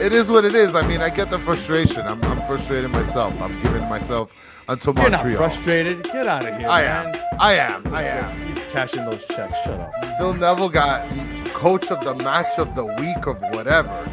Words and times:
it 0.00 0.12
is 0.12 0.30
what 0.30 0.44
it 0.44 0.54
is. 0.54 0.74
I 0.74 0.86
mean, 0.86 1.00
I 1.00 1.10
get 1.10 1.30
the 1.30 1.38
frustration. 1.38 2.02
I'm, 2.06 2.22
I'm 2.24 2.46
frustrated 2.46 2.90
myself. 2.90 3.34
I'm 3.40 3.60
giving 3.62 3.82
myself 3.88 4.32
until 4.68 4.94
You're 4.94 5.10
Montreal. 5.10 5.40
not 5.40 5.52
frustrated. 5.52 6.02
Get 6.04 6.26
out 6.28 6.46
of 6.46 6.56
here, 6.58 6.68
I 6.68 6.82
man. 6.82 7.16
am. 7.16 7.22
I 7.40 7.52
am. 7.54 7.86
I 7.94 8.02
am. 8.04 8.54
He's 8.54 8.64
cashing 8.66 9.04
those 9.04 9.24
checks. 9.26 9.56
Shut 9.64 9.80
up. 9.80 9.90
Phil 10.18 10.34
Neville 10.34 10.68
got 10.68 11.08
coach 11.54 11.90
of 11.90 12.04
the 12.04 12.14
match 12.14 12.58
of 12.58 12.74
the 12.74 12.84
week 12.84 13.26
of 13.26 13.40
whatever. 13.54 14.08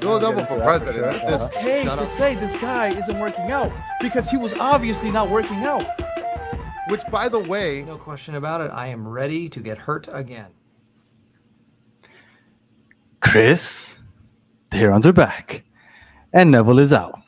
Phil 0.00 0.20
Neville 0.20 0.44
for 0.46 0.58
that 0.58 0.64
president. 0.64 1.14
sure. 1.16 1.30
This- 1.30 1.42
It's 1.42 1.56
okay 1.56 1.84
to 1.84 2.06
say 2.06 2.34
this 2.34 2.56
guy 2.60 2.88
isn't 2.88 3.18
working 3.20 3.50
out 3.52 3.70
because 4.00 4.28
he 4.28 4.36
was 4.36 4.52
obviously 4.54 5.10
not 5.10 5.28
working 5.30 5.62
out. 5.64 5.84
which, 6.88 7.02
by 7.10 7.28
the 7.28 7.38
way, 7.38 7.84
No 7.84 7.96
question 7.96 8.34
about 8.34 8.60
it. 8.60 8.70
I 8.72 8.88
am 8.88 9.06
ready 9.06 9.48
to 9.50 9.60
get 9.60 9.78
hurt 9.78 10.08
again. 10.12 10.48
Chris, 13.20 13.98
the 14.72 14.78
Herons 14.78 15.06
are 15.06 15.12
back, 15.12 15.64
and 16.32 16.50
Neville 16.50 16.78
is 16.78 16.94
out. 16.94 17.20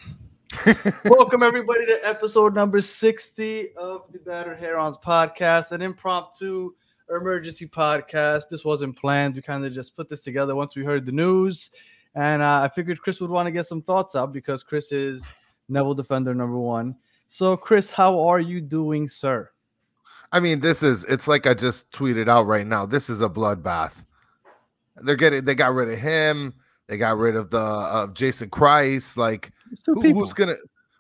Welcome 1.05 1.43
everybody 1.43 1.85
to 1.85 2.01
episode 2.03 2.55
number 2.55 2.81
60 2.81 3.75
of 3.77 4.11
the 4.13 4.19
Battered 4.19 4.59
Herons 4.59 4.97
podcast, 4.97 5.73
an 5.73 5.83
impromptu 5.83 6.73
emergency 7.11 7.69
podcast. 7.69 8.45
This 8.51 8.65
wasn't 8.65 8.97
planned. 8.97 9.35
We 9.35 9.43
kind 9.43 9.63
of 9.63 9.75
just 9.75 9.95
put 9.95 10.09
this 10.09 10.23
together 10.23 10.57
once 10.57 10.75
we 10.75 10.85
heard 10.85 11.05
the 11.05 11.13
news. 11.13 11.71
And 12.15 12.41
uh, 12.41 12.63
I 12.63 12.69
figured 12.75 13.03
Chris 13.03 13.21
would 13.21 13.29
want 13.29 13.47
to 13.47 13.53
get 13.53 13.67
some 13.67 13.83
thoughts 13.83 14.15
out 14.15 14.33
because 14.33 14.63
Chris 14.63 14.91
is 14.91 15.31
Neville 15.69 15.93
defender 15.93 16.35
number 16.35 16.59
one. 16.59 16.97
So, 17.29 17.59
Chris, 17.59 17.91
how 17.91 18.27
are 18.27 18.41
you 18.41 18.63
doing, 18.63 19.07
sir? 19.07 19.51
I 20.33 20.41
mean, 20.41 20.61
this 20.61 20.83
is 20.83 21.05
it's 21.05 21.29
like 21.29 21.47
I 21.47 21.53
just 21.53 21.93
tweeted 21.93 22.27
out 22.27 22.47
right 22.47 22.67
now. 22.67 22.87
This 22.87 23.11
is 23.11 23.21
a 23.21 23.29
bloodbath. 23.29 24.07
They're 24.97 25.15
getting 25.15 25.45
they 25.45 25.55
got 25.55 25.75
rid 25.75 25.91
of 25.91 25.99
him. 25.99 26.55
They 26.89 26.99
got 26.99 27.17
rid 27.17 27.37
of 27.37 27.51
the 27.51 27.59
of 27.59 28.15
Jason 28.15 28.51
Kreis. 28.51 29.17
Like 29.17 29.53
who- 29.87 30.01
who's 30.15 30.33
gonna 30.33 30.57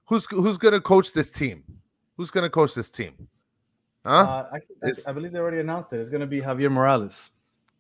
who's 0.07 0.27
who's 0.31 0.59
gonna 0.59 0.81
coach 0.81 1.13
this 1.13 1.31
team? 1.33 1.63
Who's 2.17 2.31
gonna 2.31 2.51
coach 2.51 2.75
this 2.75 2.91
team? 2.91 3.29
Huh? 4.07 4.13
Uh, 4.13 4.57
actually, 4.57 4.77
I- 4.85 5.11
I 5.11 5.13
believe 5.13 5.33
they 5.33 5.39
already 5.39 5.61
announced 5.61 5.93
it. 5.93 5.99
It's 6.01 6.11
going 6.11 6.21
to 6.21 6.27
be 6.27 6.41
Javier 6.43 6.71
Morales. 6.71 7.31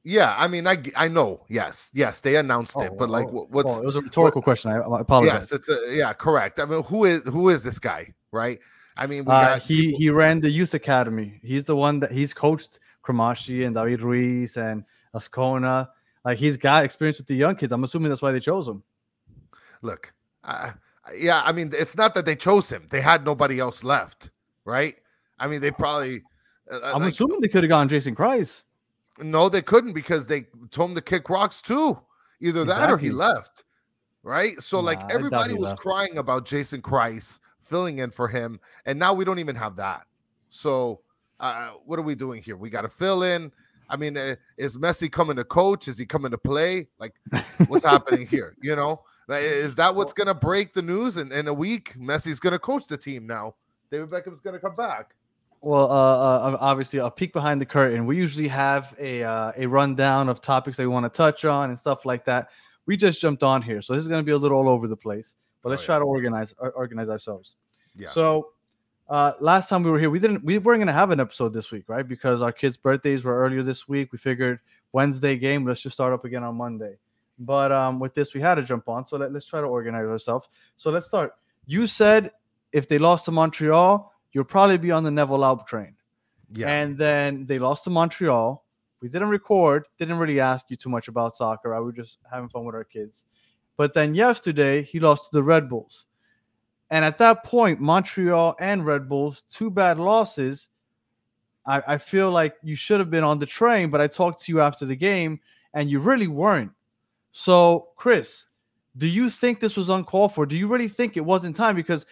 yeah, 0.05 0.34
I 0.38 0.48
mean, 0.48 0.66
I 0.66 0.77
I 0.96 1.08
know. 1.08 1.44
Yes, 1.48 1.91
yes, 1.94 2.20
they 2.20 2.36
announced 2.36 2.80
it, 2.80 2.92
but 2.98 3.08
like, 3.11 3.27
oh, 3.28 3.33
what- 3.33 3.50
what's 3.50 3.72
oh, 3.74 3.80
it 3.80 3.84
was 3.84 3.96
a 3.96 4.00
rhetorical 4.00 4.41
question. 4.42 4.70
I, 4.70 4.78
I 4.78 5.00
apologize. 5.00 5.50
yes, 5.50 5.52
it's 5.52 5.68
a 5.68 5.78
yeah, 5.94 6.12
correct. 6.14 6.61
I 6.61 6.64
mean, 6.64 6.83
who 6.84 7.05
is 7.05 7.22
who 7.24 7.48
is 7.50 7.62
this 7.62 7.78
guy? 7.78 8.14
Right? 8.33 8.58
I 8.96 9.06
mean, 9.06 9.24
we 9.24 9.33
Uh, 9.33 9.41
got 9.41 9.62
he 9.62 9.86
people- 9.86 9.98
he 9.98 10.11
ran 10.11 10.41
the 10.41 10.50
youth 10.50 10.72
academy. 10.74 11.41
He's 11.42 11.64
the 11.64 11.77
one 11.77 12.00
that 12.00 12.11
he's 12.12 12.33
coached 12.34 12.80
Cremaschi 13.05 13.66
and 13.66 13.74
David 13.74 14.00
Ruiz 14.02 14.56
and 14.56 14.84
Azcona. 15.14 15.89
Like 16.25 16.39
he's 16.39 16.56
got 16.56 16.84
experience 16.84 17.19
with 17.19 17.27
the 17.27 17.34
young 17.34 17.55
kids. 17.56 17.72
I'm 17.72 17.84
assuming 17.84 18.08
that's 18.08 18.22
why 18.22 18.33
they 18.33 18.41
chose 18.41 18.67
him. 18.67 18.83
look, 19.83 20.12
uh, 20.44 20.72
yeah, 21.17 21.42
I 21.44 21.53
mean, 21.53 21.70
it's 21.77 21.97
not 21.97 22.14
that 22.14 22.25
they 22.25 22.36
chose 22.36 22.70
him; 22.70 22.86
they 22.91 23.00
had 23.00 23.25
nobody 23.25 23.61
else 23.61 23.84
left, 23.84 24.30
right? 24.64 24.95
I 25.39 25.47
mean, 25.47 25.61
they 25.61 25.70
probably. 25.70 26.22
uh, 26.70 26.80
I'm 26.95 27.02
like, 27.02 27.12
assuming 27.12 27.41
they 27.41 27.48
could 27.48 27.62
have 27.64 27.69
gone 27.69 27.89
Jason 27.89 28.14
Kreis. 28.14 28.62
no, 29.20 29.48
they 29.48 29.62
couldn't 29.62 29.92
because 29.92 30.27
they 30.27 30.47
told 30.70 30.91
him 30.91 30.97
to 30.97 31.02
kick 31.02 31.28
rocks 31.28 31.61
too. 31.61 31.98
Either 32.41 32.64
that 32.64 32.91
or 32.91 32.98
he 32.98 33.11
left, 33.11 33.64
right? 34.22 34.61
So, 34.62 34.78
Nah, 34.78 34.84
like, 34.86 35.12
everybody 35.12 35.55
was 35.55 35.70
left. 35.70 35.78
crying 35.78 36.19
about 36.19 36.45
Jason 36.47 36.83
Kreis 36.83 37.39
filling 37.61 37.98
in 37.98 38.11
for 38.11 38.28
him, 38.28 38.61
and 38.86 38.98
now 38.98 39.14
we 39.14 39.25
don't 39.25 39.39
even 39.39 39.56
have 39.56 39.77
that. 39.77 40.02
So, 40.50 41.00
uh, 41.41 41.70
what 41.84 41.98
are 41.98 42.02
we 42.02 42.14
doing 42.14 42.42
here? 42.42 42.56
We 42.56 42.70
got 42.70 42.83
to 42.83 42.89
fill 42.89 43.22
in. 43.22 43.50
I 43.88 43.96
mean, 43.96 44.16
uh, 44.16 44.36
is 44.56 44.77
Messi 44.78 45.10
coming 45.10 45.36
to 45.36 45.44
coach? 45.44 45.88
Is 45.88 45.98
he 45.98 46.06
coming 46.06 46.30
to 46.30 46.38
play? 46.38 46.88
Like, 46.98 47.14
what's 47.68 47.84
happening 47.84 48.27
here? 48.27 48.56
You 48.62 48.77
know, 48.77 49.02
Like, 49.28 49.42
is 49.42 49.74
that 49.77 49.94
what's 49.94 50.12
going 50.12 50.27
to 50.27 50.34
break 50.34 50.74
the 50.74 50.82
news 50.82 51.16
in, 51.16 51.32
in 51.32 51.48
a 51.48 51.54
week? 51.54 51.94
Messi's 51.98 52.40
going 52.40 52.52
to 52.52 52.58
coach 52.58 52.86
the 52.86 52.96
team 52.96 53.27
now. 53.27 53.55
David 53.90 54.10
Beckham's 54.10 54.40
going 54.40 54.55
to 54.55 54.61
come 54.61 54.74
back. 54.77 55.14
Well, 55.61 55.90
uh, 55.90 56.50
uh, 56.52 56.56
obviously, 56.61 56.98
a 56.98 57.11
peek 57.11 57.33
behind 57.33 57.61
the 57.61 57.64
curtain. 57.67 58.05
We 58.05 58.17
usually 58.18 58.48
have 58.48 58.94
a 58.98 59.23
uh, 59.23 59.52
a 59.56 59.67
rundown 59.67 60.28
of 60.28 60.42
topics 60.42 60.77
that 60.77 60.83
we 60.83 60.89
want 60.89 61.05
to 61.11 61.17
touch 61.17 61.44
on 61.46 61.70
and 61.70 61.78
stuff 61.78 62.05
like 62.05 62.24
that. 62.27 62.48
We 62.86 62.98
just 62.98 63.18
jumped 63.20 63.42
on 63.42 63.62
here, 63.62 63.80
so 63.80 63.94
this 63.94 64.02
is 64.02 64.08
going 64.08 64.20
to 64.20 64.24
be 64.27 64.33
a 64.33 64.36
little 64.36 64.58
all 64.58 64.68
over 64.68 64.89
the 64.89 64.96
place. 64.96 65.34
But 65.62 65.70
let's 65.70 65.80
Oh, 65.80 65.84
yeah. 65.84 65.86
try 65.86 65.98
to 66.00 66.05
organize 66.05 66.55
organize 66.58 67.08
ourselves. 67.08 67.56
Yeah. 67.96 68.11
So 68.11 68.50
uh 69.09 69.33
last 69.41 69.69
time 69.69 69.83
we 69.83 69.91
were 69.91 69.98
here, 69.98 70.11
we 70.11 70.19
didn't 70.19 70.45
we 70.45 70.59
weren't 70.59 70.81
gonna 70.81 70.92
have 70.92 71.11
an 71.11 71.20
episode 71.20 71.53
this 71.53 71.70
week, 71.70 71.85
right? 71.89 72.07
Because 72.07 72.41
our 72.42 72.53
kids' 72.53 72.77
birthdays 72.77 73.25
were 73.25 73.39
earlier 73.39 73.63
this 73.63 73.87
week. 73.89 74.13
We 74.13 74.19
figured 74.19 74.61
Wednesday 74.92 75.37
game, 75.37 75.67
let's 75.67 75.81
just 75.81 75.95
start 75.95 76.13
up 76.13 76.25
again 76.25 76.42
on 76.45 76.57
Monday. 76.57 76.97
But 77.39 77.73
um 77.73 77.98
with 78.01 78.15
this, 78.15 78.35
we 78.35 78.41
had 78.41 78.55
to 78.57 78.63
jump 78.63 78.89
on. 78.89 79.07
So 79.07 79.17
let, 79.19 79.33
let's 79.33 79.47
try 79.47 79.61
to 79.61 79.67
organize 79.67 80.07
ourselves. 80.07 80.48
So 80.77 80.91
let's 80.91 81.07
start. 81.07 81.33
You 81.67 81.87
said 81.87 82.31
if 82.73 82.89
they 82.89 82.98
lost 82.98 83.25
to 83.27 83.31
Montreal, 83.33 84.13
you'll 84.33 84.45
probably 84.45 84.79
be 84.79 84.91
on 84.91 85.05
the 85.05 85.11
Neville 85.11 85.45
Alp 85.45 85.67
train. 85.67 85.95
yeah. 86.53 86.69
And 86.69 86.97
then 86.98 87.47
they 87.47 87.59
lost 87.59 87.85
to 87.85 87.91
Montreal. 87.91 88.65
We 89.01 89.09
didn't 89.09 89.29
record, 89.29 89.86
didn't 89.98 90.19
really 90.19 90.41
ask 90.41 90.71
you 90.71 90.77
too 90.77 90.89
much 90.89 91.09
about 91.09 91.36
soccer. 91.36 91.75
I 91.75 91.79
was 91.79 91.95
just 91.95 92.19
having 92.33 92.48
fun 92.48 92.65
with 92.65 92.75
our 92.75 92.85
kids. 92.85 93.27
But 93.77 93.92
then 93.92 94.15
yesterday, 94.15 94.83
he 94.83 94.98
lost 94.98 95.25
to 95.25 95.31
the 95.33 95.42
Red 95.42 95.69
Bulls. 95.69 96.07
And 96.94 97.05
at 97.05 97.18
that 97.18 97.42
point, 97.42 97.80
Montreal 97.80 98.55
and 98.60 98.86
Red 98.86 99.08
Bulls, 99.08 99.42
two 99.50 99.68
bad 99.68 99.98
losses. 99.98 100.68
I, 101.66 101.82
I 101.88 101.98
feel 101.98 102.30
like 102.30 102.55
you 102.62 102.77
should 102.77 103.00
have 103.00 103.10
been 103.10 103.24
on 103.24 103.40
the 103.40 103.46
train, 103.46 103.90
but 103.90 104.00
I 104.00 104.06
talked 104.06 104.44
to 104.44 104.52
you 104.52 104.60
after 104.60 104.86
the 104.86 104.94
game 104.94 105.40
and 105.72 105.90
you 105.90 105.98
really 105.98 106.28
weren't. 106.28 106.70
So, 107.32 107.88
Chris, 107.96 108.46
do 108.96 109.08
you 109.08 109.28
think 109.28 109.58
this 109.58 109.77
was 109.77 109.88
uncalled 109.88 110.34
for? 110.34 110.46
Do 110.46 110.56
you 110.56 110.68
really 110.68 110.86
think 110.86 111.16
it 111.16 111.24
wasn't 111.24 111.56
time? 111.56 111.74
Because 111.74 112.06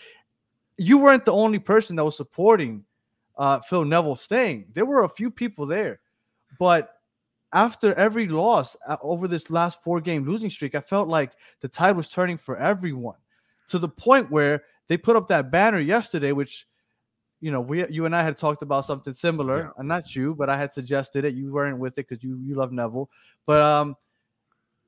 you 0.78 0.98
weren't 0.98 1.24
the 1.24 1.32
only 1.32 1.60
person 1.60 1.94
that 1.94 2.04
was 2.04 2.16
supporting 2.16 2.84
uh, 3.38 3.60
Phil 3.60 3.84
Neville 3.84 4.16
staying. 4.16 4.64
There 4.74 4.84
were 4.84 5.04
a 5.04 5.08
few 5.08 5.30
people 5.30 5.64
there, 5.64 6.00
but 6.58 6.96
after 7.52 7.94
every 7.94 8.26
loss 8.26 8.76
uh, 8.88 8.96
over 9.00 9.28
this 9.28 9.48
last 9.48 9.80
four 9.84 10.00
game 10.00 10.24
losing 10.24 10.50
streak, 10.50 10.74
I 10.74 10.80
felt 10.80 11.06
like 11.06 11.34
the 11.60 11.68
tide 11.68 11.94
was 11.94 12.08
turning 12.08 12.36
for 12.36 12.56
everyone 12.56 13.14
to 13.68 13.78
the 13.78 13.88
point 13.88 14.28
where 14.28 14.64
they 14.88 14.96
put 14.96 15.16
up 15.16 15.28
that 15.28 15.50
banner 15.50 15.78
yesterday, 15.80 16.32
which 16.32 16.66
you 17.40 17.50
know 17.50 17.60
we 17.60 17.86
you 17.88 18.04
and 18.06 18.14
I 18.14 18.22
had 18.22 18.36
talked 18.36 18.62
about 18.62 18.84
something 18.84 19.12
similar, 19.12 19.58
Yeah. 19.58 19.70
and 19.78 19.88
not 19.88 20.14
you, 20.14 20.34
but 20.34 20.48
I 20.50 20.56
had 20.56 20.72
suggested 20.72 21.24
it. 21.24 21.34
You 21.34 21.52
weren't 21.52 21.78
with 21.78 21.98
it 21.98 22.08
because 22.08 22.22
you 22.22 22.38
you 22.38 22.54
love 22.54 22.72
Neville, 22.72 23.10
but 23.46 23.60
um 23.60 23.96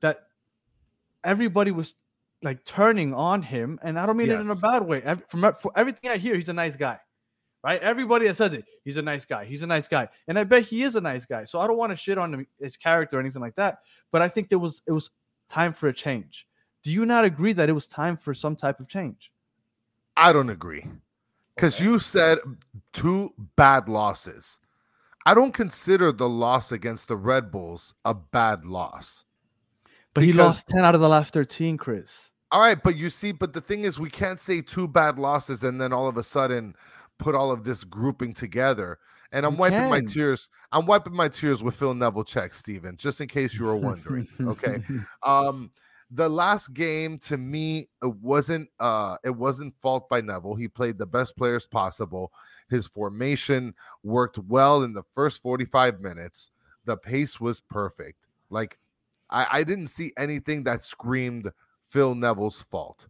that 0.01 0.27
everybody 1.23 1.71
was 1.71 1.95
like 2.43 2.63
turning 2.65 3.13
on 3.13 3.41
him, 3.41 3.79
and 3.81 3.97
I 3.99 4.05
don't 4.05 4.17
mean 4.17 4.29
it 4.29 4.39
in 4.39 4.49
a 4.49 4.55
bad 4.55 4.85
way. 4.85 5.01
From 5.29 5.53
for 5.59 5.71
everything 5.75 6.11
I 6.11 6.17
hear, 6.17 6.35
he's 6.35 6.49
a 6.49 6.53
nice 6.53 6.75
guy 6.75 6.99
right? 7.65 7.81
Everybody 7.81 8.27
that 8.27 8.35
says 8.37 8.53
it, 8.53 8.63
he's 8.83 8.97
a 8.97 9.01
nice 9.01 9.25
guy. 9.25 9.43
He's 9.43 9.63
a 9.63 9.67
nice 9.67 9.87
guy, 9.87 10.07
and 10.27 10.37
I 10.37 10.43
bet 10.43 10.61
he 10.61 10.83
is 10.83 10.95
a 10.95 11.01
nice 11.01 11.25
guy. 11.25 11.45
So 11.45 11.59
I 11.59 11.65
don't 11.65 11.77
want 11.77 11.91
to 11.91 11.95
shit 11.95 12.19
on 12.19 12.31
him, 12.31 12.45
his 12.61 12.77
character 12.77 13.17
or 13.17 13.19
anything 13.19 13.41
like 13.41 13.55
that. 13.55 13.79
But 14.11 14.21
I 14.21 14.29
think 14.29 14.49
there 14.49 14.59
was 14.59 14.83
it 14.85 14.91
was 14.91 15.09
time 15.49 15.73
for 15.73 15.87
a 15.87 15.93
change. 15.93 16.45
Do 16.83 16.91
you 16.91 17.07
not 17.07 17.25
agree 17.25 17.53
that 17.53 17.67
it 17.67 17.71
was 17.71 17.87
time 17.87 18.17
for 18.17 18.35
some 18.35 18.55
type 18.55 18.79
of 18.79 18.87
change? 18.87 19.31
I 20.17 20.33
don't 20.33 20.49
agree. 20.49 20.85
Because 21.55 21.75
Okay. 21.79 21.85
you 21.85 21.99
said 21.99 22.39
two 22.93 23.33
bad 23.55 23.87
losses. 23.87 24.59
I 25.25 25.33
don't 25.33 25.53
consider 25.53 26.11
the 26.11 26.29
loss 26.29 26.71
against 26.71 27.07
the 27.07 27.15
Red 27.15 27.51
Bulls 27.51 27.95
a 28.03 28.13
bad 28.13 28.65
loss. 28.65 29.25
But 30.13 30.23
he 30.23 30.33
lost 30.33 30.67
ten 30.67 30.85
out 30.85 30.95
of 30.95 31.01
the 31.01 31.09
last 31.09 31.33
thirteen, 31.33 31.77
Chris. 31.77 32.29
All 32.51 32.61
right, 32.61 32.77
but 32.81 32.95
you 32.95 33.09
see, 33.09 33.31
but 33.31 33.53
the 33.53 33.59
thing 33.61 33.83
is, 33.83 33.99
we 33.99 34.09
can't 34.09 34.39
say 34.39 34.61
two 34.61 34.87
bad 34.87 35.17
losses 35.19 35.63
and 35.63 35.81
then 35.81 35.91
all 35.91 36.07
of 36.07 36.15
a 36.17 36.23
sudden 36.23 36.75
put 37.17 37.35
all 37.35 37.51
of 37.51 37.63
this 37.63 37.83
grouping 37.83 38.33
together. 38.33 38.99
And 39.31 39.45
I'm 39.45 39.53
You 39.53 39.59
wiping 39.59 39.89
my 39.89 39.99
tears. 40.01 40.47
I'm 40.71 40.85
wiping 40.85 41.13
my 41.15 41.27
tears 41.27 41.61
with 41.63 41.75
Phil 41.75 41.93
Neville 41.93 42.23
checks, 42.23 42.57
Steven, 42.59 42.95
just 42.95 43.19
in 43.19 43.27
case 43.27 43.57
you 43.57 43.65
were 43.65 43.75
wondering. 43.75 44.27
okay. 44.41 44.79
Um, 45.23 45.71
the 46.11 46.29
last 46.29 46.73
game 46.73 47.17
to 47.17 47.35
me 47.35 47.89
it 48.03 48.15
wasn't 48.17 48.69
uh 48.79 49.17
it 49.23 49.35
wasn't 49.35 49.75
fault 49.79 50.07
by 50.09 50.21
Neville. 50.21 50.55
He 50.55 50.67
played 50.67 50.97
the 50.97 51.05
best 51.05 51.35
players 51.35 51.65
possible. 51.65 52.31
His 52.69 52.87
formation 52.87 53.73
worked 54.03 54.37
well 54.37 54.83
in 54.83 54.93
the 54.93 55.03
first 55.11 55.41
45 55.41 56.01
minutes. 56.01 56.51
The 56.85 56.97
pace 56.97 57.39
was 57.39 57.59
perfect. 57.59 58.27
Like 58.49 58.77
I, 59.29 59.47
I 59.51 59.63
didn't 59.63 59.87
see 59.87 60.13
anything 60.17 60.63
that 60.65 60.83
screamed 60.83 61.51
Phil 61.87 62.15
Neville's 62.15 62.61
fault. 62.61 63.07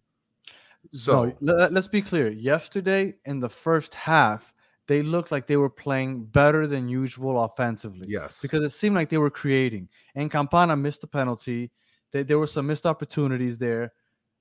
So 0.91 1.35
no, 1.41 1.53
let, 1.53 1.73
let's 1.73 1.87
be 1.87 2.01
clear. 2.01 2.29
Yesterday 2.29 3.15
in 3.25 3.39
the 3.39 3.49
first 3.49 3.93
half, 3.93 4.53
they 4.87 5.01
looked 5.01 5.31
like 5.31 5.47
they 5.47 5.57
were 5.57 5.69
playing 5.69 6.25
better 6.25 6.67
than 6.67 6.87
usual 6.87 7.43
offensively. 7.43 8.05
yes, 8.07 8.41
because 8.41 8.63
it 8.63 8.71
seemed 8.71 8.95
like 8.95 9.09
they 9.09 9.17
were 9.17 9.31
creating. 9.31 9.89
And 10.13 10.31
Campana 10.31 10.75
missed 10.75 11.01
the 11.01 11.07
penalty. 11.07 11.71
They, 12.15 12.23
there 12.23 12.39
were 12.39 12.47
some 12.47 12.67
missed 12.67 12.85
opportunities 12.85 13.57
there. 13.57 13.91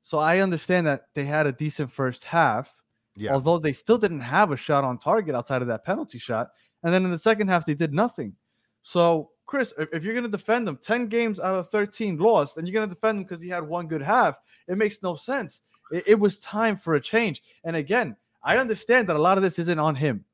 So 0.01 0.19
I 0.19 0.39
understand 0.39 0.87
that 0.87 1.07
they 1.13 1.25
had 1.25 1.49
a 1.49 1.53
decent 1.53 1.91
first 1.91 2.23
half, 2.23 2.73
yeah, 3.17 3.33
although 3.33 3.59
they 3.59 3.73
still 3.73 3.99
didn't 3.99 4.21
have 4.21 4.53
a 4.53 4.57
shot 4.57 4.85
on 4.85 4.97
target 4.97 5.35
outside 5.35 5.61
of 5.61 5.67
that 5.67 5.85
penalty 5.85 6.21
shot. 6.21 6.51
And 6.85 6.95
then 6.95 7.05
in 7.05 7.11
the 7.11 7.19
second 7.19 7.49
half, 7.49 7.67
they 7.67 7.75
did 7.75 7.93
nothing. 7.93 8.37
So 8.83 9.31
Chris, 9.47 9.75
if, 9.77 10.05
you're 10.05 10.15
gonna 10.15 10.29
defend 10.29 10.69
him, 10.69 10.77
10 10.77 11.09
games 11.09 11.41
out 11.41 11.57
of 11.57 11.69
13 11.71 12.17
lost, 12.17 12.59
and 12.59 12.69
you're 12.69 12.81
gonna 12.81 12.95
defend 12.95 13.19
him 13.19 13.25
because 13.25 13.43
he 13.43 13.49
had 13.49 13.67
one 13.67 13.89
good 13.89 14.03
half, 14.03 14.39
it 14.69 14.79
makes 14.79 15.03
no 15.03 15.17
sense. 15.17 15.63
It, 15.91 16.05
it 16.07 16.21
was 16.21 16.39
time 16.39 16.77
for 16.77 16.95
a 16.95 17.01
change. 17.01 17.43
And 17.65 17.75
again, 17.75 18.15
I 18.45 18.59
understand 18.59 19.09
that 19.09 19.17
a 19.17 19.21
lot 19.21 19.37
of 19.37 19.43
this 19.43 19.59
isn't 19.59 19.81
on 19.81 19.97
him. 19.97 20.25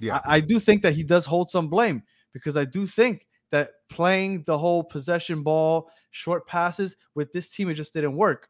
Yeah. 0.00 0.22
I, 0.24 0.36
I 0.36 0.40
do 0.40 0.58
think 0.58 0.80
that 0.80 0.94
he 0.94 1.02
does 1.02 1.26
hold 1.26 1.50
some 1.50 1.68
blame 1.68 2.04
because 2.32 2.56
I 2.56 2.64
do 2.64 2.86
think 2.86 3.26
that 3.54 3.70
playing 3.88 4.42
the 4.42 4.58
whole 4.58 4.82
possession 4.82 5.44
ball, 5.44 5.88
short 6.10 6.44
passes 6.48 6.96
with 7.14 7.32
this 7.32 7.48
team, 7.48 7.68
it 7.68 7.74
just 7.74 7.94
didn't 7.94 8.16
work. 8.16 8.48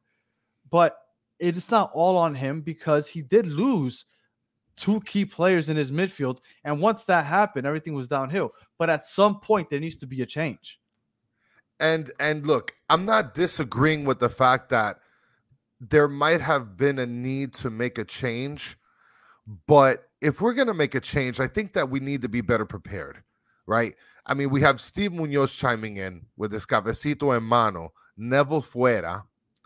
But 0.71 0.97
it 1.39 1.59
is 1.59 1.71
not 1.71 1.91
all 1.93 2.17
on 2.17 2.35
him 2.35 2.63
because 2.63 3.07
he 3.07 3.21
did 3.21 3.47
lose 3.47 4.07
two 4.77 5.03
key 5.03 5.27
players 5.27 5.69
in 5.69 5.77
his 5.77 5.93
midfield. 5.93 6.39
And 6.65 6.81
once 6.81 7.05
that 7.05 7.27
happened, 7.27 7.67
everything 7.67 7.93
was 7.93 8.09
downhill. 8.09 8.53
But 8.79 8.89
at 8.89 9.07
some 9.07 9.41
point, 9.41 9.69
there 9.69 9.79
needs 9.79 9.97
to 9.97 10.07
be 10.07 10.23
a 10.23 10.27
change. 10.27 10.81
And 11.79 12.11
and 12.19 12.47
look, 12.47 12.73
I'm 12.89 13.05
not 13.05 13.35
disagreeing 13.35 14.07
with 14.07 14.21
the 14.21 14.31
fact 14.31 14.71
that 14.71 15.01
there 15.81 16.09
might 16.09 16.41
have 16.41 16.79
been 16.79 16.99
a 16.99 17.05
need 17.05 17.53
to 17.55 17.69
make 17.69 17.99
a 17.99 18.05
change, 18.05 18.79
but 19.67 20.09
if 20.23 20.41
we're 20.41 20.55
going 20.55 20.69
to 20.69 20.75
make 20.75 20.95
a 20.95 21.01
change, 21.01 21.41
I 21.41 21.47
think 21.47 21.75
that 21.75 21.91
we 21.91 22.01
need 22.01 22.23
to 22.23 22.29
be 22.31 22.41
better 22.41 22.65
prepared, 22.65 23.23
right? 23.67 23.95
I 24.27 24.35
mean, 24.35 24.51
we 24.51 24.61
have 24.63 24.81
Steve 24.81 25.13
Munoz 25.13 25.55
chiming 25.55 25.99
in 25.99 26.27
with 26.37 26.51
this 26.51 26.67
cabecito 26.67 27.37
en 27.37 27.43
mano, 27.43 27.93
Neville 28.17 28.63
fuera, 28.63 29.25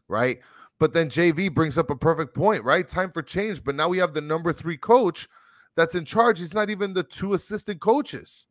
right? 0.08 0.38
But 0.78 0.92
then 0.92 1.08
JV 1.08 1.52
brings 1.52 1.78
up 1.78 1.90
a 1.90 1.96
perfect 1.96 2.34
point, 2.34 2.64
right? 2.64 2.86
Time 2.86 3.10
for 3.10 3.22
change. 3.22 3.62
But 3.64 3.74
now 3.74 3.88
we 3.88 3.98
have 3.98 4.14
the 4.14 4.20
number 4.20 4.52
three 4.52 4.76
coach 4.76 5.28
that's 5.76 5.94
in 5.94 6.04
charge. 6.04 6.38
He's 6.38 6.54
not 6.54 6.70
even 6.70 6.94
the 6.94 7.02
two 7.02 7.34
assistant 7.34 7.80
coaches. 7.80 8.46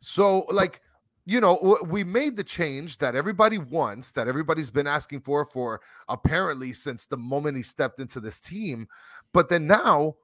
So, 0.00 0.46
like, 0.50 0.80
you 1.26 1.40
know, 1.40 1.78
we 1.86 2.04
made 2.04 2.36
the 2.36 2.44
change 2.44 2.98
that 2.98 3.14
everybody 3.14 3.58
wants, 3.58 4.12
that 4.12 4.28
everybody's 4.28 4.70
been 4.70 4.86
asking 4.86 5.20
for 5.20 5.44
for 5.44 5.82
apparently 6.08 6.72
since 6.72 7.04
the 7.04 7.18
moment 7.18 7.56
he 7.56 7.62
stepped 7.62 8.00
into 8.00 8.20
this 8.20 8.40
team. 8.40 8.88
But 9.34 9.50
then 9.50 9.66
now, 9.66 10.16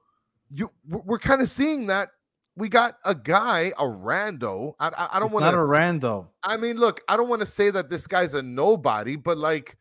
you 0.51 0.71
we're 0.87 1.19
kind 1.19 1.41
of 1.41 1.49
seeing 1.49 1.87
that 1.87 2.09
we 2.55 2.69
got 2.69 2.97
a 3.03 3.13
guy, 3.13 3.73
a 3.77 3.83
rando. 3.83 4.73
I, 4.79 4.87
I, 4.87 5.09
I 5.13 5.19
don't 5.19 5.31
want 5.31 5.43
to. 5.43 5.51
Not 5.51 5.55
a 5.55 5.67
rando. 5.67 6.27
I 6.43 6.57
mean, 6.57 6.77
look, 6.77 7.01
I 7.07 7.17
don't 7.17 7.29
want 7.29 7.41
to 7.41 7.45
say 7.45 7.69
that 7.71 7.89
this 7.89 8.07
guy's 8.07 8.33
a 8.33 8.41
nobody, 8.41 9.15
but 9.15 9.37
like, 9.37 9.77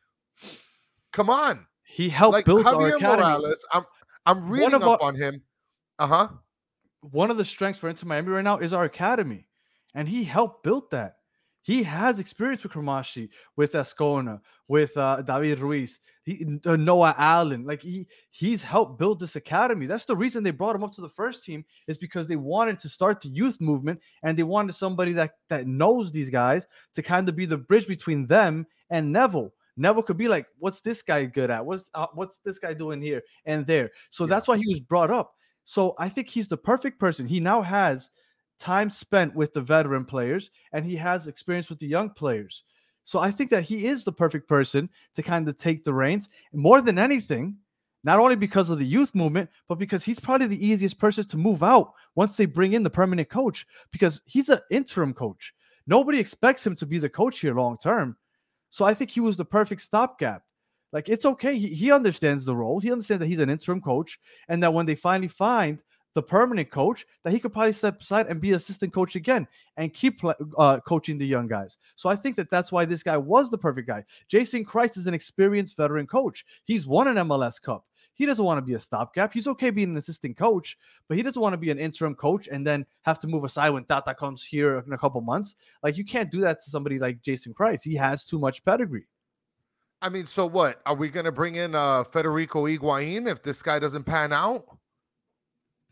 come 1.13 1.31
on. 1.31 1.67
He 1.85 2.09
helped 2.09 2.33
like, 2.35 2.45
build 2.45 2.67
Javier 2.67 2.93
our 2.93 2.97
academy. 2.97 3.23
Morales. 3.23 3.67
I'm 3.73 3.85
I'm 4.27 4.51
reading 4.51 4.75
up 4.75 4.83
our, 4.83 4.99
on 5.03 5.15
him. 5.15 5.43
Uh 5.99 6.07
huh. 6.07 6.29
One 7.03 7.31
of 7.31 7.37
the 7.37 7.45
strengths 7.45 7.79
for 7.79 7.89
Inter 7.89 8.07
Miami 8.07 8.31
right 8.31 8.43
now 8.43 8.59
is 8.59 8.73
our 8.73 8.85
academy, 8.85 9.47
and 9.95 10.09
he 10.09 10.25
helped 10.25 10.65
build 10.65 10.91
that. 10.91 11.17
He 11.63 11.83
has 11.85 12.19
experience 12.19 12.63
with 12.63 12.73
Cremaschi, 12.73 13.29
with 13.57 13.73
Azcona, 13.73 14.41
with 14.69 14.97
uh, 14.97 15.23
David 15.23 15.61
Ruiz, 15.61 16.01
he, 16.25 16.59
uh, 16.65 16.77
Noah 16.77 17.15
Allen. 17.19 17.65
Like 17.65 17.83
he 17.83 18.07
he's 18.31 18.63
helped 18.63 18.99
build 18.99 19.21
this 19.21 19.37
academy. 19.37 19.87
That's 19.87 20.07
the 20.07 20.17
reason 20.17 20.43
they 20.43 20.51
brought 20.51 20.75
him 20.75 20.85
up 20.85 20.93
to 20.95 21.01
the 21.01 21.09
first 21.09 21.45
team 21.45 21.65
is 21.87 21.99
because 21.99 22.27
they 22.27 22.37
wanted 22.37 22.81
to 22.81 22.89
start 22.89 23.21
the 23.21 23.29
youth 23.29 23.61
movement 23.61 24.01
and 24.23 24.37
they 24.37 24.43
wanted 24.43 24.73
somebody 24.73 25.13
that 25.13 25.37
that 25.49 25.67
knows 25.67 26.13
these 26.13 26.31
guys 26.31 26.67
to 26.95 27.03
kind 27.03 27.29
of 27.29 27.37
be 27.37 27.47
the 27.47 27.59
bridge 27.59 27.87
between 27.87 28.27
them 28.27 28.67
and 28.91 29.13
Neville. 29.13 29.53
Neville 29.77 30.03
could 30.03 30.17
be 30.17 30.29
like, 30.29 30.47
"What's 30.59 30.81
this 30.81 31.03
guy 31.03 31.25
good 31.27 31.51
at? 31.51 31.65
What's 31.65 31.91
uh, 31.95 32.07
what's 32.15 32.39
this 32.39 32.59
guy 32.59 32.75
doing 32.75 33.03
here 33.03 33.23
and 33.45 33.67
there?" 33.67 33.91
So 34.11 34.25
yeah. 34.25 34.29
that's 34.29 34.49
why 34.49 34.57
he 34.57 34.67
was 34.67 34.81
brought 34.81 35.11
up. 35.11 35.35
So 35.65 35.95
I 35.99 36.09
think 36.09 36.29
he's 36.29 36.49
the 36.49 36.57
perfect 36.57 36.99
person. 36.99 37.27
He 37.27 37.41
now 37.41 37.61
has 37.61 38.11
time 38.59 38.89
spent 38.89 39.35
with 39.35 39.53
the 39.53 39.61
veteran 39.61 40.05
players 40.05 40.51
and 40.73 40.85
he 40.85 40.97
has 40.97 41.27
experience 41.27 41.69
with 41.69 41.79
the 41.79 41.87
young 41.87 42.11
players. 42.11 42.63
So 43.05 43.19
I 43.19 43.31
think 43.31 43.51
that 43.51 43.63
he 43.63 43.87
is 43.87 44.03
the 44.03 44.13
perfect 44.13 44.49
person 44.49 44.89
to 45.15 45.23
kind 45.23 45.47
of 45.49 45.59
take 45.59 45.85
the 45.85 45.93
reins 45.93 46.31
more 46.53 46.81
than 46.81 46.99
anything, 46.99 47.57
not 48.03 48.19
only 48.19 48.35
because 48.35 48.71
of 48.71 48.79
the 48.79 48.87
youth 48.87 49.15
movement, 49.15 49.51
but 49.69 49.79
because 49.79 50.03
he's 50.03 50.19
probably 50.19 50.47
the 50.47 50.67
easiest 50.67 50.99
person 50.99 51.25
to 51.25 51.37
move 51.37 51.63
out 51.63 51.93
once 52.15 52.37
they 52.37 52.47
bring 52.47 52.73
in 52.73 52.83
the 52.83 52.91
permanent 52.91 53.29
coach 53.29 53.67
because 53.93 54.23
he's 54.25 54.49
an 54.49 54.61
interim 54.71 55.13
coach. 55.13 55.55
Nobody 55.87 56.19
expects 56.19 56.67
him 56.67 56.75
to 56.77 56.87
be 56.87 56.99
the 56.99 57.09
coach 57.09 57.41
here 57.41 57.55
long 57.55 57.77
term. 57.79 58.17
So 58.71 58.85
I 58.85 58.95
think 58.95 59.11
he 59.11 59.21
was 59.21 59.37
the 59.37 59.45
perfect 59.45 59.83
stopgap. 59.83 60.43
Like 60.93 61.09
it's 61.09 61.27
okay. 61.27 61.59
He, 61.59 61.69
he 61.69 61.93
understands 61.93 62.45
the 62.45 62.57
role. 62.57 62.81
He 62.81 62.91
understands 62.91 63.21
that 63.21 63.27
he's 63.27 63.41
an 63.41 63.51
interim 63.51 63.81
coach 63.81 64.19
and 64.49 64.63
that 64.63 64.73
when 64.73 64.87
they 64.87 64.95
finally 64.95 65.29
find 65.29 65.79
the 66.15 66.23
permanent 66.23 66.71
coach 66.71 67.05
that 67.23 67.33
he 67.33 67.41
could 67.41 67.53
probably 67.53 67.73
step 67.73 68.01
aside 68.01 68.27
and 68.29 68.41
be 68.41 68.53
assistant 68.53 68.93
coach 68.93 69.17
again 69.17 69.47
and 69.77 69.93
keep 69.93 70.21
uh, 70.59 70.81
coaching 70.81 71.19
the 71.19 71.27
young 71.27 71.47
guys. 71.47 71.77
So 71.97 72.09
I 72.09 72.17
think 72.17 72.37
that 72.37 72.51
that's 72.51 72.73
why 72.73 72.85
this 72.85 73.03
guy 73.03 73.17
was 73.17 73.51
the 73.51 73.59
perfect 73.59 73.89
guy. 73.89 74.05
Jason 74.29 74.65
Kreis 74.65 74.97
is 74.97 75.07
an 75.07 75.15
experienced 75.15 75.77
veteran 75.77 76.07
coach. 76.07 76.45
He's 76.65 76.87
won 76.87 77.09
an 77.09 77.17
MLS 77.29 77.61
Cup. 77.61 77.85
He 78.15 78.27
doesn't 78.27 78.45
want 78.45 78.59
to 78.59 78.63
be 78.63 78.75
a 78.75 78.81
stopgap. 78.81 79.33
He's 79.33 79.49
okay 79.49 79.71
being 79.71 79.91
an 79.91 79.97
assistant 79.97 80.37
coach, 80.37 80.79
but 81.09 81.17
he 81.17 81.23
doesn't 81.23 81.43
want 81.43 81.53
to 81.53 81.59
be 81.59 81.71
an 81.71 81.81
interim 81.81 82.15
coach 82.15 82.49
and 82.49 82.65
then 82.65 82.87
have 83.03 83.19
to 83.19 83.27
move 83.27 83.43
aside 83.43 83.71
when 83.71 83.85
Tata 83.85 84.15
comes 84.15 84.45
here 84.45 84.85
in 84.87 84.93
a 84.93 84.99
couple 84.99 85.21
months. 85.21 85.57
Like 85.83 85.97
you 85.97 86.05
can't 86.05 86.31
do 86.31 86.41
that 86.43 86.63
to 86.63 86.71
somebody 86.71 87.01
like 87.01 87.23
Jason 87.23 87.53
Kreis. 87.53 87.83
He 87.83 87.97
has 87.97 88.25
too 88.25 88.39
much 88.39 88.65
pedigree. 88.65 89.07
I 90.01 90.11
mean, 90.11 90.27
so 90.27 90.47
what? 90.47 90.81
Are 90.87 90.95
we 90.95 91.09
going 91.09 91.25
to 91.25 91.33
bring 91.33 91.57
in 91.57 91.75
uh, 91.75 92.05
Federico 92.05 92.67
Higuain 92.67 93.29
if 93.29 93.43
this 93.43 93.63
guy 93.63 93.79
doesn't 93.79 94.05
pan 94.05 94.33
out? 94.33 94.65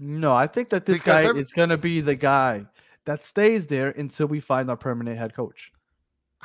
No, 0.04 0.34
I 0.34 0.49
think 0.49 0.70
that 0.70 0.84
this 0.84 0.99
because 0.99 1.22
guy 1.22 1.28
every- 1.28 1.40
is 1.40 1.52
going 1.52 1.69
to 1.69 1.78
be 1.78 2.00
the 2.00 2.16
guy 2.16 2.66
that 3.04 3.25
stays 3.25 3.69
there 3.69 3.90
until 3.90 4.26
we 4.26 4.40
find 4.40 4.69
our 4.69 4.76
permanent 4.76 5.16
head 5.16 5.34
coach. 5.34 5.70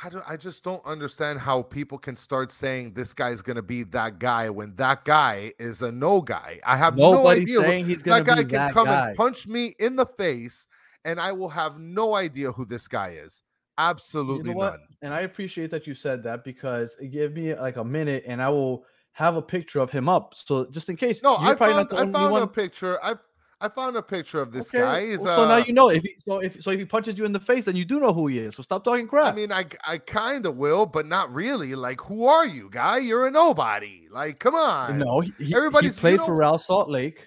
I 0.00 0.08
don't, 0.08 0.24
I 0.28 0.36
just 0.36 0.62
don't 0.62 0.84
understand 0.86 1.40
how 1.40 1.62
people 1.62 1.98
can 1.98 2.14
start 2.14 2.52
saying 2.52 2.94
this 2.94 3.12
guy's 3.12 3.42
going 3.42 3.56
to 3.56 3.62
be 3.62 3.82
that 3.84 4.20
guy 4.20 4.48
when 4.48 4.76
that 4.76 5.04
guy 5.04 5.52
is 5.58 5.82
a 5.82 5.90
no 5.90 6.20
guy. 6.20 6.60
I 6.64 6.76
have 6.76 6.96
Nobody's 6.96 7.52
no 7.52 7.62
idea. 7.62 7.68
Saying 7.68 7.84
he's 7.86 8.02
that 8.04 8.24
guy 8.24 8.36
can 8.36 8.48
that 8.48 8.72
come 8.72 8.86
guy. 8.86 9.08
and 9.08 9.16
punch 9.16 9.48
me 9.48 9.74
in 9.80 9.96
the 9.96 10.06
face, 10.06 10.68
and 11.04 11.18
I 11.18 11.32
will 11.32 11.48
have 11.48 11.80
no 11.80 12.14
idea 12.14 12.52
who 12.52 12.64
this 12.64 12.86
guy 12.86 13.16
is. 13.20 13.42
Absolutely 13.76 14.50
you 14.50 14.54
know 14.54 14.66
none. 14.66 14.78
And 15.02 15.12
I 15.12 15.22
appreciate 15.22 15.72
that 15.72 15.88
you 15.88 15.94
said 15.94 16.22
that 16.22 16.44
because 16.44 16.96
it 17.00 17.08
gave 17.08 17.32
me 17.32 17.56
like 17.56 17.76
a 17.76 17.84
minute, 17.84 18.22
and 18.24 18.40
I 18.40 18.50
will 18.50 18.84
have 19.12 19.34
a 19.34 19.42
picture 19.42 19.80
of 19.80 19.90
him 19.90 20.08
up. 20.08 20.34
So 20.36 20.66
just 20.70 20.88
in 20.88 20.96
case. 20.96 21.24
No, 21.24 21.36
I 21.36 21.56
found, 21.56 21.88
I 21.92 22.08
found 22.08 22.36
a 22.36 22.46
picture. 22.46 23.02
I 23.02 23.14
I 23.60 23.68
found 23.68 23.96
a 23.96 24.02
picture 24.02 24.40
of 24.40 24.52
this 24.52 24.72
okay. 24.72 24.84
guy. 24.84 25.06
He's, 25.06 25.22
so 25.22 25.42
uh, 25.42 25.48
now 25.48 25.56
you 25.56 25.72
know 25.72 25.88
if 25.88 26.02
he, 26.02 26.14
so 26.24 26.38
if 26.38 26.62
so 26.62 26.70
if 26.70 26.78
he 26.78 26.84
punches 26.84 27.18
you 27.18 27.24
in 27.24 27.32
the 27.32 27.40
face, 27.40 27.64
then 27.64 27.74
you 27.74 27.84
do 27.84 27.98
know 27.98 28.12
who 28.12 28.28
he 28.28 28.38
is. 28.38 28.54
So 28.54 28.62
stop 28.62 28.84
talking 28.84 29.08
crap. 29.08 29.32
I 29.32 29.36
mean, 29.36 29.50
I 29.50 29.64
I 29.86 29.98
kind 29.98 30.46
of 30.46 30.56
will, 30.56 30.86
but 30.86 31.06
not 31.06 31.32
really. 31.34 31.74
Like, 31.74 32.00
who 32.00 32.26
are 32.26 32.46
you, 32.46 32.68
guy? 32.70 32.98
You're 32.98 33.26
a 33.26 33.30
nobody. 33.30 34.06
Like, 34.10 34.38
come 34.38 34.54
on. 34.54 34.98
No, 34.98 35.20
he, 35.20 35.54
everybody's 35.54 35.96
he 35.96 36.00
played 36.00 36.12
you 36.12 36.16
know, 36.18 36.26
for 36.26 36.38
Real 36.38 36.58
Salt 36.58 36.88
Lake. 36.88 37.26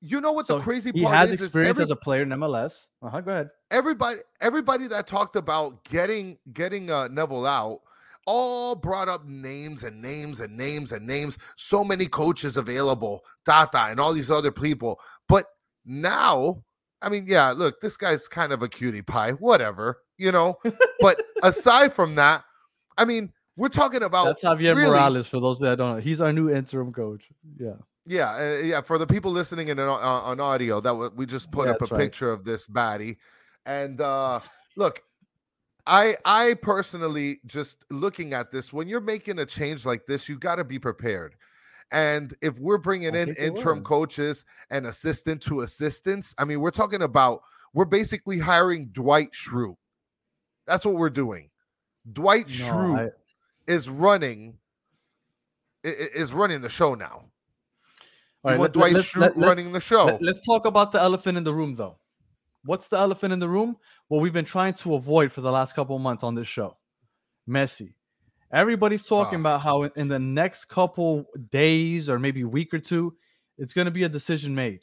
You 0.00 0.20
know 0.20 0.32
what 0.32 0.46
so 0.46 0.56
the 0.56 0.64
crazy 0.64 0.90
he 0.94 1.02
part 1.02 1.14
has 1.14 1.32
is? 1.32 1.42
experience 1.42 1.70
every, 1.70 1.82
as 1.82 1.90
a 1.90 1.96
player 1.96 2.22
in 2.22 2.30
MLS. 2.30 2.86
Uh-huh, 3.02 3.20
go 3.20 3.30
ahead. 3.30 3.50
Everybody, 3.70 4.20
everybody 4.40 4.88
that 4.88 5.06
talked 5.06 5.36
about 5.36 5.84
getting 5.84 6.38
getting 6.52 6.90
uh, 6.90 7.08
Neville 7.08 7.46
out 7.46 7.80
all 8.26 8.74
brought 8.74 9.08
up 9.08 9.24
names 9.26 9.84
and 9.84 10.00
names 10.00 10.40
and 10.40 10.56
names 10.56 10.92
and 10.92 11.06
names. 11.06 11.38
So 11.56 11.84
many 11.84 12.06
coaches 12.06 12.56
available, 12.56 13.24
Tata 13.44 13.86
and 13.90 13.98
all 13.98 14.12
these 14.12 14.30
other 14.30 14.52
people. 14.52 15.00
But 15.28 15.46
now, 15.84 16.62
I 17.00 17.08
mean, 17.08 17.24
yeah, 17.26 17.50
look, 17.50 17.80
this 17.80 17.96
guy's 17.96 18.28
kind 18.28 18.52
of 18.52 18.62
a 18.62 18.68
cutie 18.68 19.02
pie, 19.02 19.32
whatever, 19.32 19.98
you 20.18 20.32
know. 20.32 20.58
but 21.00 21.20
aside 21.42 21.92
from 21.92 22.14
that, 22.16 22.44
I 22.96 23.04
mean, 23.04 23.32
we're 23.56 23.68
talking 23.68 24.02
about 24.02 24.26
that's 24.26 24.42
Javier 24.42 24.76
really, 24.76 24.90
Morales. 24.90 25.28
For 25.28 25.40
those 25.40 25.58
that 25.60 25.76
don't 25.76 25.96
know, 25.96 26.00
he's 26.00 26.20
our 26.20 26.32
new 26.32 26.50
interim 26.50 26.92
coach. 26.92 27.28
Yeah, 27.58 27.72
yeah, 28.06 28.34
uh, 28.34 28.62
yeah. 28.62 28.80
For 28.80 28.98
the 28.98 29.06
people 29.06 29.30
listening 29.30 29.68
in 29.68 29.78
uh, 29.78 29.92
on 29.92 30.40
audio, 30.40 30.80
that 30.80 30.90
w- 30.90 31.10
we 31.14 31.26
just 31.26 31.50
put 31.50 31.66
yeah, 31.66 31.74
up 31.74 31.82
a 31.82 31.86
right. 31.86 32.00
picture 32.00 32.30
of 32.30 32.44
this 32.44 32.66
baddie, 32.66 33.16
and 33.66 34.00
uh 34.00 34.40
look, 34.76 35.02
I 35.86 36.16
I 36.24 36.54
personally 36.54 37.40
just 37.46 37.84
looking 37.90 38.34
at 38.34 38.50
this 38.50 38.72
when 38.72 38.88
you're 38.88 39.00
making 39.00 39.38
a 39.38 39.46
change 39.46 39.84
like 39.84 40.06
this, 40.06 40.28
you 40.28 40.38
got 40.38 40.56
to 40.56 40.64
be 40.64 40.78
prepared. 40.78 41.34
And 41.90 42.32
if 42.40 42.58
we're 42.58 42.78
bringing 42.78 43.14
in 43.14 43.34
interim 43.34 43.82
coaches 43.82 44.44
and 44.70 44.86
assistant 44.86 45.42
to 45.42 45.60
assistants, 45.60 46.34
I 46.38 46.44
mean, 46.44 46.60
we're 46.60 46.70
talking 46.70 47.02
about 47.02 47.42
we're 47.74 47.84
basically 47.84 48.38
hiring 48.38 48.88
Dwight 48.88 49.32
Schrute. 49.32 49.76
That's 50.66 50.86
what 50.86 50.94
we're 50.94 51.10
doing. 51.10 51.50
Dwight 52.10 52.48
no, 52.48 52.64
Schrute 52.64 53.10
I... 53.10 53.72
is 53.72 53.88
running 53.88 54.58
is 55.84 56.32
running 56.32 56.60
the 56.60 56.68
show 56.68 56.94
now. 56.94 57.24
All 58.44 58.50
right, 58.50 58.60
let, 58.60 58.72
Dwight 58.72 58.92
let, 58.92 59.04
Schrute 59.04 59.20
let, 59.20 59.36
running 59.36 59.72
the 59.72 59.80
show. 59.80 60.06
Let, 60.06 60.22
let's 60.22 60.46
talk 60.46 60.64
about 60.64 60.92
the 60.92 61.00
elephant 61.00 61.38
in 61.38 61.44
the 61.44 61.52
room, 61.52 61.74
though. 61.74 61.98
What's 62.64 62.88
the 62.88 62.96
elephant 62.98 63.32
in 63.32 63.38
the 63.38 63.48
room? 63.48 63.76
What 64.08 64.20
we've 64.20 64.32
been 64.32 64.44
trying 64.44 64.74
to 64.74 64.94
avoid 64.94 65.32
for 65.32 65.40
the 65.40 65.50
last 65.50 65.74
couple 65.74 65.96
of 65.96 66.02
months 66.02 66.22
on 66.22 66.34
this 66.34 66.48
show. 66.48 66.76
Messi. 67.48 67.94
Everybody's 68.52 69.02
talking 69.04 69.42
wow. 69.42 69.54
about 69.56 69.60
how 69.62 69.82
in 69.84 70.08
the 70.08 70.18
next 70.18 70.66
couple 70.66 71.24
days 71.50 72.08
or 72.10 72.18
maybe 72.18 72.44
week 72.44 72.72
or 72.74 72.78
two, 72.78 73.14
it's 73.58 73.74
going 73.74 73.86
to 73.86 73.90
be 73.90 74.04
a 74.04 74.08
decision 74.08 74.54
made. 74.54 74.82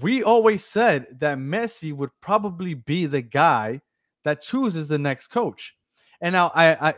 we 0.00 0.22
always 0.22 0.64
said 0.64 1.06
that 1.20 1.38
Messi 1.38 1.92
would 1.92 2.10
probably 2.20 2.74
be 2.74 3.06
the 3.06 3.22
guy 3.22 3.80
that 4.24 4.42
chooses 4.42 4.88
the 4.88 4.98
next 4.98 5.28
coach. 5.28 5.76
And 6.20 6.32
now 6.32 6.50
I, 6.54 6.88
I 6.90 6.94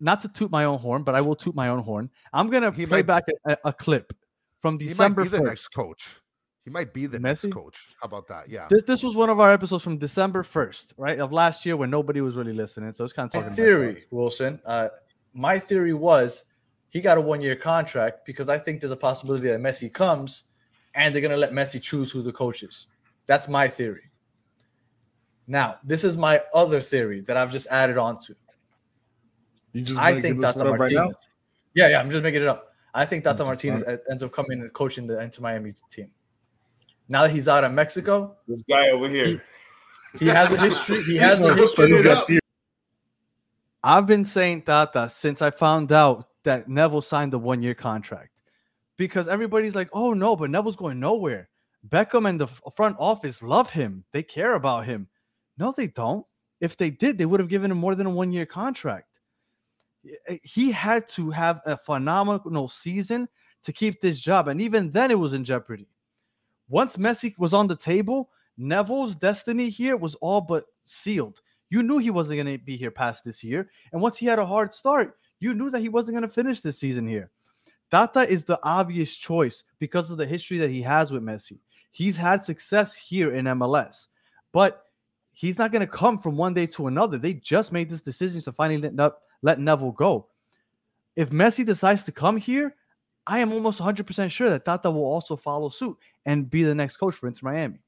not 0.00 0.22
to 0.22 0.28
toot 0.28 0.50
my 0.50 0.64
own 0.64 0.78
horn, 0.78 1.02
but 1.04 1.14
I 1.14 1.20
will 1.20 1.36
toot 1.36 1.54
my 1.54 1.68
own 1.68 1.82
horn. 1.82 2.10
I'm 2.32 2.50
gonna 2.50 2.70
He 2.72 2.86
play 2.86 2.98
might- 2.98 3.06
back 3.06 3.24
a, 3.46 3.56
a 3.64 3.72
clip 3.72 4.12
from 4.60 4.78
December. 4.78 5.24
He 5.24 5.28
might 5.30 5.36
be 5.38 5.44
the 5.44 5.48
next 5.48 5.68
coach. 5.68 6.20
He 6.66 6.70
might 6.72 6.92
be 6.92 7.06
the 7.06 7.20
next 7.20 7.44
Messi? 7.44 7.52
coach. 7.52 7.90
How 8.02 8.06
about 8.06 8.26
that? 8.26 8.48
Yeah. 8.48 8.66
This, 8.68 8.82
this 8.82 9.00
was 9.04 9.14
one 9.14 9.30
of 9.30 9.38
our 9.38 9.52
episodes 9.52 9.84
from 9.84 9.98
December 9.98 10.42
1st, 10.42 10.94
right? 10.98 11.20
Of 11.20 11.32
last 11.32 11.64
year 11.64 11.76
when 11.76 11.90
nobody 11.90 12.20
was 12.20 12.34
really 12.34 12.52
listening. 12.52 12.90
So 12.92 13.04
it's 13.04 13.12
kind 13.12 13.26
of 13.26 13.32
talking 13.32 13.54
to 13.54 13.62
myself. 13.62 13.68
theory, 13.68 14.04
Wilson. 14.10 14.60
Uh, 14.66 14.88
my 15.32 15.60
theory 15.60 15.94
was 15.94 16.42
he 16.88 17.00
got 17.00 17.18
a 17.18 17.20
one-year 17.20 17.54
contract 17.54 18.26
because 18.26 18.48
I 18.48 18.58
think 18.58 18.80
there's 18.80 18.90
a 18.90 18.96
possibility 18.96 19.46
that 19.46 19.60
Messi 19.60 19.92
comes, 19.92 20.42
and 20.96 21.14
they're 21.14 21.22
gonna 21.22 21.36
let 21.36 21.52
Messi 21.52 21.80
choose 21.80 22.10
who 22.10 22.20
the 22.20 22.32
coach 22.32 22.64
is. 22.64 22.88
That's 23.26 23.46
my 23.46 23.68
theory. 23.68 24.10
Now, 25.46 25.76
this 25.84 26.02
is 26.02 26.16
my 26.16 26.42
other 26.52 26.80
theory 26.80 27.20
that 27.28 27.36
I've 27.36 27.52
just 27.52 27.68
added 27.68 27.96
on 27.96 28.20
to. 28.24 28.34
You 29.72 29.82
just 29.82 30.00
I 30.00 30.20
think 30.20 30.40
this 30.40 30.52
Tata 30.54 30.64
one 30.64 30.66
up 30.74 30.80
right 30.80 30.92
Martinez. 30.92 31.14
now? 31.14 31.16
yeah, 31.74 31.88
yeah, 31.90 32.00
I'm 32.00 32.10
just 32.10 32.24
making 32.24 32.42
it 32.42 32.48
up. 32.48 32.72
I 32.92 33.06
think 33.06 33.22
Tata 33.22 33.44
Okay, 33.44 33.46
Martinez 33.46 33.84
ends 34.10 34.24
up 34.24 34.32
coming 34.32 34.60
and 34.62 34.72
coaching 34.72 35.06
the 35.06 35.20
Inter 35.20 35.42
Miami 35.42 35.74
team. 35.92 36.10
Now 37.08 37.22
that 37.22 37.30
he's 37.30 37.48
out 37.48 37.64
of 37.64 37.72
Mexico, 37.72 38.36
This 38.48 38.62
guy 38.68 38.90
over 38.90 39.08
here. 39.08 39.42
he 40.18 40.26
has 40.26 40.52
a 40.52 40.60
history. 40.60 41.02
He 41.04 41.16
has 41.26 41.40
a 41.40 41.54
history. 41.54 41.92
He's 41.92 42.02
got 42.02 42.30
up. 42.30 42.38
I've 43.82 44.06
been 44.06 44.24
saying 44.24 44.62
Tata 44.62 45.08
since 45.08 45.40
I 45.42 45.50
found 45.50 45.92
out 45.92 46.28
that 46.42 46.68
Neville 46.68 47.00
signed 47.02 47.32
the 47.32 47.38
one 47.38 47.62
year 47.62 47.74
contract 47.74 48.30
because 48.96 49.28
everybody's 49.28 49.76
like, 49.76 49.88
oh 49.92 50.12
no, 50.12 50.34
but 50.34 50.50
Neville's 50.50 50.76
going 50.76 50.98
nowhere. 50.98 51.48
Beckham 51.88 52.28
and 52.28 52.40
the 52.40 52.48
front 52.74 52.96
office 52.98 53.42
love 53.42 53.70
him, 53.70 54.04
they 54.12 54.22
care 54.22 54.54
about 54.54 54.86
him. 54.86 55.08
No, 55.58 55.72
they 55.76 55.86
don't. 55.86 56.26
If 56.60 56.76
they 56.76 56.90
did, 56.90 57.16
they 57.18 57.26
would 57.26 57.40
have 57.40 57.48
given 57.48 57.70
him 57.70 57.78
more 57.78 57.94
than 57.94 58.06
a 58.06 58.10
one 58.10 58.32
year 58.32 58.46
contract. 58.46 59.06
Eh, 60.04 60.14
eh, 60.28 60.38
he 60.42 60.72
had 60.72 61.08
to 61.10 61.30
have 61.30 61.60
a 61.66 61.76
phenomenal 61.76 62.68
season 62.68 63.28
to 63.62 63.72
keep 63.72 64.00
this 64.00 64.18
job. 64.18 64.48
And 64.48 64.60
even 64.60 64.90
then, 64.90 65.10
it 65.10 65.18
was 65.18 65.32
in 65.32 65.44
jeopardy. 65.44 65.88
Once 66.68 66.96
Messi 66.96 67.36
was 67.38 67.54
on 67.54 67.66
the 67.66 67.76
table, 67.76 68.30
Neville's 68.58 69.14
destiny 69.14 69.68
here 69.68 69.96
was 69.96 70.14
all 70.16 70.40
but 70.40 70.64
sealed. 70.84 71.40
You 71.70 71.82
knew 71.82 71.98
he 71.98 72.10
wasn't 72.10 72.42
going 72.42 72.58
to 72.58 72.64
be 72.64 72.76
here 72.76 72.90
past 72.90 73.24
this 73.24 73.42
year. 73.42 73.68
And 73.92 74.00
once 74.00 74.16
he 74.16 74.26
had 74.26 74.38
a 74.38 74.46
hard 74.46 74.72
start, 74.72 75.18
you 75.40 75.54
knew 75.54 75.70
that 75.70 75.80
he 75.80 75.88
wasn't 75.88 76.16
going 76.16 76.28
to 76.28 76.34
finish 76.34 76.60
this 76.60 76.78
season 76.78 77.06
here. 77.06 77.30
Tata 77.90 78.28
is 78.28 78.44
the 78.44 78.58
obvious 78.62 79.16
choice 79.16 79.64
because 79.78 80.10
of 80.10 80.18
the 80.18 80.26
history 80.26 80.58
that 80.58 80.70
he 80.70 80.82
has 80.82 81.12
with 81.12 81.22
Messi. 81.22 81.58
He's 81.92 82.16
had 82.16 82.44
success 82.44 82.94
here 82.94 83.34
in 83.34 83.44
MLS, 83.46 84.08
but 84.52 84.84
he's 85.32 85.58
not 85.58 85.72
going 85.72 85.80
to 85.80 85.86
come 85.86 86.18
from 86.18 86.36
one 86.36 86.54
day 86.54 86.66
to 86.66 86.88
another. 86.88 87.16
They 87.18 87.34
just 87.34 87.72
made 87.72 87.88
this 87.88 88.02
decision 88.02 88.40
to 88.42 88.52
finally 88.52 88.90
let, 88.90 89.12
let 89.42 89.60
Neville 89.60 89.92
go. 89.92 90.26
If 91.14 91.30
Messi 91.30 91.64
decides 91.64 92.04
to 92.04 92.12
come 92.12 92.36
here, 92.36 92.74
I 93.26 93.40
am 93.40 93.52
almost 93.52 93.80
100% 93.80 94.30
sure 94.30 94.50
that 94.50 94.64
Tata 94.64 94.90
will 94.90 95.04
also 95.04 95.36
follow 95.36 95.68
suit 95.68 95.96
and 96.26 96.48
be 96.48 96.62
the 96.62 96.74
next 96.74 96.96
coach 96.98 97.14
for 97.14 97.26
Inter 97.26 97.40
Miami. 97.50 97.80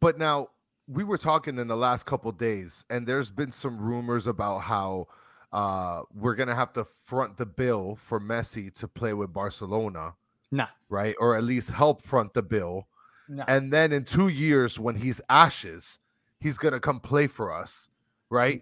but 0.00 0.18
now 0.18 0.48
we 0.88 1.04
were 1.04 1.18
talking 1.18 1.58
in 1.58 1.68
the 1.68 1.76
last 1.76 2.04
couple 2.06 2.30
days 2.32 2.84
and 2.90 3.06
there's 3.06 3.30
been 3.30 3.52
some 3.52 3.78
rumors 3.80 4.26
about 4.26 4.58
how 4.58 5.06
uh 5.52 6.02
we're 6.14 6.34
gonna 6.34 6.54
have 6.54 6.72
to 6.72 6.84
front 6.84 7.36
the 7.36 7.46
bill 7.46 7.96
for 7.96 8.20
messi 8.20 8.72
to 8.72 8.86
play 8.86 9.14
with 9.14 9.32
barcelona 9.32 10.14
Nah. 10.52 10.66
right 10.88 11.14
or 11.20 11.36
at 11.36 11.44
least 11.44 11.70
help 11.70 12.02
front 12.02 12.34
the 12.34 12.42
bill 12.42 12.86
Nah. 13.28 13.44
and 13.48 13.72
then 13.72 13.92
in 13.92 14.04
two 14.04 14.28
years 14.28 14.78
when 14.78 14.96
he's 14.96 15.20
ashes 15.30 15.98
he's 16.40 16.58
gonna 16.58 16.80
come 16.80 17.00
play 17.00 17.26
for 17.26 17.52
us 17.54 17.88
right 18.28 18.60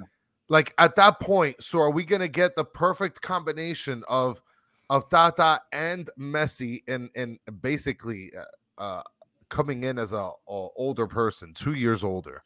like 0.48 0.72
at 0.78 0.94
that 0.96 1.18
point 1.20 1.62
so 1.62 1.78
are 1.80 1.90
we 1.90 2.04
gonna 2.04 2.28
get 2.28 2.54
the 2.56 2.64
perfect 2.64 3.20
combination 3.22 4.02
of 4.08 4.40
of 4.90 5.08
tata 5.10 5.60
and 5.72 6.10
messi 6.18 6.82
and 6.88 7.10
and 7.14 7.38
basically 7.60 8.30
uh, 8.36 8.82
uh 8.82 9.02
coming 9.48 9.84
in 9.84 9.98
as 9.98 10.12
a, 10.12 10.16
a 10.16 10.32
older 10.48 11.06
person, 11.06 11.54
two 11.54 11.74
years 11.74 12.04
older, 12.04 12.42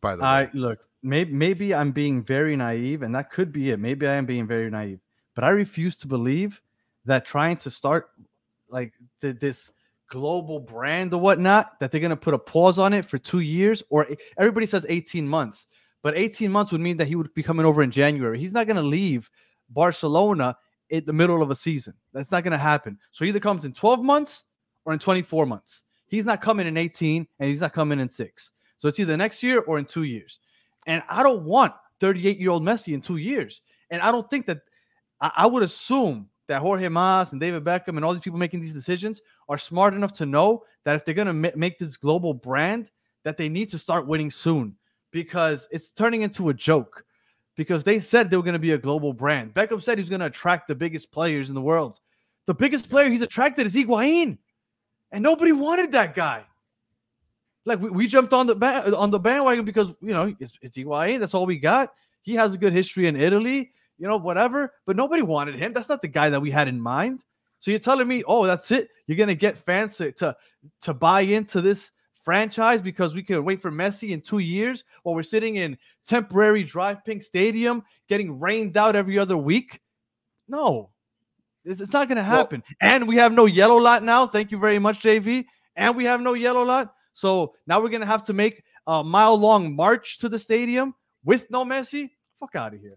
by 0.00 0.16
the 0.16 0.24
I 0.24 0.44
way. 0.44 0.50
look, 0.54 0.78
maybe 1.02 1.32
maybe 1.32 1.74
I'm 1.74 1.92
being 1.92 2.22
very 2.22 2.56
naive, 2.56 3.02
and 3.02 3.14
that 3.14 3.30
could 3.30 3.52
be 3.52 3.70
it. 3.70 3.78
Maybe 3.78 4.06
I 4.06 4.14
am 4.14 4.26
being 4.26 4.46
very 4.46 4.70
naive, 4.70 5.00
but 5.34 5.44
I 5.44 5.50
refuse 5.50 5.96
to 5.98 6.06
believe 6.06 6.60
that 7.04 7.24
trying 7.24 7.56
to 7.58 7.70
start 7.70 8.10
like 8.68 8.92
th- 9.20 9.40
this 9.40 9.70
global 10.08 10.58
brand 10.58 11.14
or 11.14 11.20
whatnot 11.20 11.78
that 11.80 11.90
they're 11.90 12.00
gonna 12.00 12.16
put 12.16 12.34
a 12.34 12.38
pause 12.38 12.78
on 12.78 12.92
it 12.92 13.04
for 13.04 13.18
two 13.18 13.40
years, 13.40 13.82
or 13.90 14.06
everybody 14.38 14.66
says 14.66 14.84
18 14.88 15.26
months, 15.26 15.66
but 16.02 16.16
18 16.16 16.50
months 16.50 16.72
would 16.72 16.80
mean 16.80 16.96
that 16.96 17.08
he 17.08 17.16
would 17.16 17.32
be 17.34 17.42
coming 17.42 17.66
over 17.66 17.82
in 17.82 17.90
January. 17.90 18.38
He's 18.38 18.52
not 18.52 18.66
gonna 18.66 18.82
leave 18.82 19.30
Barcelona 19.70 20.56
the 20.90 21.12
middle 21.12 21.42
of 21.42 21.50
a 21.50 21.54
season. 21.54 21.94
That's 22.12 22.30
not 22.30 22.44
gonna 22.44 22.58
happen. 22.58 22.98
So 23.10 23.24
he 23.24 23.30
either 23.30 23.40
comes 23.40 23.64
in 23.64 23.72
12 23.72 24.02
months 24.02 24.44
or 24.84 24.92
in 24.92 24.98
24 24.98 25.46
months. 25.46 25.82
He's 26.06 26.24
not 26.24 26.40
coming 26.40 26.66
in 26.66 26.76
18 26.76 27.26
and 27.38 27.48
he's 27.48 27.60
not 27.60 27.72
coming 27.72 28.00
in 28.00 28.08
six. 28.08 28.50
So 28.78 28.88
it's 28.88 28.98
either 28.98 29.16
next 29.16 29.42
year 29.42 29.60
or 29.60 29.78
in 29.78 29.84
two 29.84 30.02
years. 30.02 30.40
And 30.86 31.02
I 31.08 31.22
don't 31.22 31.44
want 31.44 31.74
38 32.00 32.38
year 32.38 32.50
old 32.50 32.64
Messi 32.64 32.94
in 32.94 33.00
two 33.00 33.18
years. 33.18 33.60
And 33.90 34.02
I 34.02 34.10
don't 34.10 34.28
think 34.28 34.46
that 34.46 34.60
I, 35.20 35.30
I 35.36 35.46
would 35.46 35.62
assume 35.62 36.28
that 36.48 36.60
Jorge 36.60 36.88
Mas 36.88 37.30
and 37.30 37.40
David 37.40 37.62
Beckham 37.62 37.96
and 37.96 38.04
all 38.04 38.12
these 38.12 38.22
people 38.22 38.38
making 38.38 38.60
these 38.60 38.72
decisions 38.72 39.20
are 39.48 39.58
smart 39.58 39.94
enough 39.94 40.12
to 40.14 40.26
know 40.26 40.64
that 40.84 40.96
if 40.96 41.04
they're 41.04 41.14
going 41.14 41.26
to 41.26 41.32
ma- 41.32 41.50
make 41.54 41.78
this 41.78 41.96
global 41.96 42.34
brand, 42.34 42.90
that 43.22 43.36
they 43.36 43.48
need 43.48 43.70
to 43.70 43.78
start 43.78 44.06
winning 44.06 44.30
soon 44.30 44.74
because 45.12 45.68
it's 45.70 45.90
turning 45.90 46.22
into 46.22 46.48
a 46.48 46.54
joke. 46.54 47.04
Because 47.56 47.84
they 47.84 48.00
said 48.00 48.30
they 48.30 48.36
were 48.36 48.42
going 48.42 48.54
to 48.54 48.58
be 48.58 48.72
a 48.72 48.78
global 48.78 49.12
brand. 49.12 49.52
Beckham 49.52 49.82
said 49.82 49.98
he's 49.98 50.08
going 50.08 50.20
to 50.20 50.26
attract 50.26 50.68
the 50.68 50.74
biggest 50.74 51.12
players 51.12 51.48
in 51.48 51.54
the 51.54 51.60
world. 51.60 52.00
The 52.46 52.54
biggest 52.54 52.88
player 52.88 53.08
he's 53.10 53.20
attracted 53.20 53.66
is 53.66 53.74
Higuain, 53.74 54.38
and 55.12 55.22
nobody 55.22 55.52
wanted 55.52 55.92
that 55.92 56.14
guy. 56.14 56.44
Like 57.64 57.80
we, 57.80 57.90
we 57.90 58.06
jumped 58.06 58.32
on 58.32 58.46
the 58.46 58.54
ba- 58.54 58.96
on 58.96 59.10
the 59.10 59.18
bandwagon 59.20 59.64
because 59.64 59.90
you 60.00 60.12
know 60.12 60.34
it's, 60.40 60.52
it's 60.62 60.78
Higuain. 60.78 61.20
That's 61.20 61.34
all 61.34 61.46
we 61.46 61.58
got. 61.58 61.92
He 62.22 62.34
has 62.34 62.54
a 62.54 62.58
good 62.58 62.72
history 62.72 63.06
in 63.06 63.16
Italy, 63.16 63.72
you 63.98 64.08
know, 64.08 64.16
whatever. 64.16 64.72
But 64.86 64.96
nobody 64.96 65.22
wanted 65.22 65.56
him. 65.56 65.72
That's 65.72 65.88
not 65.88 66.02
the 66.02 66.08
guy 66.08 66.30
that 66.30 66.40
we 66.40 66.50
had 66.50 66.68
in 66.68 66.80
mind. 66.80 67.24
So 67.60 67.70
you're 67.70 67.80
telling 67.80 68.08
me, 68.08 68.24
oh, 68.26 68.46
that's 68.46 68.70
it? 68.70 68.88
You're 69.06 69.18
gonna 69.18 69.34
get 69.34 69.58
fans 69.58 69.96
to 69.96 70.12
to, 70.12 70.36
to 70.82 70.94
buy 70.94 71.20
into 71.20 71.60
this 71.60 71.90
franchise 72.22 72.80
because 72.80 73.14
we 73.14 73.22
can 73.22 73.44
wait 73.44 73.62
for 73.62 73.70
Messi 73.70 74.10
in 74.10 74.20
two 74.20 74.38
years 74.38 74.84
while 75.02 75.14
we're 75.14 75.22
sitting 75.22 75.56
in 75.56 75.76
temporary 76.04 76.64
DRV 76.64 77.04
PNK 77.06 77.22
Stadium 77.22 77.82
getting 78.08 78.38
rained 78.38 78.76
out 78.76 78.96
every 78.96 79.18
other 79.18 79.36
week? 79.36 79.80
No, 80.48 80.90
it's, 81.64 81.80
it's 81.80 81.92
not 81.92 82.08
gonna 82.08 82.22
happen. 82.22 82.62
and 82.80 83.06
we 83.06 83.16
have 83.16 83.32
no 83.32 83.46
yellow 83.46 83.76
lot 83.76 84.02
now. 84.02 84.26
Thank 84.26 84.50
you 84.50 84.58
very 84.58 84.78
much, 84.78 85.02
JV. 85.02 85.44
And 85.76 85.96
we 85.96 86.04
have 86.04 86.20
no 86.20 86.34
yellow 86.34 86.62
lot. 86.64 86.94
So 87.12 87.54
now 87.66 87.80
we're 87.80 87.88
gonna 87.88 88.06
have 88.06 88.24
to 88.24 88.32
make 88.32 88.62
a 88.86 89.04
mile 89.04 89.36
long 89.36 89.74
march 89.74 90.18
to 90.18 90.28
the 90.28 90.38
stadium 90.38 90.94
with 91.24 91.50
no 91.50 91.64
Messi. 91.64 92.10
Fuck 92.38 92.56
out 92.56 92.74
of 92.74 92.80
here. 92.80 92.96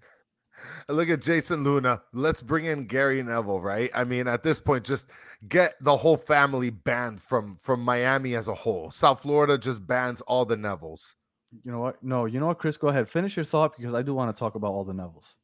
Look 0.90 1.10
at 1.10 1.22
Jason 1.22 1.64
Luna. 1.64 2.02
Let's 2.14 2.42
bring 2.42 2.66
in 2.66 2.86
Gary 2.86 3.22
Neville, 3.24 3.62
right? 3.62 3.90
I 3.94 4.04
mean, 4.04 4.28
at 4.28 4.44
this 4.44 4.60
point, 4.60 4.86
just 4.86 5.08
get 5.48 5.76
the 5.82 5.98
whole 5.98 6.18
family 6.18 6.70
banned 6.70 7.22
from 7.22 7.58
from 7.58 7.82
Miami 7.82 8.36
as 8.36 8.48
a 8.48 8.54
whole. 8.54 8.92
South 8.92 9.22
Florida 9.22 9.58
just 9.58 9.86
bans 9.86 10.22
all 10.22 10.46
the 10.46 10.56
Nevilles. 10.56 11.16
You 11.64 11.72
know 11.72 11.80
what? 11.80 12.04
No, 12.04 12.26
you 12.26 12.40
know 12.40 12.48
what, 12.48 12.60
Chris? 12.60 12.78
Go 12.78 12.88
ahead. 12.88 13.10
Finish 13.10 13.36
your 13.36 13.46
thought 13.46 13.78
because 13.78 13.94
I 13.94 14.02
do 14.02 14.14
want 14.14 14.36
to 14.36 14.40
talk 14.40 14.56
about 14.56 14.72
all 14.72 14.84
the 14.84 14.94
Nevilles. 14.94 15.36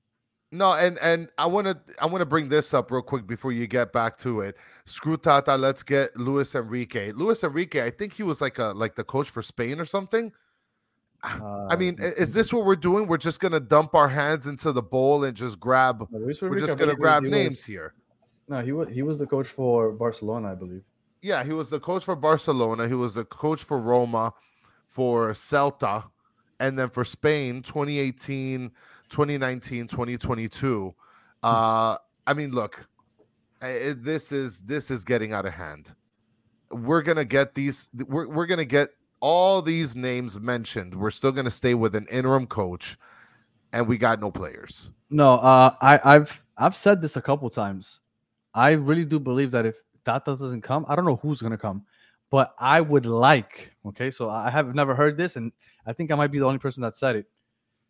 No, 0.51 0.73
and 0.73 0.97
and 0.99 1.29
I 1.37 1.45
want 1.45 1.67
to 1.67 1.77
I 2.01 2.07
want 2.07 2.21
to 2.21 2.25
bring 2.25 2.49
this 2.49 2.73
up 2.73 2.89
real 2.89 3.03
quick 3.03 3.27
before 3.27 3.51
you 3.51 3.67
get 3.67 3.93
back 3.93 4.17
to 4.17 4.41
it. 4.41 4.57
Screw 4.85 5.15
Tata. 5.15 5.55
Let's 5.55 5.83
get 5.83 6.15
Luis 6.17 6.55
Enrique. 6.55 7.11
Luis 7.11 7.43
Enrique. 7.43 7.83
I 7.83 7.91
think 7.91 8.13
he 8.13 8.23
was 8.23 8.41
like 8.41 8.57
a 8.57 8.65
like 8.65 8.95
the 8.95 9.03
coach 9.03 9.29
for 9.29 9.43
Spain 9.43 9.79
or 9.79 9.85
something. 9.85 10.31
Uh, 11.23 11.67
I 11.69 11.75
mean, 11.75 11.97
is 11.99 12.33
this 12.33 12.53
what 12.53 12.65
we're 12.65 12.75
doing? 12.75 13.07
We're 13.07 13.17
just 13.17 13.39
gonna 13.39 13.59
dump 13.59 13.93
our 13.95 14.07
hands 14.07 14.47
into 14.47 14.71
the 14.71 14.81
bowl 14.81 15.23
and 15.25 15.35
just 15.35 15.59
grab. 15.59 16.07
no, 16.11 16.19
We're 16.19 16.59
just 16.59 16.77
gonna 16.77 16.95
grab 16.95 17.23
names 17.23 17.55
was- 17.55 17.65
here. 17.65 17.93
no, 18.47 18.61
he 18.61 18.71
was 18.71 18.87
he 18.89 19.01
was 19.01 19.19
the 19.19 19.27
coach 19.27 19.47
for 19.47 19.91
Barcelona, 19.91 20.51
I 20.51 20.55
believe. 20.55 20.83
Yeah, 21.21 21.43
he 21.43 21.51
was 21.51 21.69
the 21.69 21.79
coach 21.79 22.05
for 22.05 22.15
Barcelona. 22.15 22.87
He 22.87 22.93
was 22.93 23.15
the 23.15 23.25
coach 23.25 23.63
for 23.63 23.77
Roma, 23.77 24.33
for 24.87 25.31
Celta, 25.31 26.09
and 26.61 26.79
then 26.79 26.89
for 26.89 27.03
Spain 27.03 27.61
2018, 27.61 28.71
2019, 29.09 29.87
2022. 29.87 30.95
Uh 31.43 31.97
I 32.25 32.33
mean, 32.33 32.51
look, 32.51 32.87
this 33.59 34.31
is 34.31 34.61
this 34.61 34.91
is 34.91 35.03
getting 35.03 35.33
out 35.33 35.45
of 35.45 35.53
hand. 35.53 35.93
We're 36.71 37.01
going 37.01 37.17
to 37.17 37.25
get 37.25 37.55
these 37.55 37.89
we're 38.07 38.27
we're 38.27 38.45
going 38.45 38.59
to 38.59 38.65
get 38.65 38.89
all 39.19 39.61
these 39.61 39.95
names 39.95 40.39
mentioned. 40.39 40.95
We're 40.95 41.11
still 41.11 41.31
going 41.31 41.45
to 41.45 41.51
stay 41.51 41.73
with 41.73 41.95
an 41.95 42.07
interim 42.09 42.47
coach 42.47 42.97
and 43.73 43.87
we 43.87 43.97
got 43.97 44.19
no 44.19 44.31
players. 44.31 44.91
No, 45.09 45.35
uh, 45.35 45.75
I, 45.81 45.99
I've 46.03 46.41
I've 46.57 46.75
said 46.75 47.01
this 47.01 47.17
a 47.17 47.21
couple 47.21 47.49
times. 47.49 48.01
I 48.53 48.71
really 48.71 49.05
do 49.05 49.19
believe 49.19 49.51
that 49.51 49.65
if 49.65 49.75
Tata 50.05 50.35
doesn't 50.35 50.61
come, 50.61 50.85
I 50.87 50.95
don't 50.95 51.05
know 51.05 51.17
who's 51.17 51.41
gonna 51.41 51.57
come, 51.57 51.85
But 52.29 52.53
I 52.59 52.81
would 52.81 53.05
like, 53.05 53.71
okay, 53.85 54.11
so 54.11 54.29
I 54.29 54.49
have 54.49 54.75
never 54.75 54.95
heard 54.95 55.17
this, 55.17 55.35
and 55.35 55.51
I 55.85 55.93
think 55.93 56.11
I 56.11 56.15
might 56.15 56.31
be 56.31 56.39
the 56.39 56.45
only 56.45 56.59
person 56.59 56.81
that 56.83 56.97
said 56.97 57.15
it. 57.15 57.25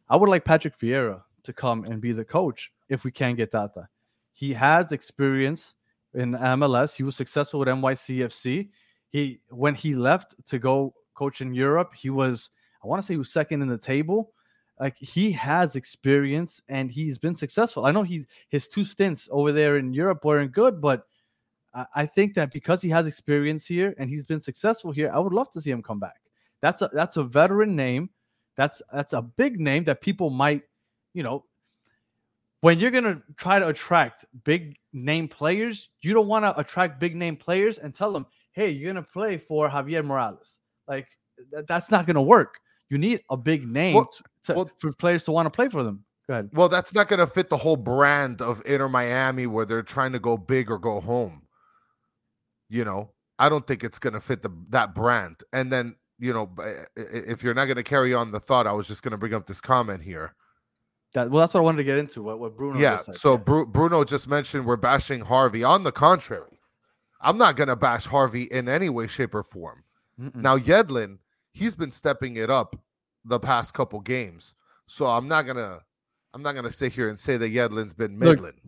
I 0.09 0.15
would 0.15 0.29
like 0.29 0.45
Patrick 0.45 0.77
Vieira 0.79 1.21
to 1.43 1.53
come 1.53 1.85
and 1.85 2.01
be 2.01 2.11
the 2.11 2.25
coach 2.25 2.71
if 2.89 3.03
we 3.03 3.11
can 3.11 3.35
get 3.35 3.51
Tata. 3.51 3.87
He 4.33 4.53
has 4.53 4.91
experience 4.91 5.75
in 6.13 6.31
MLS. 6.33 6.95
He 6.95 7.03
was 7.03 7.15
successful 7.15 7.59
with 7.59 7.69
NYCFC. 7.69 8.69
He 9.09 9.39
when 9.49 9.75
he 9.75 9.95
left 9.95 10.35
to 10.47 10.59
go 10.59 10.93
coach 11.19 11.41
in 11.41 11.53
Europe, 11.53 11.91
he 11.93 12.09
was 12.09 12.49
I 12.83 12.87
want 12.87 13.01
to 13.01 13.05
say 13.05 13.13
he 13.13 13.17
was 13.17 13.31
second 13.31 13.61
in 13.61 13.67
the 13.67 13.77
table. 13.77 14.31
Like 14.79 14.97
he 14.97 15.31
has 15.33 15.75
experience 15.75 16.61
and 16.69 16.89
he's 16.89 17.17
been 17.17 17.35
successful. 17.35 17.85
I 17.85 17.91
know 17.91 18.03
he 18.03 18.25
his 18.47 18.69
two 18.69 18.85
stints 18.85 19.27
over 19.29 19.51
there 19.51 19.77
in 19.77 19.93
Europe 19.93 20.23
weren't 20.23 20.53
good, 20.53 20.79
but 20.79 21.05
I, 21.73 21.85
I 21.95 22.05
think 22.05 22.33
that 22.35 22.51
because 22.51 22.81
he 22.81 22.89
has 22.89 23.05
experience 23.05 23.65
here 23.65 23.93
and 23.97 24.09
he's 24.09 24.23
been 24.23 24.41
successful 24.41 24.91
here, 24.91 25.11
I 25.13 25.19
would 25.19 25.33
love 25.33 25.51
to 25.51 25.61
see 25.61 25.71
him 25.71 25.83
come 25.83 25.99
back. 25.99 26.21
That's 26.61 26.81
a 26.81 26.89
that's 26.93 27.17
a 27.17 27.23
veteran 27.23 27.75
name. 27.75 28.09
That's 28.55 28.81
that's 28.93 29.13
a 29.13 29.21
big 29.21 29.59
name 29.59 29.83
that 29.85 30.01
people 30.01 30.29
might, 30.29 30.63
you 31.13 31.23
know, 31.23 31.43
when 32.61 32.79
you're 32.79 32.91
gonna 32.91 33.21
try 33.35 33.59
to 33.59 33.67
attract 33.67 34.25
big 34.45 34.77
name 34.93 35.27
players, 35.27 35.89
you 36.01 36.13
don't 36.13 36.27
want 36.27 36.45
to 36.45 36.57
attract 36.57 36.99
big 36.99 37.15
name 37.15 37.35
players 37.35 37.79
and 37.79 37.93
tell 37.93 38.11
them, 38.13 38.25
"Hey, 38.51 38.69
you're 38.69 38.93
gonna 38.93 39.03
play 39.03 39.37
for 39.37 39.69
Javier 39.69 40.05
Morales." 40.05 40.58
Like 40.89 41.07
th- 41.53 41.65
that's 41.67 41.89
not 41.91 42.05
gonna 42.07 42.21
work. 42.21 42.55
You 42.89 42.97
need 42.97 43.21
a 43.29 43.37
big 43.37 43.65
name 43.67 43.95
Well- 43.95 44.11
to, 44.11 44.23
to- 44.45 44.53
well- 44.55 44.71
for 44.79 44.91
players 44.93 45.23
to 45.25 45.31
want 45.31 45.45
to 45.45 45.51
play 45.51 45.69
for 45.69 45.83
them. 45.83 46.03
Go 46.27 46.33
ahead. 46.33 46.49
Well, 46.53 46.69
that's 46.69 46.93
not 46.93 47.07
going 47.07 47.17
to 47.19 47.25
fit 47.25 47.49
the 47.49 47.57
whole 47.57 47.75
brand 47.75 48.39
of 48.39 48.61
Inter 48.63 48.87
Miami 48.87 49.47
where 49.47 49.65
they're 49.65 49.81
trying 49.81 50.11
to 50.11 50.19
go 50.19 50.37
big 50.37 50.69
or 50.69 50.77
go 50.77 50.99
home. 51.01 51.41
You 52.69 52.85
know, 52.85 53.13
I 53.39 53.49
don't 53.49 53.65
think 53.65 53.83
it's 53.83 53.97
going 53.97 54.13
to 54.13 54.19
fit 54.19 54.43
the 54.43 54.51
that 54.69 54.93
brand. 54.93 55.37
And 55.53 55.71
then, 55.73 55.95
you 56.19 56.31
know, 56.31 56.45
b- 56.45 56.61
i- 56.61 56.85
i- 56.97 57.03
if 57.27 57.41
you're 57.41 57.55
not 57.55 57.65
going 57.65 57.77
to 57.77 57.83
carry 57.83 58.13
on 58.13 58.31
the 58.31 58.39
thought, 58.39 58.67
I 58.67 58.73
was 58.73 58.87
just 58.87 59.01
going 59.01 59.11
to 59.13 59.17
bring 59.17 59.33
up 59.33 59.47
this 59.47 59.59
comment 59.59 60.03
here. 60.03 60.35
That, 61.15 61.31
well, 61.31 61.39
that's 61.39 61.55
what 61.55 61.61
I 61.61 61.63
wanted 61.63 61.77
to 61.77 61.83
get 61.85 61.97
into. 61.97 62.21
What, 62.21 62.39
what 62.39 62.55
Bruno? 62.55 62.79
yeah. 62.79 62.97
just 62.97 63.05
said. 63.07 63.15
So 63.15 63.35
Bru- 63.35 63.65
Bruno 63.65 64.03
just 64.03 64.27
mentioned 64.27 64.67
we're 64.67 64.75
bashing 64.75 65.21
Harvey. 65.21 65.63
On 65.63 65.83
the 65.83 65.91
contrary, 65.91 66.59
I'm 67.21 67.37
not 67.39 67.55
going 67.55 67.69
to 67.69 67.75
bash 67.75 68.05
Harvey 68.05 68.43
in 68.43 68.69
any 68.69 68.89
way, 68.89 69.07
shape, 69.07 69.33
or 69.33 69.41
form. 69.41 69.83
Mm-mm. 70.19 70.35
Now 70.35 70.57
Yedlin, 70.57 71.19
he's 71.53 71.75
been 71.75 71.91
stepping 71.91 72.35
it 72.35 72.49
up 72.49 72.75
the 73.25 73.39
past 73.39 73.73
couple 73.73 73.99
games. 74.01 74.55
So 74.87 75.05
I'm 75.05 75.27
not 75.27 75.43
gonna 75.43 75.79
I'm 76.33 76.41
not 76.41 76.53
gonna 76.55 76.69
sit 76.71 76.93
here 76.93 77.09
and 77.09 77.19
say 77.19 77.37
that 77.37 77.51
Yedlin's 77.53 77.93
been 77.93 78.13
Look, 78.19 78.37
middling. 78.39 78.59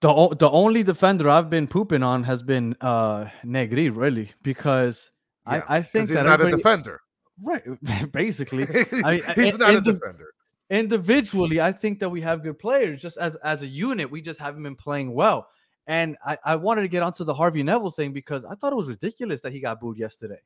the 0.00 0.08
o- 0.10 0.34
the 0.34 0.48
only 0.50 0.82
defender 0.82 1.28
I've 1.28 1.50
been 1.50 1.66
pooping 1.66 2.02
on 2.02 2.22
has 2.24 2.42
been 2.42 2.76
uh 2.80 3.26
Negri, 3.44 3.90
really, 3.90 4.30
because 4.42 5.10
Yeah, 5.46 5.62
I, 5.68 5.76
I 5.78 5.82
think 5.82 6.08
he's 6.08 6.16
that 6.16 6.26
not 6.26 6.40
a 6.40 6.50
defender. 6.50 7.00
right, 7.42 7.62
basically, 8.12 8.66
he's 8.90 9.04
I- 9.04 9.22
I- 9.36 9.50
not 9.58 9.74
a 9.74 9.80
the- 9.80 9.92
defender. 9.94 10.28
individually, 10.70 11.60
I 11.60 11.72
think 11.72 11.98
that 12.00 12.08
we 12.08 12.20
have 12.22 12.42
good 12.42 12.58
players. 12.58 13.00
Just 13.02 13.16
as 13.18 13.36
as 13.36 13.62
a 13.62 13.66
unit, 13.66 14.10
we 14.10 14.20
just 14.22 14.40
haven't 14.40 14.62
been 14.62 14.76
playing 14.76 15.12
well. 15.14 15.48
And 15.86 16.16
I, 16.24 16.38
I 16.44 16.56
wanted 16.56 16.82
to 16.82 16.88
get 16.88 17.02
onto 17.02 17.24
the 17.24 17.34
Harvey 17.34 17.62
Neville 17.64 17.90
thing 17.90 18.12
because 18.12 18.44
I 18.44 18.54
thought 18.54 18.72
it 18.72 18.76
was 18.76 18.88
ridiculous 18.88 19.40
that 19.40 19.52
he 19.52 19.60
got 19.60 19.80
booed 19.80 19.98
yesterday. 19.98 20.38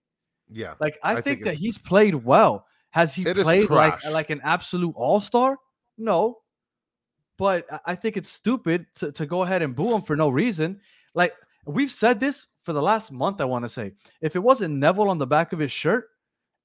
Yeah. 0.51 0.75
Like 0.81 0.99
I, 1.03 1.13
I 1.13 1.15
think, 1.15 1.25
think 1.25 1.45
that 1.45 1.55
he's 1.57 1.79
played 1.79 2.15
well. 2.15 2.67
Has 2.91 3.15
he 3.15 3.25
played 3.45 3.63
like 3.77 4.05
like 4.13 4.31
an 4.31 4.41
absolute 4.45 4.95
all 4.97 5.21
star? 5.21 5.57
No, 5.99 6.39
but 7.39 7.67
I- 7.73 7.81
I 7.87 7.95
think 7.95 8.17
it's 8.17 8.29
stupid 8.31 8.87
to, 8.97 9.13
to 9.13 9.27
go 9.27 9.43
ahead 9.43 9.63
and 9.63 9.75
boo 9.75 9.95
him 9.95 10.03
for 10.03 10.17
no 10.17 10.29
reason. 10.29 10.81
Like 11.15 11.35
we've 11.67 11.91
said 11.91 12.21
this 12.21 12.47
for 12.65 12.73
the 12.73 12.83
last 12.83 13.11
month. 13.13 13.41
I 13.41 13.45
want 13.45 13.65
to 13.65 13.69
say, 13.69 13.93
if 14.21 14.37
it 14.37 14.43
wasn't 14.43 14.75
Neville 14.77 15.09
on 15.11 15.19
the 15.19 15.27
back 15.27 15.53
of 15.53 15.59
his 15.59 15.73
shirt, 15.73 16.09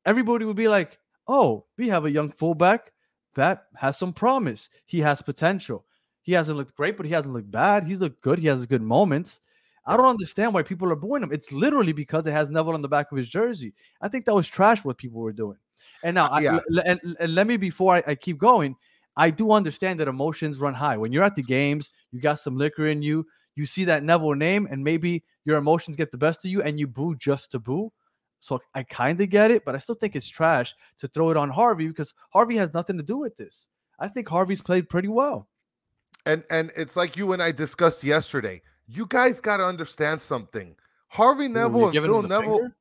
everybody 0.06 0.46
would 0.46 0.56
be 0.56 0.68
like, 0.68 1.00
"Oh, 1.28 1.66
we 1.78 1.90
have 1.90 2.06
a 2.06 2.12
young 2.12 2.32
fullback 2.32 2.92
that 3.36 3.66
has 3.76 3.98
some 3.98 4.14
promise. 4.14 4.70
He 4.86 5.00
has 5.02 5.22
potential. 5.22 5.86
He 6.22 6.34
hasn't 6.34 6.58
looked 6.58 6.76
great, 6.76 6.98
but 6.98 7.06
he 7.06 7.14
hasn't 7.14 7.34
looked 7.34 7.50
bad. 7.52 7.86
He's 7.86 8.02
looked 8.02 8.22
good. 8.22 8.40
He 8.40 8.48
has 8.48 8.66
good 8.66 8.82
moments." 8.84 9.40
I 9.86 9.98
don't 9.98 10.06
understand 10.06 10.54
why 10.54 10.64
people 10.64 10.92
are 10.92 10.96
booing 10.96 11.24
him. 11.24 11.32
It's 11.32 11.52
literally 11.52 11.94
because 11.94 12.26
it 12.28 12.32
has 12.32 12.50
Neville 12.50 12.74
on 12.74 12.82
the 12.82 12.88
back 12.88 13.12
of 13.12 13.18
his 13.18 13.28
jersey. 13.28 13.74
I 14.02 14.08
think 14.08 14.26
that 14.26 14.36
was 14.36 14.48
trash 14.48 14.84
what 14.84 14.98
people 14.98 15.22
were 15.22 15.34
doing. 15.34 15.58
And 16.04 16.16
now, 16.16 16.28
uh, 16.28 16.40
yeah. 16.40 16.52
l- 16.54 16.62
l- 16.78 16.84
and, 16.86 17.18
and 17.20 17.36
let 17.36 17.48
me 17.48 17.58
before 17.58 17.96
I, 17.96 18.04
I 18.08 18.16
keep 18.16 18.38
going, 18.38 18.76
I 19.18 19.30
do 19.32 19.52
understand 19.52 20.00
that 20.00 20.08
emotions 20.08 20.60
run 20.60 20.74
high. 20.74 20.98
When 20.98 21.12
you're 21.12 21.24
at 21.24 21.36
the 21.36 21.44
games, 21.44 21.90
you 22.12 22.22
got 22.22 22.40
some 22.40 22.58
liquor 22.58 22.88
in 22.88 23.02
you. 23.02 23.26
You 23.56 23.66
see 23.66 23.84
that 23.86 24.04
Neville 24.04 24.36
name, 24.36 24.68
and 24.72 24.84
maybe 24.84 25.24
your 25.44 25.58
emotions 25.58 25.98
get 25.98 26.12
the 26.12 26.18
best 26.18 26.46
of 26.46 26.52
you, 26.52 26.62
and 26.62 26.80
you 26.80 26.88
boo 26.88 27.16
just 27.16 27.52
to 27.52 27.60
boo. 27.60 27.92
So 28.40 28.62
I 28.74 28.84
kind 28.84 29.20
of 29.20 29.30
get 29.30 29.52
it, 29.52 29.66
but 29.66 29.76
I 29.76 29.80
still 29.80 29.96
think 29.96 30.16
it's 30.16 30.28
trash 30.28 30.74
to 31.00 31.08
throw 31.10 31.30
it 31.32 31.38
on 31.38 31.50
Harvey 31.50 31.88
because 31.88 32.14
Harvey 32.30 32.56
has 32.58 32.74
nothing 32.74 32.96
to 32.98 33.04
do 33.04 33.18
with 33.18 33.36
this. 33.36 33.68
I 34.00 34.08
think 34.08 34.30
Harvey's 34.30 34.62
played 34.62 34.88
pretty 34.88 35.10
well. 35.10 35.50
And 36.26 36.44
and 36.50 36.72
it's 36.78 36.96
like 36.96 37.18
you 37.18 37.34
and 37.34 37.44
I 37.44 37.52
discussed 37.52 38.04
yesterday. 38.04 38.62
You 38.92 39.06
guys 39.06 39.40
got 39.40 39.58
to 39.58 39.64
understand 39.66 40.20
something. 40.22 40.76
Harvey 41.10 41.48
Neville 41.48 41.94
you're 41.94 42.04
and 42.04 42.12
Phil 42.12 42.22
Neville, 42.24 42.58
finger? 42.58 42.76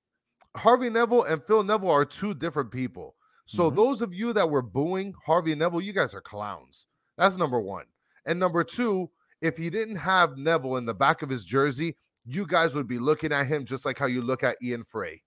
Harvey 0.57 0.89
Neville 0.91 1.25
and 1.25 1.43
Phil 1.45 1.63
Neville 1.63 1.91
are 1.91 2.05
two 2.05 2.35
different 2.35 2.71
people. 2.71 3.15
So 3.47 3.71
Mhm. 3.71 3.77
those 3.77 4.03
of 4.03 4.13
you 4.15 4.33
that 4.33 4.49
were 4.49 4.63
booing 4.63 5.15
Harvey 5.25 5.55
Neville, 5.55 5.81
you 5.81 5.93
guys 5.93 6.15
are 6.15 6.21
clowns. 6.21 6.87
That's 7.17 7.37
number 7.37 7.61
one. 7.61 7.85
And 8.27 8.39
number 8.39 8.65
two, 8.65 9.11
if 9.41 9.57
he 9.57 9.71
didn't 9.71 9.97
have 9.97 10.37
Neville 10.37 10.77
in 10.77 10.85
the 10.87 10.95
back 10.95 11.23
of 11.23 11.29
his 11.29 11.45
jersey, 11.45 11.97
you 12.25 12.47
guys 12.47 12.75
would 12.75 12.87
be 12.89 12.99
looking 12.99 13.33
at 13.33 13.47
him 13.47 13.65
just 13.65 13.85
like 13.87 13.99
how 13.99 14.07
you 14.07 14.21
look 14.23 14.43
at 14.43 14.57
Ian 14.63 14.85
Frey. 14.85 15.23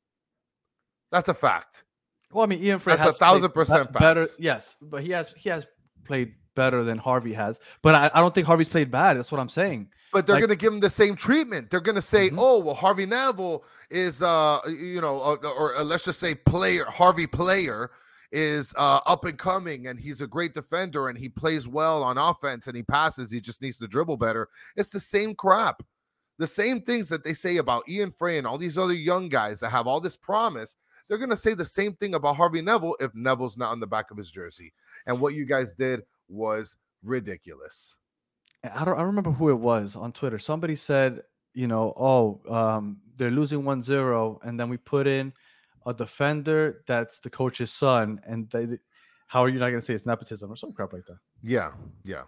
That's 1.11 1.29
a 1.29 1.33
fact. 1.33 1.83
Well, 2.31 2.43
I 2.43 2.47
mean, 2.47 2.63
Ian 2.63 2.79
Frey 2.79 2.95
That's 2.95 3.15
a 3.15 3.19
thousand 3.19 3.51
percent 3.51 3.91
better. 3.91 4.21
facts. 4.21 4.37
Yes, 4.39 4.77
but 4.81 5.03
he 5.03 5.11
has 5.11 5.33
he 5.35 5.49
has 5.49 5.65
played 6.05 6.33
better 6.55 6.83
than 6.83 6.97
Harvey 6.97 7.33
has. 7.33 7.59
But 7.81 7.95
I, 7.95 8.11
I 8.13 8.19
don't 8.21 8.33
think 8.33 8.47
Harvey's 8.47 8.69
played 8.69 8.91
bad. 8.91 9.17
That's 9.17 9.31
what 9.31 9.39
I'm 9.41 9.49
saying. 9.49 9.89
But 10.13 10.27
they're 10.27 10.35
Like- 10.35 10.41
going 10.41 10.49
to 10.49 10.55
give 10.57 10.73
him 10.73 10.79
the 10.81 10.89
same 10.89 11.15
treatment. 11.15 11.69
They're 11.69 11.79
going 11.79 11.95
to 11.95 12.01
say, 12.01 12.29
Mhm. 12.29 12.35
"Oh, 12.37 12.59
well, 12.59 12.75
Harvey 12.75 13.05
Neville 13.05 13.63
is, 13.89 14.21
uh, 14.21 14.59
you 14.67 14.99
know, 15.01 15.19
uh, 15.21 15.35
or 15.57 15.75
uh, 15.77 15.83
let's 15.83 16.03
just 16.03 16.19
say 16.19 16.35
player 16.35 16.85
Harvey 16.85 17.27
player 17.27 17.91
is 18.31 18.73
uh, 18.77 18.99
up 19.05 19.25
and 19.25 19.37
coming, 19.37 19.87
and 19.87 19.99
he's 19.99 20.21
a 20.21 20.27
great 20.27 20.53
defender, 20.53 21.07
and 21.09 21.17
he 21.17 21.29
plays 21.29 21.67
well 21.67 22.03
on 22.03 22.17
offense, 22.17 22.67
and 22.67 22.75
he 22.75 22.83
passes. 22.83 23.31
He 23.31 23.39
just 23.41 23.61
needs 23.61 23.77
to 23.79 23.87
dribble 23.87 24.17
better." 24.17 24.49
It's 24.75 24.89
the 24.89 24.99
same 24.99 25.33
crap, 25.35 25.81
the 26.37 26.47
same 26.47 26.81
things 26.81 27.07
that 27.09 27.23
they 27.23 27.33
say 27.33 27.57
about 27.57 27.87
Ian 27.87 28.11
Frey 28.11 28.37
and 28.37 28.45
all 28.47 28.57
these 28.57 28.77
other 28.77 28.93
young 28.93 29.29
guys 29.29 29.59
that 29.61 29.69
have 29.69 29.87
all 29.87 30.01
this 30.01 30.17
promise. 30.17 30.75
They're 31.07 31.17
going 31.17 31.29
to 31.29 31.37
say 31.37 31.53
the 31.55 31.65
same 31.65 31.93
thing 31.95 32.15
about 32.15 32.37
Harvey 32.37 32.61
Neville 32.61 32.95
if 33.01 33.13
Neville's 33.13 33.57
not 33.57 33.71
on 33.71 33.81
the 33.81 33.87
back 33.87 34.11
of 34.11 34.17
his 34.17 34.31
jersey. 34.31 34.73
And 35.05 35.19
what 35.19 35.33
you 35.33 35.43
guys 35.45 35.73
did 35.73 36.03
was 36.29 36.77
ridiculous. 37.03 37.97
I 38.63 38.85
don't 38.85 38.97
I 38.97 39.03
remember 39.03 39.31
who 39.31 39.49
it 39.49 39.59
was 39.59 39.95
on 39.95 40.11
Twitter. 40.11 40.39
Somebody 40.39 40.75
said, 40.75 41.23
you 41.53 41.67
know, 41.67 41.93
oh, 41.97 42.41
um, 42.53 42.97
they're 43.17 43.31
losing 43.31 43.63
1-0 43.63 44.39
and 44.43 44.59
then 44.59 44.69
we 44.69 44.77
put 44.77 45.07
in 45.07 45.33
a 45.85 45.93
defender 45.93 46.83
that's 46.85 47.19
the 47.19 47.29
coach's 47.29 47.71
son 47.71 48.21
and 48.27 48.49
they 48.51 48.67
how 49.27 49.41
are 49.41 49.49
you 49.49 49.59
not 49.59 49.69
going 49.69 49.79
to 49.79 49.85
say 49.85 49.93
it's 49.93 50.05
nepotism 50.05 50.51
or 50.51 50.57
some 50.57 50.73
crap 50.73 50.91
like 50.91 51.05
that? 51.05 51.17
Yeah, 51.41 51.71
yeah. 52.03 52.23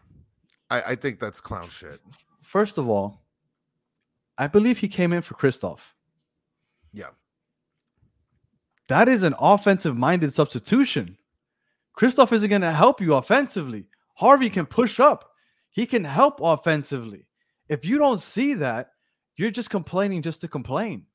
I, 0.70 0.82
I 0.82 0.96
think 0.96 1.20
that's 1.20 1.42
clown 1.42 1.68
shit. 1.68 2.00
First 2.42 2.78
of 2.78 2.88
all, 2.88 3.22
I 4.38 4.48
believe 4.48 4.78
he 4.78 4.88
came 4.88 5.12
in 5.12 5.22
for 5.22 5.34
Kryvtsov. 5.34 5.80
Yeah. 6.94 7.10
That 8.88 9.10
is 9.10 9.24
an 9.24 9.36
offensive 9.38 9.98
minded 9.98 10.34
substitution. 10.34 11.18
Kryvtsov 11.98 12.32
isn't 12.32 12.50
going 12.50 12.62
to 12.62 12.72
help 12.72 13.02
you 13.02 13.16
offensively. 13.16 13.86
Harvey 14.16 14.50
can 14.50 14.66
push 14.66 15.00
up, 15.02 15.33
he 15.74 15.86
can 15.86 16.04
help 16.04 16.40
offensively. 16.42 17.28
If 17.68 17.84
you 17.84 17.98
don't 17.98 18.22
see 18.22 18.54
that, 18.56 18.92
you're 19.36 19.52
just 19.52 19.70
complaining 19.70 20.22
just 20.22 20.42
to 20.42 20.48
complain. 20.48 21.06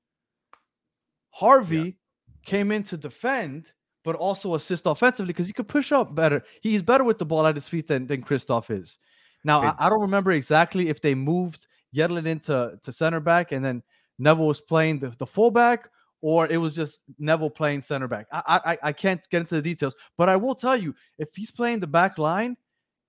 Harvey 1.31 1.97
came 2.45 2.73
in 2.73 2.83
to 2.83 2.97
defend, 2.97 3.73
but 4.05 4.17
also 4.17 4.55
assist 4.55 4.87
offensively 4.87 5.33
because 5.33 5.47
he 5.47 5.53
could 5.53 5.69
push 5.69 5.93
up 5.93 6.15
better. 6.15 6.43
He's 6.61 6.83
better 6.83 7.05
with 7.05 7.19
the 7.19 7.25
ball 7.25 7.47
at 7.47 7.55
his 7.55 7.69
feet 7.69 7.87
than, 7.87 8.07
than 8.07 8.23
Kryvtsov 8.23 8.71
is. 8.71 8.99
Now. 9.45 9.63
I, 9.63 9.87
I 9.87 9.89
don't 9.89 10.01
remember 10.01 10.33
exactly 10.33 10.89
if 10.89 11.01
they 11.01 11.15
moved 11.15 11.69
Yedlin 11.95 12.27
into 12.27 12.79
to 12.83 12.93
center 12.93 13.21
back 13.21 13.53
and 13.53 13.65
then 13.65 13.83
Neville 14.19 14.49
was 14.49 14.61
playing 14.61 14.99
the, 14.99 15.11
the 15.19 15.27
fullback 15.27 15.89
or 16.21 16.49
it 16.49 16.57
was 16.57 16.75
just 16.75 17.03
Neville 17.19 17.51
playing 17.51 17.83
center 17.83 18.09
back. 18.09 18.27
I, 18.33 18.61
I 18.65 18.79
I 18.89 18.93
can't 18.93 19.25
get 19.31 19.41
into 19.41 19.55
the 19.55 19.63
details, 19.63 19.95
but 20.17 20.29
I 20.29 20.37
will 20.37 20.55
tell 20.55 20.77
you 20.77 20.95
if 21.19 21.29
he's 21.35 21.53
playing 21.53 21.79
the 21.79 21.87
back 21.87 22.19
line 22.19 22.57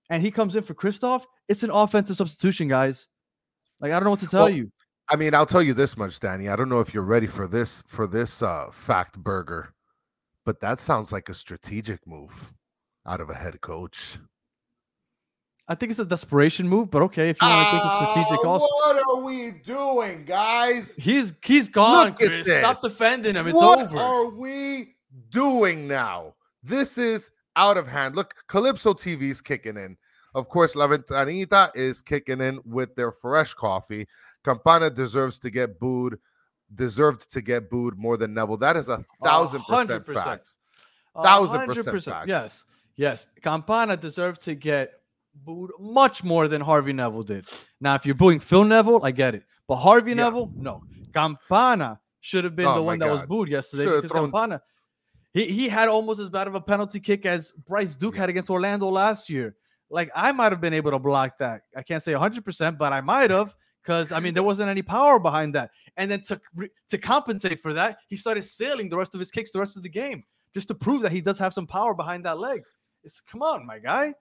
and 0.09 0.21
he 0.23 0.31
comes 0.31 0.55
in 0.55 0.63
for 0.63 0.73
Kryvtsov, 0.73 1.23
it's 1.47 1.63
an 1.63 1.69
offensive 1.71 2.17
substitution, 2.17 2.67
guys. 2.67 3.07
Like 3.79 3.91
I 3.91 3.95
don't 3.95 4.05
know 4.05 4.09
what 4.11 4.19
to 4.21 4.27
tell 4.27 4.43
Well, 4.45 4.53
you. 4.53 4.71
I 5.11 5.15
mean, 5.15 5.33
I'll 5.33 5.45
tell 5.45 5.63
you 5.63 5.73
this 5.73 5.97
much, 5.97 6.19
Danny. 6.19 6.49
I 6.49 6.55
don't 6.55 6.69
know 6.69 6.79
if 6.79 6.93
you're 6.93 7.03
ready 7.03 7.27
for 7.27 7.47
this 7.47 7.83
for 7.87 8.05
this 8.07 8.41
uh 8.43 8.69
fact 8.71 9.17
burger, 9.19 9.73
but 10.45 10.59
that 10.61 10.79
sounds 10.79 11.11
like 11.11 11.29
a 11.29 11.33
strategic 11.33 12.05
move 12.05 12.53
out 13.07 13.21
of 13.21 13.29
a 13.29 13.33
head 13.33 13.59
coach. 13.61 14.17
I 15.67 15.75
think 15.75 15.91
it's 15.91 15.99
a 15.99 16.05
desperation 16.05 16.67
move, 16.67 16.89
but 16.89 17.03
okay, 17.03 17.29
if 17.29 17.39
you 17.39 17.47
want 17.47 17.67
to 17.67 17.71
think 17.71 17.83
it's 17.85 18.11
strategic, 18.11 18.45
Ah, 18.45 18.49
also 18.49 18.65
What 18.65 19.03
are 19.07 19.23
we 19.23 19.51
doing, 19.63 20.25
guys? 20.25 20.95
he's 20.95 21.31
he's 21.43 21.69
gone. 21.69 22.07
Look 22.07 22.17
Chris. 22.17 22.47
Stop 22.47 22.81
defending 22.81 23.35
him. 23.35 23.47
It's 23.47 23.55
what 23.55 23.83
over. 23.83 23.95
What 23.95 24.03
are 24.03 24.29
we 24.29 24.95
doing 25.29 25.87
now? 25.87 26.33
This 26.63 26.97
is 26.97 27.29
out 27.59 27.77
of 27.77 27.87
hand. 27.87 28.15
Look, 28.15 28.33
Calypso 28.47 28.93
TV's 28.93 29.41
kicking 29.41 29.75
in. 29.77 29.97
Of 30.33 30.47
course, 30.47 30.75
La 30.75 30.87
Ventanita 30.87 31.71
is 31.75 32.01
kicking 32.01 32.39
in 32.39 32.59
with 32.63 32.95
their 32.95 33.11
fresh 33.11 33.53
coffee. 33.53 34.07
Campana 34.45 34.89
deserves 34.89 35.37
to 35.39 35.49
get 35.49 35.79
booed, 35.79 36.17
deserved 36.73 37.29
to 37.31 37.41
get 37.41 37.69
booed 37.69 37.97
more 37.97 38.15
than 38.15 38.33
Neville. 38.33 38.57
That 38.57 38.77
is 38.77 38.89
a 38.89 39.03
thousand 39.23 39.63
percent 39.63 40.05
facts. 40.05 40.59
Thousand 41.21 41.65
percent 41.65 42.03
facts. 42.03 42.27
Yes, 42.27 42.65
yes. 42.95 43.27
Campana 43.41 43.97
deserved 43.97 44.39
to 44.41 44.55
get 44.55 45.01
booed 45.43 45.71
much 45.79 46.23
more 46.23 46.47
than 46.47 46.61
Harvey 46.61 46.93
Neville 46.93 47.23
did. 47.23 47.45
Now, 47.81 47.95
if 47.95 48.05
you're 48.05 48.15
booing 48.15 48.39
Phil 48.39 48.63
Neville, 48.63 49.01
I 49.03 49.11
get 49.11 49.35
it, 49.35 49.43
but 49.67 49.77
Harvey 49.77 50.11
Yeah. 50.11 50.23
Neville, 50.25 50.51
no. 50.55 50.83
Campana 51.13 51.99
should 52.21 52.43
have 52.43 52.55
been 52.55 52.67
Oh 52.67 52.75
the 52.75 52.83
one 52.83 52.99
that 52.99 53.09
was 53.09 53.23
booed 53.25 53.49
yesterday 53.49 53.83
Should've 53.83 54.03
because 54.03 54.11
thrown- 54.11 54.25
Campana, 54.31 54.61
he 55.33 55.45
he 55.45 55.69
had 55.69 55.89
almost 55.89 56.19
as 56.19 56.29
bad 56.29 56.47
of 56.47 56.55
a 56.55 56.61
penalty 56.61 56.99
kick 56.99 57.25
as 57.25 57.51
Bryce 57.51 57.95
Duke 57.95 58.15
had 58.15 58.29
against 58.29 58.49
Orlando 58.49 58.87
last 58.87 59.29
year. 59.29 59.55
Like 59.89 60.11
I 60.15 60.31
might 60.31 60.51
have 60.51 60.61
been 60.61 60.73
able 60.73 60.91
to 60.91 60.99
block 60.99 61.37
that. 61.39 61.61
I 61.75 61.83
can't 61.83 62.03
say 62.03 62.13
100, 62.13 62.43
percent 62.45 62.77
but 62.77 62.93
I 62.93 63.01
might 63.01 63.31
have. 63.31 63.55
Because 63.81 64.11
I 64.11 64.19
mean, 64.19 64.33
there 64.33 64.43
wasn't 64.43 64.69
any 64.69 64.81
power 64.81 65.19
behind 65.19 65.55
that, 65.55 65.71
and 65.97 66.11
then 66.11 66.21
to 66.23 66.39
to 66.89 66.97
compensate 66.97 67.61
for 67.61 67.73
that, 67.73 67.99
he 68.07 68.17
started 68.17 68.43
sailing 68.43 68.89
the 68.89 68.97
rest 68.97 69.15
of 69.15 69.19
his 69.19 69.31
kicks 69.31 69.51
the 69.51 69.59
rest 69.59 69.77
of 69.77 69.83
the 69.83 69.89
game 69.89 70.23
just 70.53 70.67
to 70.67 70.75
prove 70.75 71.01
that 71.01 71.11
he 71.11 71.21
does 71.21 71.39
have 71.39 71.53
some 71.53 71.67
power 71.67 71.93
behind 71.93 72.25
that 72.25 72.39
leg. 72.39 72.61
It's 73.03 73.21
come 73.21 73.41
on, 73.41 73.65
my 73.65 73.79
guy. 73.79 74.13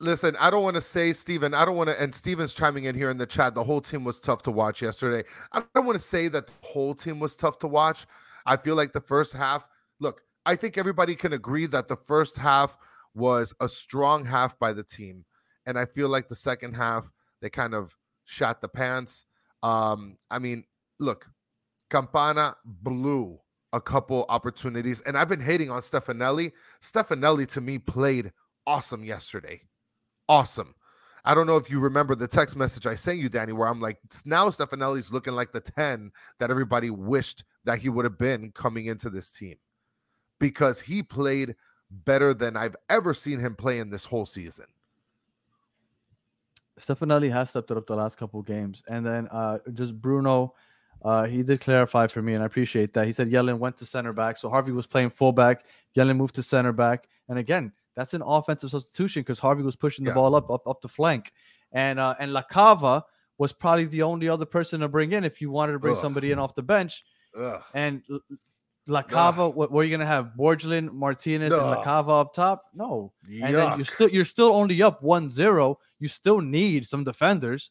Listen, 0.00 0.36
I 0.40 0.50
don't 0.50 0.64
want 0.64 0.74
to 0.74 0.80
say, 0.80 1.12
Steven, 1.12 1.54
I 1.54 1.64
don't 1.64 1.76
want 1.76 1.88
to, 1.88 2.00
and 2.02 2.14
Steven's 2.14 2.52
chiming 2.52 2.84
in 2.84 2.96
here 2.96 3.10
in 3.10 3.16
the 3.16 3.26
chat. 3.26 3.54
The 3.54 3.62
whole 3.62 3.80
team 3.80 4.02
was 4.04 4.18
tough 4.18 4.42
to 4.42 4.50
watch 4.50 4.82
yesterday. 4.82 5.26
I 5.52 5.62
don't 5.74 5.86
want 5.86 5.96
to 5.96 6.04
say 6.04 6.28
that 6.28 6.46
the 6.48 6.52
whole 6.66 6.94
team 6.94 7.20
was 7.20 7.36
tough 7.36 7.58
to 7.60 7.68
watch. 7.68 8.06
I 8.44 8.56
feel 8.56 8.74
like 8.74 8.92
the 8.92 9.00
first 9.00 9.34
half, 9.34 9.68
look, 10.00 10.22
I 10.46 10.56
think 10.56 10.78
everybody 10.78 11.14
can 11.14 11.32
agree 11.32 11.66
that 11.66 11.88
the 11.88 11.96
first 11.96 12.38
half 12.38 12.76
was 13.14 13.54
a 13.60 13.68
strong 13.68 14.24
half 14.24 14.58
by 14.58 14.72
the 14.72 14.82
team. 14.82 15.24
And 15.66 15.78
I 15.78 15.86
feel 15.86 16.08
like 16.08 16.28
the 16.28 16.34
second 16.34 16.74
half, 16.74 17.10
they 17.40 17.48
kind 17.48 17.74
of 17.74 17.96
shot 18.24 18.60
the 18.60 18.68
pants. 18.68 19.24
Um, 19.62 20.18
I 20.30 20.38
mean, 20.38 20.64
look, 21.00 21.26
Campana 21.90 22.56
blew 22.64 23.38
a 23.72 23.80
couple 23.80 24.26
opportunities, 24.28 25.00
and 25.02 25.16
I've 25.16 25.28
been 25.28 25.40
hating 25.40 25.70
on 25.70 25.80
Stefanelli. 25.80 26.52
Stefanelli 26.82 27.48
to 27.52 27.60
me 27.60 27.78
played 27.78 28.32
awesome 28.66 29.04
yesterday 29.04 29.62
awesome. 30.28 30.74
I 31.24 31.34
don't 31.34 31.46
know 31.46 31.56
if 31.56 31.70
you 31.70 31.80
remember 31.80 32.14
the 32.14 32.28
text 32.28 32.54
message 32.56 32.86
I 32.86 32.94
sent 32.94 33.18
you, 33.18 33.28
Danny, 33.28 33.52
where 33.52 33.68
I'm 33.68 33.80
like, 33.80 33.98
now 34.26 34.48
Stefanelli's 34.48 35.12
looking 35.12 35.32
like 35.32 35.52
the 35.52 35.60
10 35.60 36.12
that 36.38 36.50
everybody 36.50 36.90
wished 36.90 37.44
that 37.64 37.78
he 37.78 37.88
would 37.88 38.04
have 38.04 38.18
been 38.18 38.52
coming 38.52 38.86
into 38.86 39.08
this 39.08 39.30
team 39.30 39.56
because 40.44 40.78
he 40.78 41.02
played 41.02 41.54
better 42.04 42.34
than 42.34 42.54
I've 42.54 42.76
ever 42.90 43.14
seen 43.14 43.40
him 43.40 43.54
play 43.54 43.78
in 43.78 43.88
this 43.88 44.04
whole 44.04 44.26
season. 44.26 44.66
Stefanelli 46.78 47.32
has 47.32 47.48
stepped 47.48 47.70
it 47.70 47.78
up 47.78 47.86
the 47.86 47.96
last 47.96 48.18
couple 48.18 48.40
of 48.40 48.44
games, 48.44 48.82
and 48.88 49.06
then 49.06 49.26
uh, 49.28 49.56
just 49.72 49.98
Bruno, 50.02 50.54
uh, 51.02 51.24
he 51.24 51.42
did 51.42 51.60
clarify 51.60 52.06
for 52.06 52.20
me, 52.20 52.34
and 52.34 52.42
I 52.42 52.46
appreciate 52.46 52.92
that. 52.92 53.06
He 53.06 53.12
said 53.12 53.30
Yedlin 53.30 53.58
went 53.58 53.78
to 53.78 53.86
center 53.86 54.12
back, 54.12 54.36
so 54.36 54.50
Harvey 54.50 54.72
was 54.72 54.86
playing 54.86 55.10
fullback. 55.10 55.64
Yedlin 55.96 56.18
moved 56.18 56.34
to 56.34 56.42
center 56.42 56.72
back, 56.72 57.08
and 57.30 57.38
again, 57.38 57.72
that's 57.96 58.12
an 58.12 58.20
offensive 58.20 58.70
substitution 58.70 59.22
because 59.22 59.38
Harvey 59.38 59.62
was 59.62 59.76
pushing 59.76 60.04
the 60.04 60.10
Yeah. 60.10 60.16
ball 60.16 60.34
up, 60.34 60.50
up, 60.50 60.66
up 60.66 60.82
the 60.82 60.88
flank, 60.88 61.32
and 61.72 61.98
uh, 61.98 62.16
and 62.20 62.34
La 62.34 62.42
Cava 62.42 63.02
was 63.38 63.50
probably 63.54 63.86
the 63.86 64.02
only 64.02 64.28
other 64.28 64.44
person 64.44 64.80
to 64.80 64.88
bring 64.88 65.12
in 65.12 65.24
if 65.24 65.40
you 65.40 65.50
wanted 65.50 65.72
to 65.72 65.78
bring 65.78 65.94
Ugh. 65.94 66.00
somebody 66.02 66.32
in 66.32 66.38
off 66.38 66.54
the 66.54 66.62
bench. 66.62 67.02
Ugh. 67.40 67.62
And 67.72 68.02
L- 68.88 68.94
La 68.94 69.02
Cava, 69.02 69.48
what 69.48 69.70
were 69.72 69.82
you 69.84 69.90
gonna 69.90 70.06
have? 70.06 70.32
Borgelin, 70.38 70.92
Martinez, 70.92 71.52
and 71.52 71.62
La 71.62 71.72
Ugh. 71.78 71.84
Cava 71.84 72.10
up 72.12 72.34
top? 72.34 72.64
No, 72.74 73.12
and 73.30 73.54
then 73.54 73.76
you're 73.78 73.84
still 73.86 74.08
you're 74.08 74.24
still 74.24 74.52
only 74.52 74.82
up 74.82 75.02
1-0 75.02 75.76
you 76.00 76.08
still 76.08 76.40
need 76.40 76.86
some 76.86 77.02
defenders 77.04 77.70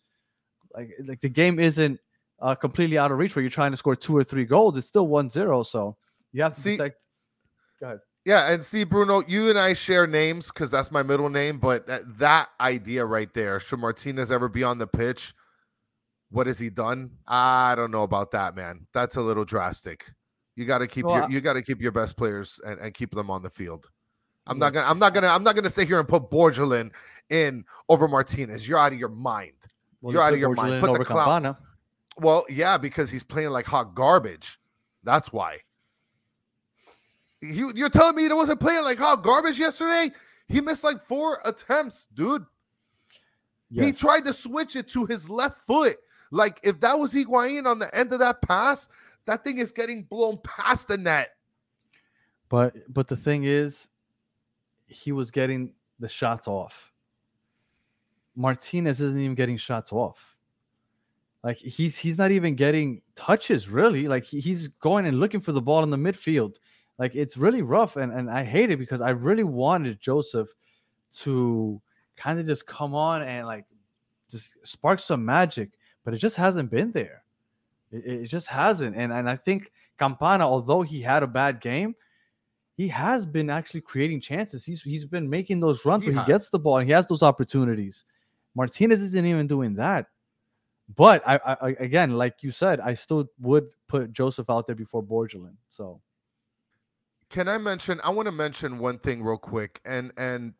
like 0.75 0.89
like 1.05 1.19
the 1.19 1.29
game 1.29 1.59
isn't 1.59 1.99
uh, 2.41 2.55
completely 2.55 2.97
out 2.97 3.11
of 3.11 3.17
reach 3.19 3.35
where 3.35 3.43
you're 3.43 3.49
trying 3.51 3.71
to 3.71 3.77
score 3.77 3.95
two 3.95 4.15
or 4.17 4.23
three 4.23 4.43
goals 4.45 4.75
it's 4.77 4.87
still 4.87 5.07
1-0 5.07 5.65
so 5.65 5.95
you 6.31 6.41
have 6.41 6.53
to 6.55 6.59
See- 6.61 6.77
protect 6.77 7.03
Yeah, 8.25 8.51
and 8.53 8.63
see, 8.63 8.85
Bruno, 8.85 9.21
you 9.27 9.49
and 9.49 9.59
I 9.59 9.73
share 9.73 10.07
names 10.07 10.51
because 10.51 10.71
that's 10.71 10.89
my 10.91 11.03
middle 11.03 11.27
name. 11.29 11.59
But 11.59 11.85
that, 11.87 12.17
that 12.19 12.47
idea 12.59 13.03
right 13.05 13.31
there, 13.33 13.59
should 13.59 13.79
Martinez 13.79 14.31
ever 14.31 14.47
be 14.47 14.63
on 14.63 14.77
the 14.77 14.87
pitch? 14.87 15.33
What 16.31 16.47
has 16.47 16.57
he 16.57 16.69
done? 16.69 17.17
I 17.27 17.75
don't 17.75 17.91
know 17.91 18.03
about 18.03 18.31
that, 18.31 18.55
man. 18.55 18.87
That's 18.93 19.17
a 19.17 19.21
little 19.21 19.43
drastic. 19.43 20.05
You 20.55 20.65
got 20.65 20.79
to 20.79 20.87
keep 20.87 21.05
Well, 21.05 21.17
your 21.17 21.29
you 21.29 21.41
got 21.41 21.53
to 21.53 21.61
keep 21.61 21.81
your 21.81 21.91
best 21.91 22.15
players 22.15 22.59
and, 22.65 22.79
and 22.79 22.93
keep 22.93 23.11
them 23.11 23.29
on 23.29 23.41
the 23.41 23.49
field. 23.49 23.89
I'm 24.45 24.59
not 24.59 24.73
gonna 24.73 24.87
I'm 24.87 24.99
not 24.99 25.13
gonna 25.13 25.27
I'm 25.27 25.43
not 25.43 25.55
gonna 25.55 25.69
sit 25.69 25.87
here 25.87 25.99
and 25.99 26.07
put 26.07 26.29
Borgelin 26.29 26.91
in 27.29 27.63
over 27.87 28.07
Martinez. 28.07 28.67
You're 28.67 28.77
out 28.77 28.91
of 28.91 28.99
your 28.99 29.09
mind. 29.09 29.53
well, 30.01 30.13
You're 30.13 30.21
you 30.21 30.27
out 30.27 30.33
of 30.33 30.39
your 30.39 30.53
mind. 30.53 30.83
Put 30.83 30.97
the 30.97 31.05
clown- 31.05 31.41
Campana. 31.43 31.57
Well, 32.17 32.45
yeah, 32.49 32.77
because 32.77 33.09
he's 33.09 33.23
playing 33.23 33.49
like 33.49 33.65
hot 33.65 33.95
garbage. 33.95 34.59
That's 35.03 35.31
why. 35.31 35.59
You, 37.41 37.71
you're 37.75 37.89
telling 37.89 38.15
me 38.15 38.23
he 38.23 38.33
wasn't 38.33 38.59
playing 38.59 38.83
like 38.83 38.99
hot 38.99 39.23
garbage 39.23 39.59
yesterday? 39.59 40.11
He 40.47 40.61
missed 40.61 40.83
like 40.83 41.03
four 41.05 41.39
attempts, 41.43 42.07
dude. 42.13 42.45
He 43.71 43.91
tried 43.91 44.25
to 44.25 44.33
switch 44.33 44.75
it 44.75 44.87
to 44.89 45.05
his 45.05 45.29
left 45.29 45.57
foot. 45.65 45.97
Like 46.31 46.59
if 46.63 46.79
that 46.81 46.99
was 46.99 47.13
Higuain 47.13 47.65
on 47.65 47.79
the 47.79 47.93
end 47.95 48.13
of 48.13 48.19
that 48.19 48.41
pass, 48.41 48.87
that 49.25 49.43
thing 49.43 49.57
is 49.57 49.71
getting 49.71 50.03
blown 50.03 50.39
past 50.43 50.87
the 50.87 50.97
net. 50.97 51.31
but 52.49 52.73
but 52.93 53.07
the 53.07 53.15
thing 53.15 53.43
is 53.45 53.87
he 54.85 55.11
was 55.11 55.31
getting 55.31 55.73
the 55.99 56.09
shots 56.09 56.47
off. 56.47 56.91
Martinez 58.35 58.99
isn't 58.99 59.19
even 59.19 59.35
getting 59.35 59.57
shots 59.57 59.91
off. 59.91 60.35
Like 61.43 61.57
he's 61.57 61.97
he's 61.97 62.17
not 62.17 62.31
even 62.31 62.55
getting 62.55 63.01
touches 63.15 63.67
really. 63.69 64.07
Like 64.07 64.23
he, 64.23 64.39
he's 64.39 64.67
going 64.67 65.05
and 65.05 65.19
looking 65.19 65.41
for 65.41 65.51
the 65.51 65.61
ball 65.61 65.83
in 65.83 65.89
the 65.89 65.97
midfield. 65.97 66.55
Like 66.99 67.15
it's 67.15 67.37
really 67.37 67.61
rough 67.61 67.95
and 67.95 68.11
and 68.11 68.29
i 68.29 68.43
hate 68.43 68.69
it 68.69 68.77
because 68.77 69.01
i 69.01 69.09
really 69.09 69.43
wanted 69.43 69.99
Josef 69.99 70.47
to 71.13 71.81
kind 72.15 72.39
of 72.39 72.45
just 72.45 72.67
come 72.67 72.93
on 72.93 73.21
and 73.23 73.47
like 73.47 73.65
just 74.29 74.55
spark 74.65 74.99
some 74.99 75.25
magic 75.25 75.71
but 76.03 76.13
it 76.13 76.17
just 76.17 76.35
hasn't 76.35 76.69
been 76.69 76.91
there 76.91 77.22
it, 77.93 78.05
it 78.23 78.25
just 78.27 78.47
hasn't 78.47 78.95
and 78.95 79.13
and 79.13 79.29
i 79.29 79.35
think 79.35 79.71
campana 79.99 80.45
although 80.45 80.81
he 80.81 81.01
had 81.01 81.23
a 81.23 81.27
bad 81.27 81.61
game 81.61 81.95
he 82.75 82.87
has 82.87 83.25
been 83.25 83.49
actually 83.51 83.81
creating 83.81 84.19
chances. 84.19 84.65
He's 84.65 84.81
he's 84.81 85.05
been 85.05 85.29
making 85.29 85.59
those 85.59 85.85
runs 85.85 86.05
He 86.05 86.09
where 86.09 86.17
has. 86.17 86.25
he 86.25 86.31
gets 86.33 86.49
the 86.49 86.57
ball 86.57 86.77
and 86.77 86.87
he 86.87 86.91
has 86.93 87.05
those 87.05 87.21
opportunities. 87.21 88.03
Martinez 88.55 89.01
isn't 89.01 89.25
even 89.25 89.45
doing 89.45 89.75
that. 89.75 90.07
But 90.95 91.21
I, 91.27 91.39
I 91.45 91.75
again, 91.79 92.11
like 92.17 92.41
you 92.41 92.49
said, 92.51 92.79
I 92.79 92.95
still 92.95 93.29
would 93.39 93.67
put 93.87 94.11
Josef 94.11 94.49
out 94.49 94.65
there 94.65 94.75
before 94.75 95.03
Borgelin. 95.03 95.53
So 95.69 96.01
Can 97.29 97.47
I 97.47 97.57
mention? 97.59 98.01
I 98.03 98.09
want 98.09 98.25
to 98.25 98.31
mention 98.31 98.79
one 98.79 98.97
thing 98.97 99.23
real 99.23 99.37
quick, 99.37 99.79
and 99.85 100.11
and 100.17 100.53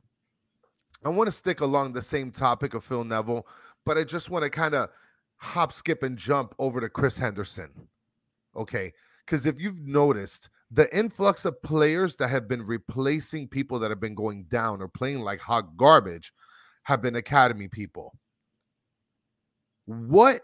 I 1.03 1.09
want 1.09 1.27
to 1.27 1.31
stick 1.31 1.61
along 1.61 1.93
the 1.93 2.01
same 2.03 2.29
topic 2.31 2.75
of 2.75 2.83
Phil 2.83 3.03
Neville, 3.03 3.47
but 3.85 3.97
I 3.97 4.03
just 4.03 4.29
want 4.29 4.43
to 4.43 4.51
kind 4.51 4.75
of 4.75 4.89
hop, 5.37 5.71
skip, 5.71 6.03
and 6.03 6.17
jump 6.17 6.53
over 6.59 6.79
to 6.81 6.89
Chris 6.89 7.17
Henderson. 7.17 7.71
Okay, 8.55 8.93
because 9.25 9.45
if 9.45 9.59
you've 9.59 9.79
noticed, 9.79 10.49
the 10.71 10.95
influx 10.95 11.45
of 11.45 11.61
players 11.61 12.15
that 12.17 12.29
have 12.29 12.47
been 12.47 12.65
replacing 12.65 13.47
people 13.47 13.79
that 13.79 13.89
have 13.91 13.99
been 13.99 14.15
going 14.15 14.45
down 14.45 14.81
or 14.81 14.87
playing 14.87 15.19
like 15.21 15.39
hot 15.41 15.75
garbage 15.77 16.33
have 16.83 17.01
been 17.01 17.15
academy 17.15 17.67
people. 17.67 18.13
What 19.85 20.41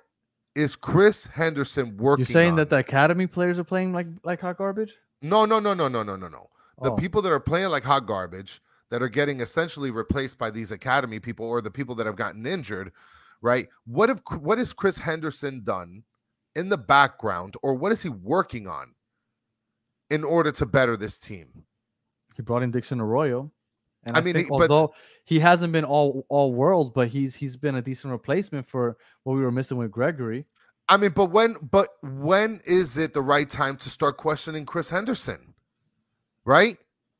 is 0.56 0.76
Chris 0.76 1.28
Henderson 1.28 1.98
working? 1.98 2.26
you're 2.26 2.34
saying 2.34 2.52
on? 2.52 2.56
that 2.58 2.70
the 2.70 2.78
academy 2.78 3.28
players 3.28 3.60
are 3.60 3.64
playing 3.64 3.94
like 3.94 4.08
like 4.24 4.42
hot 4.42 4.58
garbage? 4.58 4.96
No, 5.22 5.46
no, 5.46 5.60
no, 5.60 5.74
no, 5.74 5.88
no, 5.88 6.04
no, 6.04 6.16
no, 6.16 6.28
no. 6.28 6.50
The 6.82 6.92
Oh. 6.92 6.96
people 6.96 7.22
that 7.22 7.32
are 7.32 7.40
playing 7.40 7.70
like 7.70 7.84
hot 7.84 8.06
garbage, 8.06 8.62
that 8.90 9.04
are 9.04 9.10
getting 9.10 9.40
essentially 9.42 9.92
replaced 9.92 10.38
by 10.38 10.50
these 10.50 10.72
academy 10.72 11.20
people 11.20 11.46
or 11.46 11.62
the 11.62 11.70
people 11.72 11.94
that 11.96 12.06
have 12.08 12.16
gotten 12.16 12.46
injured, 12.48 12.92
right? 13.42 13.68
What 13.86 14.10
have 14.10 14.22
what 14.40 14.58
has 14.58 14.74
Chris 14.74 14.98
Henderson 14.98 15.64
done 15.64 16.04
in 16.56 16.70
the 16.70 16.78
background, 16.78 17.56
or 17.62 17.76
what 17.76 17.92
is 17.92 18.02
he 18.04 18.10
working 18.10 18.68
on 18.68 18.94
in 20.10 20.24
order 20.24 20.52
to 20.54 20.66
better 20.66 20.98
this 20.98 21.18
team? 21.18 21.64
He 22.36 22.42
brought 22.42 22.64
in 22.64 22.72
Dixon 22.72 23.00
Arroyo. 23.02 23.52
And 24.04 24.16
I 24.16 24.20
I, 24.20 24.24
mean, 24.24 24.34
think 24.34 24.46
he- 24.46 24.50
but- 24.50 24.62
although 24.72 24.94
he 25.26 25.40
hasn't 25.40 25.74
been 25.74 25.86
all 25.86 26.26
all 26.30 26.54
world, 26.54 26.94
but 26.94 27.08
he's 27.10 27.36
he's 27.36 27.56
been 27.58 27.76
a 27.76 27.82
decent 27.82 28.12
replacement 28.12 28.68
for 28.68 28.98
what 29.24 29.34
we 29.36 29.42
were 29.42 29.52
missing 29.52 29.78
with 29.78 29.92
Gregore. 29.92 30.46
I 30.88 30.98
mean, 30.98 31.12
but 31.12 31.26
when 31.32 31.56
but 31.72 31.90
when 32.02 32.62
is 32.66 32.98
it 32.98 33.14
the 33.14 33.22
right 33.22 33.48
time 33.48 33.78
to 33.78 33.90
start 33.90 34.18
questioning 34.18 34.66
Chris 34.66 34.90
Henderson? 34.90 35.54
Right? 36.46 36.78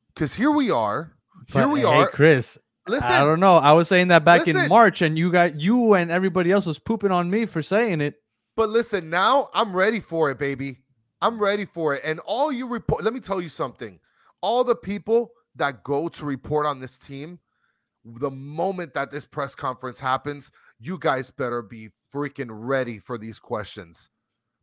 Because 0.08 0.34
here 0.34 0.50
we 0.50 0.70
are. 0.72 1.12
Here 1.46 1.62
But, 1.62 1.70
we 1.70 1.80
hey, 1.80 1.86
are. 1.86 2.08
Chris. 2.10 2.58
Listen. 2.86 3.10
I 3.10 3.20
don't 3.20 3.40
know. 3.40 3.56
I 3.56 3.72
was 3.72 3.88
saying 3.88 4.08
that 4.08 4.24
back 4.24 4.48
in 4.48 4.68
March, 4.68 5.02
and 5.02 5.18
you 5.18 5.30
got 5.30 5.60
you 5.60 5.94
and 5.94 6.10
everybody 6.10 6.50
else 6.52 6.66
was 6.66 6.78
pooping 6.78 7.10
on 7.10 7.30
me 7.30 7.46
for 7.46 7.62
saying 7.62 8.00
it. 8.00 8.14
But 8.56 8.68
listen, 8.68 9.10
now 9.10 9.48
I'm 9.54 9.74
ready 9.74 10.00
for 10.00 10.30
it, 10.30 10.38
baby. 10.38 10.78
I'm 11.22 11.38
ready 11.38 11.64
for 11.64 11.94
it. 11.94 12.02
And 12.04 12.20
all 12.20 12.50
you 12.50 12.66
report, 12.66 13.04
let 13.04 13.12
me 13.14 13.20
tell 13.20 13.40
you 13.40 13.48
something. 13.48 14.00
All 14.40 14.64
the 14.64 14.76
people 14.76 15.32
that 15.56 15.84
go 15.84 16.08
to 16.08 16.24
report 16.24 16.66
on 16.66 16.80
this 16.80 16.98
team, 16.98 17.38
the 18.04 18.30
moment 18.30 18.94
that 18.94 19.10
this 19.10 19.26
press 19.26 19.54
conference 19.54 20.00
happens, 20.00 20.50
you 20.78 20.98
guys 20.98 21.30
better 21.30 21.62
be 21.62 21.90
freaking 22.12 22.48
ready 22.50 22.98
for 22.98 23.18
these 23.18 23.38
questions. 23.38 24.10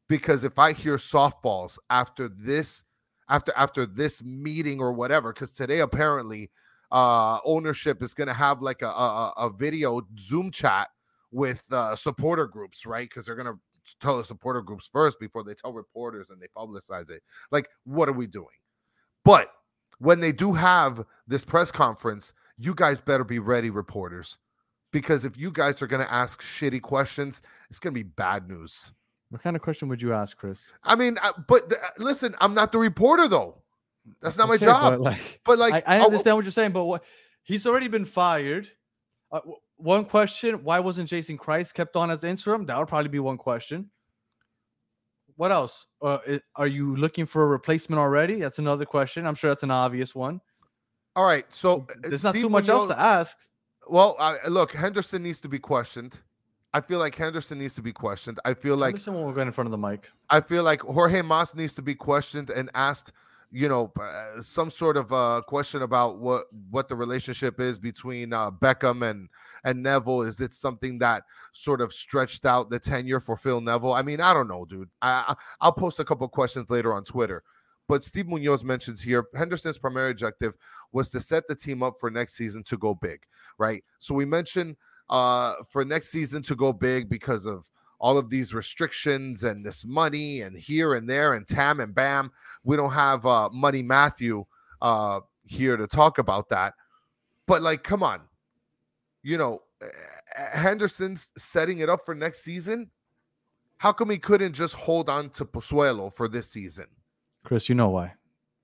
Because 0.10 0.43
if 0.43 0.58
I 0.58 0.73
hear 0.73 0.95
softballs 0.97 1.77
after 1.89 2.27
this, 2.27 2.84
after 3.30 3.51
after 3.56 3.86
this 3.86 4.23
meeting 4.23 4.80
or 4.80 4.93
whatever, 4.93 5.34
because 5.34 5.51
today 5.51 5.80
apparently 5.80 6.49
uh 6.91 7.39
ownership 7.43 8.02
is 8.02 8.13
gonna 8.13 8.34
have 8.34 8.62
like 8.62 8.82
a 8.82 8.88
a, 8.88 9.34
a 9.38 9.50
video 9.50 10.02
Zoom 10.19 10.52
chat 10.52 10.89
with 11.32 11.65
uh 11.71 11.95
supporter 11.95 12.47
groups, 12.47 12.86
right? 12.86 13.10
Because 13.10 13.26
they're 13.26 13.36
gonna 13.36 13.60
tell 14.00 14.17
the 14.17 14.23
supporter 14.23 14.62
groups 14.62 14.89
first 14.91 15.19
before 15.19 15.43
they 15.43 15.54
tell 15.54 15.73
reporters 15.73 16.30
and 16.30 16.41
they 16.41 16.47
publicize 16.56 17.10
it. 17.10 17.21
Like, 17.52 17.69
what 17.86 18.10
are 18.10 18.13
we 18.13 18.28
doing? 18.28 18.47
But 19.23 19.50
when 20.00 20.19
they 20.19 20.32
do 20.32 20.54
have 20.54 21.04
this 21.28 21.43
press 21.43 21.71
conference, 21.71 22.34
you 22.58 22.73
guys 22.73 23.00
better 23.00 23.23
be 23.23 23.39
ready, 23.39 23.69
reporters, 23.69 24.39
because 24.91 25.26
if 25.26 25.38
you 25.38 25.52
guys 25.52 25.82
are 25.82 25.88
going 25.88 26.06
to 26.06 26.13
ask 26.13 26.41
shitty 26.41 26.82
questions, 26.82 27.41
it's 27.69 27.80
going 27.80 27.93
to 27.93 28.00
be 28.00 28.04
bad 28.04 28.47
news. 28.47 28.93
What 29.30 29.41
kind 29.41 29.56
of 29.56 29.62
question 29.62 29.89
would 29.89 30.02
you 30.02 30.13
ask, 30.13 30.38
Chris? 30.38 30.71
I 30.84 30.95
mean, 30.95 31.17
uh, 31.21 31.34
but 31.47 31.69
th- 31.69 31.82
listen, 31.97 32.36
I'm 32.39 32.54
not 32.54 32.71
the 32.71 32.78
reporter 32.78 33.28
though. 33.28 33.62
That's 34.22 34.38
not 34.38 34.48
my 34.48 34.58
job. 34.58 34.93
But 34.93 35.02
like, 35.02 35.41
But 35.43 35.60
like, 35.60 35.84
I, 35.88 35.98
I 35.98 36.00
oh, 36.00 36.06
understand 36.06 36.36
what 36.36 36.46
you're 36.46 36.52
saying, 36.52 36.72
but 36.72 36.86
what 36.86 37.04
he's 37.43 37.67
already 37.67 37.88
been 37.88 38.06
fired. 38.06 38.70
Uh, 39.32 39.41
one 39.78 40.06
question: 40.06 40.63
Why 40.63 40.80
wasn't 40.80 41.10
Jason 41.10 41.38
Kreis 41.38 41.74
kept 41.74 41.96
on 41.96 42.10
as 42.12 42.20
the 42.20 42.30
interim? 42.30 42.65
That 42.65 42.78
would 42.78 42.88
probably 42.88 43.10
be 43.10 43.20
one 43.20 43.38
question. 43.38 43.89
What 45.36 45.52
else? 45.52 45.86
Uh, 46.02 46.17
are 46.56 46.67
you 46.67 46.96
looking 46.96 47.26
for 47.28 47.43
a 47.43 47.46
replacement 47.46 48.00
already? 48.00 48.39
That's 48.39 48.58
another 48.60 48.86
question. 48.86 49.28
I'm 49.28 49.36
sure 49.36 49.52
that's 49.52 49.63
an 49.63 49.72
obvious 49.72 50.15
one. 50.15 50.41
all 51.15 51.26
right. 51.26 51.46
So 51.54 51.86
uh, 51.89 51.93
There's 52.02 52.24
not 52.24 52.34
too 52.34 52.50
much 52.50 52.70
else 52.70 52.88
to 52.88 53.00
ask. 53.00 53.38
Well, 53.88 54.15
I, 54.20 54.48
look, 54.48 54.72
Henderson 54.72 55.24
needs 55.24 55.39
to 55.41 55.48
be 55.48 55.60
questioned. 55.60 56.22
I 56.74 56.82
feel 56.82 57.00
like 57.00 57.15
Henderson 57.15 57.60
needs 57.60 57.76
to 57.76 57.82
be 57.82 57.93
questioned. 57.93 58.39
I 58.46 58.54
feel 58.54 58.76
like 58.76 58.98
when 59.06 59.22
we're 59.22 59.34
going 59.34 59.48
in 59.48 59.54
front 59.54 59.67
of 59.67 59.72
the 59.72 59.78
mic. 59.78 60.10
I 60.30 60.41
feel 60.41 60.63
like 60.63 60.82
Jorge 60.82 61.22
Mas 61.22 61.56
needs 61.56 61.74
to 61.76 61.82
be 61.82 61.96
questioned 61.96 62.50
and 62.50 62.70
asked, 62.74 63.13
you 63.51 63.69
know, 63.69 63.91
uh, 63.99 64.41
some 64.41 64.69
sort 64.69 64.97
of 64.97 65.12
uh, 65.13 65.41
question 65.47 65.81
about 65.81 66.19
what 66.19 66.45
what 66.69 66.89
the 66.89 66.95
relationship 66.95 67.60
is 67.60 67.79
between 67.79 68.33
uh, 68.33 68.51
Beckham 68.51 69.10
and 69.10 69.29
and 69.63 69.81
Neville. 69.81 70.23
Is 70.23 70.41
it 70.41 70.53
something 70.53 70.99
that 70.99 71.23
sort 71.53 71.81
of 71.81 71.93
stretched 71.93 72.45
out 72.45 72.69
the 72.69 72.79
tenure 72.79 73.19
for 73.19 73.38
Phil 73.38 73.62
Neville? 73.62 73.93
I 73.93 74.01
mean, 74.01 74.19
I 74.19 74.33
don't 74.33 74.47
know, 74.47 74.65
dude. 74.65 74.89
I, 75.01 75.23
I 75.29 75.36
I'll 75.62 75.71
post 75.71 75.99
a 75.99 76.05
couple 76.05 76.27
questions 76.27 76.69
later 76.69 76.93
on 76.93 77.03
Twitter. 77.03 77.43
But 77.88 78.03
Steve 78.03 78.27
Munoz 78.27 78.65
mentions 78.65 79.01
here 79.01 79.27
Henderson's 79.33 79.77
primary 79.77 80.12
objective 80.12 80.57
was 80.91 81.10
to 81.12 81.19
set 81.19 81.47
the 81.47 81.55
team 81.55 81.81
up 81.81 81.93
for 81.99 82.10
next 82.10 82.36
season 82.36 82.63
to 82.63 82.77
go 82.77 82.93
big, 82.93 83.21
right? 83.57 83.81
So 83.99 84.13
we 84.13 84.25
mentioned 84.25 84.75
uh, 85.10 85.55
for 85.69 85.86
next 85.86 86.10
season 86.10 86.41
to 86.43 86.55
go 86.55 86.73
big 86.73 87.10
because 87.10 87.45
of 87.45 87.69
all 87.99 88.17
of 88.17 88.29
these 88.29 88.53
restrictions 88.53 89.43
and 89.43 89.65
this 89.65 89.86
money 89.86 90.41
and 90.41 90.57
here 90.57 90.95
and 90.95 91.10
there 91.10 91.33
and 91.33 91.47
tam 91.47 91.79
and 91.79 91.95
bam. 91.95 92.31
We 92.63 92.75
don't 92.75 92.91
have 92.91 93.25
uh, 93.25 93.49
Money 93.51 93.81
Matthew 93.81 94.45
uh, 94.81 95.21
here 95.43 95.77
to 95.77 95.88
talk 95.88 96.17
about 96.17 96.49
that. 96.49 96.73
But 97.47 97.62
like, 97.62 97.83
come 97.83 98.03
on, 98.03 98.21
you 99.23 99.38
know, 99.38 99.63
Henderson's 100.53 101.29
setting 101.38 101.79
it 101.79 101.89
up 101.89 102.05
for 102.05 102.13
next 102.13 102.43
season. 102.43 102.89
How 103.77 103.91
come 103.91 104.10
he 104.10 104.17
couldn't 104.17 104.53
just 104.53 104.75
hold 104.75 105.10
on 105.10 105.29
to 105.31 105.45
Pozuelo 105.45 106.13
for 106.13 106.27
this 106.27 106.49
season? 106.49 106.88
Chris, 107.43 107.69
you 107.69 107.75
know 107.75 107.89
why? 107.89 108.13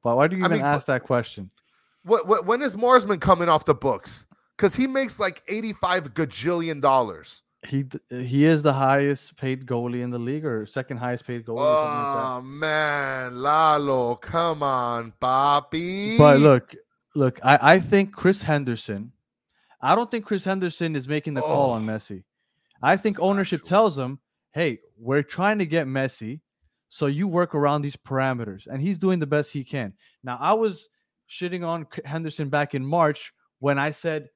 Why, 0.02 0.14
why 0.14 0.28
do 0.28 0.36
you 0.36 0.44
I 0.44 0.48
even 0.48 0.58
mean, 0.58 0.66
ask 0.66 0.86
that 0.88 1.04
question? 1.04 1.50
What, 2.04 2.28
what 2.28 2.46
when 2.46 2.62
is 2.62 2.76
Marsman 2.76 3.20
coming 3.20 3.48
off 3.48 3.64
the 3.64 3.74
books? 3.74 4.26
Because 4.58 4.76
he 4.76 4.88
makes 4.88 5.20
like 5.20 5.42
eighty-five 5.48 6.14
gajillion 6.14 6.82
dollars. 6.82 7.44
He 7.66 7.86
he 8.10 8.46
is 8.46 8.62
the 8.62 8.74
highest 8.74 9.38
paid 9.38 9.66
goalie 9.66 10.02
in 10.02 10.10
the 10.10 10.20
league, 10.20 10.46
or 10.46 10.66
second 10.66 10.98
highest 10.98 11.26
paid 11.26 11.46
goalie. 11.46 11.60
something 11.74 12.16
like. 12.16 12.26
Oh 12.26 12.42
man, 12.42 13.36
Lalo, 13.36 14.16
come 14.16 14.62
on, 14.64 15.14
Bobby. 15.20 16.18
But 16.18 16.40
look, 16.40 16.76
look, 17.16 17.40
I, 17.44 17.74
I 17.76 17.80
think 17.80 18.14
Chris 18.14 18.42
Henderson, 18.42 19.12
I 19.82 19.96
don't 19.96 20.10
think 20.12 20.26
Chris 20.26 20.44
Henderson 20.44 20.96
is 20.96 21.08
making 21.08 21.34
the 21.36 21.42
call 21.42 21.72
on 21.72 21.90
Oh, 21.90 21.94
Messi. 21.94 22.24
I 22.82 22.98
think 22.98 23.20
ownership 23.20 23.64
tells 23.64 23.98
him, 23.98 24.20
hey, 24.52 24.80
we're 24.98 25.24
trying 25.24 25.60
to 25.60 25.66
get 25.66 25.88
Messi, 25.88 26.42
so 26.90 27.06
you 27.06 27.28
work 27.28 27.56
around 27.56 27.82
these 27.82 27.96
parameters. 27.96 28.68
And 28.68 28.82
he's 28.82 28.98
doing 28.98 29.20
the 29.20 29.28
best 29.28 29.54
he 29.54 29.64
can. 29.64 29.94
Now, 30.24 30.38
I 30.40 30.54
was 30.54 30.90
shitting 31.30 31.66
on 31.66 31.88
Henderson 32.04 32.50
back 32.50 32.76
in 32.76 32.86
March 32.86 33.34
when 33.60 33.80
I 33.80 33.92
said 33.92 34.28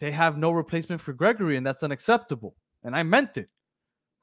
they 0.00 0.10
have 0.10 0.36
no 0.36 0.50
replacement 0.50 1.00
for 1.00 1.14
Gregore, 1.14 1.56
and 1.56 1.66
that's 1.66 1.82
unacceptable. 1.82 2.54
And 2.84 2.94
I 2.94 3.02
meant 3.02 3.36
it. 3.36 3.48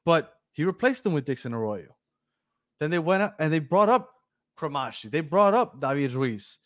But 0.04 0.34
he 0.52 0.64
replaced 0.64 1.04
him 1.04 1.12
with 1.12 1.24
Dixon 1.24 1.54
Arroyo. 1.54 1.96
Then 2.80 2.90
they 2.90 2.98
went 2.98 3.22
up 3.22 3.36
and 3.38 3.52
they 3.52 3.58
brought 3.58 3.88
up 3.88 4.10
Cremaschi. 4.58 5.10
They 5.10 5.20
brought 5.20 5.54
up 5.54 5.80
David 5.80 6.12
Ruiz. 6.12 6.58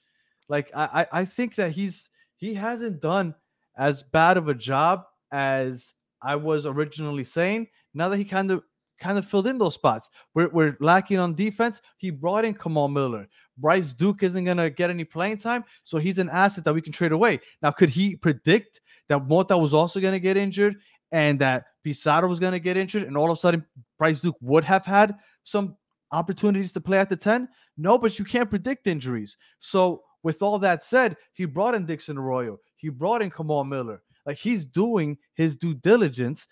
Like 0.48 0.70
I, 0.74 0.84
I 1.12 1.20
I 1.20 1.24
think 1.24 1.54
that 1.56 1.72
he's 1.72 2.08
he 2.36 2.54
hasn't 2.54 3.00
done 3.00 3.34
as 3.76 4.02
bad 4.02 4.36
of 4.36 4.48
a 4.48 4.54
job 4.54 5.04
as 5.32 5.94
I 6.22 6.36
was 6.36 6.66
originally 6.66 7.24
saying. 7.24 7.68
Now 7.94 8.08
that 8.08 8.16
he 8.16 8.24
kind 8.24 8.50
of 8.50 8.62
kind 9.00 9.18
of 9.18 9.26
filled 9.26 9.46
in 9.46 9.58
those 9.58 9.74
spots. 9.74 10.10
We're, 10.34 10.48
we're 10.48 10.76
lacking 10.80 11.18
on 11.18 11.34
defense. 11.34 11.80
He 11.98 12.10
brought 12.10 12.44
in 12.44 12.54
Kamal 12.54 12.88
Miller. 12.88 13.28
Bryce 13.58 13.92
Duke 13.92 14.22
isn't 14.22 14.44
gonna 14.44 14.70
get 14.70 14.90
any 14.90 15.04
playing 15.04 15.38
time, 15.38 15.64
so 15.84 15.98
he's 15.98 16.18
an 16.18 16.30
asset 16.30 16.64
that 16.64 16.74
we 16.74 16.82
can 16.82 16.92
trade 16.92 17.12
away. 17.12 17.40
Now, 17.62 17.70
could 17.70 17.90
he 17.90 18.16
predict 18.16 18.80
that 19.08 19.26
Mota 19.26 19.56
was 19.56 19.74
also 19.74 20.00
gonna 20.00 20.18
get 20.18 20.36
injured 20.36 20.76
and 21.12 21.38
that 21.40 21.64
Pizarro 21.82 22.28
was 22.28 22.38
gonna 22.38 22.58
get 22.58 22.76
injured, 22.76 23.04
and 23.04 23.16
all 23.16 23.30
of 23.30 23.38
a 23.38 23.40
sudden 23.40 23.64
Bryce 23.98 24.20
Duke 24.20 24.36
would 24.40 24.64
have 24.64 24.86
had 24.86 25.16
some 25.44 25.76
opportunities 26.12 26.72
to 26.72 26.80
play 26.80 26.98
at 26.98 27.08
the 27.08 27.16
10? 27.16 27.48
No, 27.76 27.98
but 27.98 28.18
you 28.18 28.24
can't 28.24 28.50
predict 28.50 28.86
injuries. 28.86 29.36
So, 29.58 30.02
with 30.22 30.42
all 30.42 30.58
that 30.58 30.82
said, 30.82 31.16
he 31.32 31.44
brought 31.44 31.74
in 31.74 31.86
Dixon 31.86 32.18
Arroyo, 32.18 32.58
he 32.76 32.88
brought 32.88 33.22
in 33.22 33.30
Kamal 33.30 33.64
Miller. 33.64 34.02
Like 34.26 34.36
he's 34.36 34.66
doing 34.66 35.16
his 35.34 35.56
due 35.56 35.74
diligence 35.74 36.46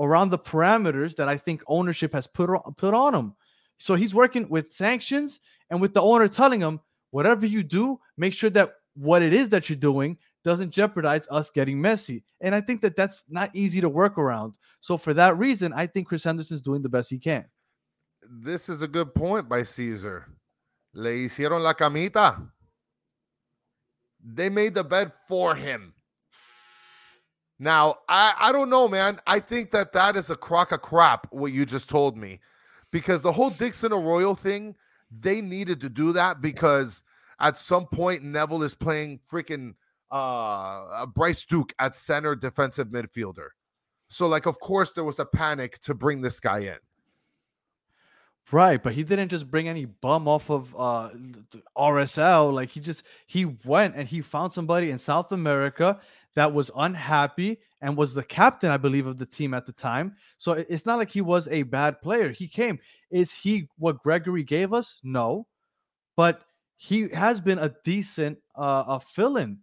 around 0.00 0.30
the 0.30 0.38
parameters 0.38 1.14
that 1.16 1.28
I 1.28 1.36
think 1.36 1.62
ownership 1.66 2.12
has 2.14 2.26
put 2.26 2.48
put 2.76 2.94
on 2.94 3.14
him. 3.14 3.34
So 3.78 3.94
he's 3.94 4.14
working 4.14 4.48
with 4.48 4.72
sanctions 4.72 5.40
and 5.70 5.80
with 5.80 5.94
the 5.94 6.02
owner 6.02 6.28
telling 6.28 6.60
him, 6.60 6.80
whatever 7.10 7.46
you 7.46 7.62
do, 7.62 7.98
make 8.16 8.32
sure 8.32 8.50
that 8.50 8.74
what 8.94 9.22
it 9.22 9.32
is 9.32 9.48
that 9.50 9.68
you're 9.68 9.76
doing 9.76 10.18
doesn't 10.44 10.70
jeopardize 10.70 11.26
us 11.30 11.50
getting 11.50 11.78
Messi. 11.78 12.22
And 12.40 12.54
I 12.54 12.60
think 12.60 12.80
that 12.82 12.96
that's 12.96 13.24
not 13.28 13.50
easy 13.54 13.80
to 13.80 13.88
work 13.88 14.18
around. 14.18 14.56
So 14.80 14.96
for 14.96 15.14
that 15.14 15.36
reason, 15.38 15.72
I 15.72 15.86
think 15.86 16.08
Chris 16.08 16.24
Henderson's 16.24 16.62
doing 16.62 16.82
the 16.82 16.88
best 16.88 17.10
he 17.10 17.18
can. 17.18 17.44
This 18.22 18.68
is 18.68 18.82
a 18.82 18.88
good 18.88 19.14
point 19.14 19.48
by 19.48 19.62
Caesar. 19.62 20.26
Le 20.94 21.10
hicieron 21.10 21.62
la 21.62 21.72
camita. 21.72 22.42
They 24.24 24.48
made 24.48 24.74
the 24.74 24.84
bed 24.84 25.12
for 25.26 25.54
him. 25.54 25.94
Now, 27.58 27.96
I, 28.08 28.34
I 28.40 28.52
don't 28.52 28.70
know, 28.70 28.88
man. 28.88 29.20
I 29.26 29.40
think 29.40 29.70
that 29.72 29.92
that 29.92 30.16
is 30.16 30.30
a 30.30 30.36
crock 30.36 30.72
of 30.72 30.80
crap, 30.80 31.26
what 31.32 31.52
you 31.52 31.66
just 31.66 31.88
told 31.88 32.16
me. 32.16 32.40
Because 32.90 33.20
the 33.22 33.32
whole 33.32 33.50
Dixon 33.50 33.92
Arroyo 33.92 34.34
thing, 34.34 34.74
they 35.10 35.40
needed 35.40 35.80
to 35.80 35.88
do 35.88 36.12
that 36.12 36.40
because 36.40 37.02
at 37.40 37.58
some 37.58 37.86
point 37.86 38.22
Neville 38.22 38.62
is 38.62 38.74
playing 38.74 39.20
freaking 39.30 39.74
uh, 40.10 41.06
Bryce 41.06 41.44
Duke 41.44 41.72
at 41.78 41.94
center 41.94 42.34
defensive 42.34 42.88
midfielder. 42.88 43.48
So, 44.08 44.26
like, 44.26 44.46
of 44.46 44.58
course, 44.60 44.92
there 44.92 45.04
was 45.04 45.18
a 45.18 45.26
panic 45.26 45.78
to 45.80 45.94
bring 45.94 46.22
this 46.22 46.40
guy 46.40 46.60
in. 46.60 46.78
Right, 48.50 48.82
but 48.82 48.94
he 48.94 49.02
didn't 49.02 49.28
just 49.28 49.50
bring 49.50 49.68
any 49.68 49.84
bum 49.84 50.26
off 50.26 50.50
of 50.50 50.74
uh 50.74 51.10
RSL. 51.76 52.52
Like 52.52 52.70
he 52.70 52.80
just 52.80 53.02
he 53.26 53.44
went 53.44 53.94
and 53.94 54.08
he 54.08 54.22
found 54.22 54.54
somebody 54.54 54.90
in 54.90 54.96
South 54.96 55.32
America 55.32 56.00
that 56.34 56.50
was 56.50 56.70
unhappy 56.74 57.58
and 57.82 57.94
was 57.94 58.14
the 58.14 58.22
captain, 58.22 58.70
I 58.70 58.78
believe, 58.78 59.06
of 59.06 59.18
the 59.18 59.26
team 59.26 59.52
at 59.52 59.66
the 59.66 59.72
time. 59.72 60.16
So 60.38 60.52
it's 60.52 60.86
not 60.86 60.96
like 60.96 61.10
he 61.10 61.20
was 61.20 61.46
a 61.48 61.62
bad 61.64 62.00
player. 62.00 62.30
He 62.30 62.48
came. 62.48 62.78
Is 63.10 63.32
he 63.32 63.68
what 63.78 64.02
Gregore 64.02 64.46
gave 64.46 64.72
us? 64.72 65.00
No, 65.02 65.46
but 66.16 66.42
he 66.76 67.08
has 67.08 67.40
been 67.40 67.58
a 67.58 67.74
decent 67.84 68.38
uh 68.56 68.84
a 68.86 69.00
fill-in. 69.00 69.58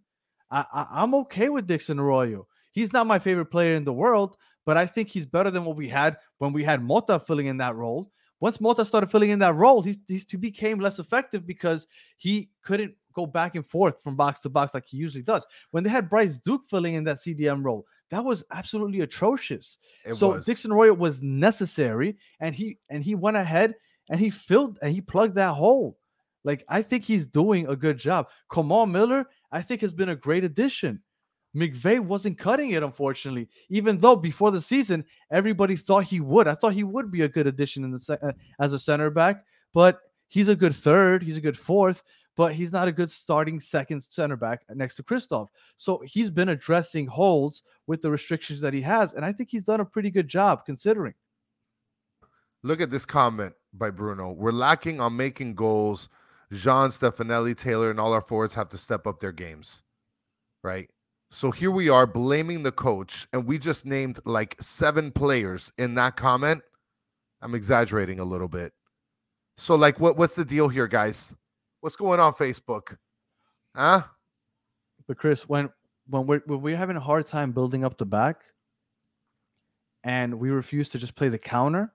I, 0.50 0.86
I'm 0.92 1.14
okay 1.14 1.48
with 1.48 1.66
Dixon 1.66 1.98
Arroyo. 1.98 2.46
He's 2.72 2.92
not 2.92 3.06
my 3.06 3.18
favorite 3.18 3.46
player 3.46 3.74
in 3.74 3.84
the 3.84 3.92
world, 3.92 4.36
but 4.64 4.76
I 4.76 4.86
think 4.86 5.08
he's 5.08 5.26
better 5.26 5.50
than 5.50 5.64
what 5.64 5.76
we 5.76 5.88
had 5.88 6.18
when 6.38 6.52
we 6.52 6.62
had 6.62 6.84
Mota 6.84 7.18
filling 7.18 7.46
in 7.46 7.56
that 7.56 7.74
role 7.74 8.12
once 8.40 8.60
Mota 8.60 8.84
started 8.84 9.10
filling 9.10 9.30
in 9.30 9.38
that 9.38 9.54
role, 9.54 9.82
he, 9.82 9.98
he 10.06 10.36
became 10.36 10.78
less 10.78 10.98
effective 10.98 11.46
because 11.46 11.86
he 12.18 12.50
couldn't 12.62 12.94
go 13.14 13.26
back 13.26 13.54
and 13.54 13.66
forth 13.66 14.02
from 14.02 14.14
box 14.14 14.40
to 14.40 14.50
box 14.50 14.74
like 14.74 14.84
he 14.86 14.98
usually 14.98 15.22
does. 15.22 15.46
When 15.70 15.82
they 15.82 15.90
had 15.90 16.10
Bryce 16.10 16.36
Duke 16.38 16.62
filling 16.68 16.94
in 16.94 17.04
that 17.04 17.18
CDM 17.18 17.64
role, 17.64 17.86
that 18.10 18.24
was 18.24 18.44
absolutely 18.50 19.00
atrocious. 19.00 19.78
It 20.04 20.14
so 20.14 20.32
was. 20.32 20.46
Dixon 20.46 20.72
Arroyo 20.72 20.94
was 20.94 21.22
necessary, 21.22 22.16
and 22.40 22.54
he 22.54 22.78
and 22.88 23.02
he 23.02 23.14
went 23.14 23.36
ahead 23.36 23.74
and 24.08 24.20
he 24.20 24.30
filled 24.30 24.78
and 24.82 24.92
he 24.92 25.00
plugged 25.00 25.34
that 25.36 25.54
hole. 25.54 25.98
Like 26.44 26.64
I 26.68 26.82
think 26.82 27.04
he's 27.04 27.26
doing 27.26 27.68
a 27.68 27.76
good 27.76 27.98
job. 27.98 28.28
Kamal 28.52 28.86
Miller, 28.86 29.26
I 29.50 29.62
think, 29.62 29.80
has 29.80 29.92
been 29.92 30.10
a 30.10 30.16
great 30.16 30.44
addition. 30.44 31.02
McVey 31.56 31.98
wasn't 31.98 32.38
cutting 32.38 32.72
it, 32.72 32.82
unfortunately, 32.82 33.48
even 33.70 33.98
though 33.98 34.14
before 34.14 34.50
the 34.50 34.60
season 34.60 35.04
everybody 35.30 35.74
thought 35.74 36.04
he 36.04 36.20
would. 36.20 36.46
I 36.46 36.54
thought 36.54 36.74
he 36.74 36.84
would 36.84 37.10
be 37.10 37.22
a 37.22 37.28
good 37.28 37.46
addition 37.46 37.82
in 37.82 37.90
the 37.90 37.98
se- 37.98 38.18
uh, 38.22 38.32
as 38.60 38.74
a 38.74 38.78
center 38.78 39.10
back, 39.10 39.42
but 39.72 40.00
he's 40.28 40.48
a 40.48 40.56
good 40.56 40.74
third, 40.74 41.22
he's 41.22 41.38
a 41.38 41.40
good 41.40 41.58
fourth, 41.58 42.02
but 42.36 42.54
he's 42.54 42.70
not 42.70 42.86
a 42.86 42.92
good 42.92 43.10
starting 43.10 43.58
second 43.58 44.02
center 44.02 44.36
back 44.36 44.62
next 44.74 44.94
to 44.96 45.02
Christoph. 45.02 45.48
So 45.76 46.02
he's 46.04 46.30
been 46.30 46.50
addressing 46.50 47.06
holes 47.06 47.62
with 47.86 48.02
the 48.02 48.10
restrictions 48.10 48.60
that 48.60 48.74
he 48.74 48.80
has, 48.82 49.14
and 49.14 49.24
I 49.24 49.32
think 49.32 49.50
he's 49.50 49.64
done 49.64 49.80
a 49.80 49.84
pretty 49.84 50.10
good 50.10 50.28
job 50.28 50.64
considering. 50.66 51.14
Look 52.62 52.80
at 52.80 52.90
this 52.90 53.06
comment 53.06 53.54
by 53.72 53.90
Bruno. 53.90 54.32
We're 54.32 54.52
lacking 54.52 55.00
on 55.00 55.16
making 55.16 55.54
goals. 55.54 56.08
Jean, 56.52 56.90
Stefanelli, 56.90 57.56
Taylor, 57.56 57.90
and 57.90 57.98
all 57.98 58.12
our 58.12 58.20
forwards 58.20 58.54
have 58.54 58.68
to 58.68 58.78
step 58.78 59.06
up 59.06 59.20
their 59.20 59.32
games. 59.32 59.82
Right? 60.62 60.90
So 61.30 61.50
here 61.50 61.70
we 61.70 61.88
are 61.88 62.06
blaming 62.06 62.62
the 62.62 62.72
coach, 62.72 63.26
and 63.32 63.46
we 63.46 63.58
just 63.58 63.84
named 63.84 64.20
like 64.24 64.56
seven 64.60 65.10
players 65.10 65.72
in 65.78 65.94
that 65.96 66.16
comment. 66.16 66.62
I'm 67.42 67.54
exaggerating 67.54 68.20
a 68.20 68.24
little 68.24 68.48
bit. 68.48 68.72
So, 69.56 69.74
like, 69.74 69.98
what 69.98 70.16
what's 70.16 70.34
the 70.34 70.44
deal 70.44 70.68
here, 70.68 70.86
guys? 70.86 71.34
What's 71.86 71.94
going 71.94 72.18
on 72.18 72.32
Facebook? 72.32 72.96
Huh? 73.72 74.02
But 75.06 75.18
Chris, 75.18 75.48
when 75.48 75.70
when 76.08 76.26
we're 76.26 76.42
when 76.46 76.60
we're 76.60 76.76
having 76.76 76.96
a 76.96 77.00
hard 77.00 77.26
time 77.26 77.52
building 77.52 77.84
up 77.84 77.96
the 77.96 78.04
back, 78.04 78.40
and 80.02 80.34
we 80.34 80.50
refuse 80.50 80.88
to 80.88 80.98
just 80.98 81.14
play 81.14 81.28
the 81.28 81.38
counter, 81.38 81.92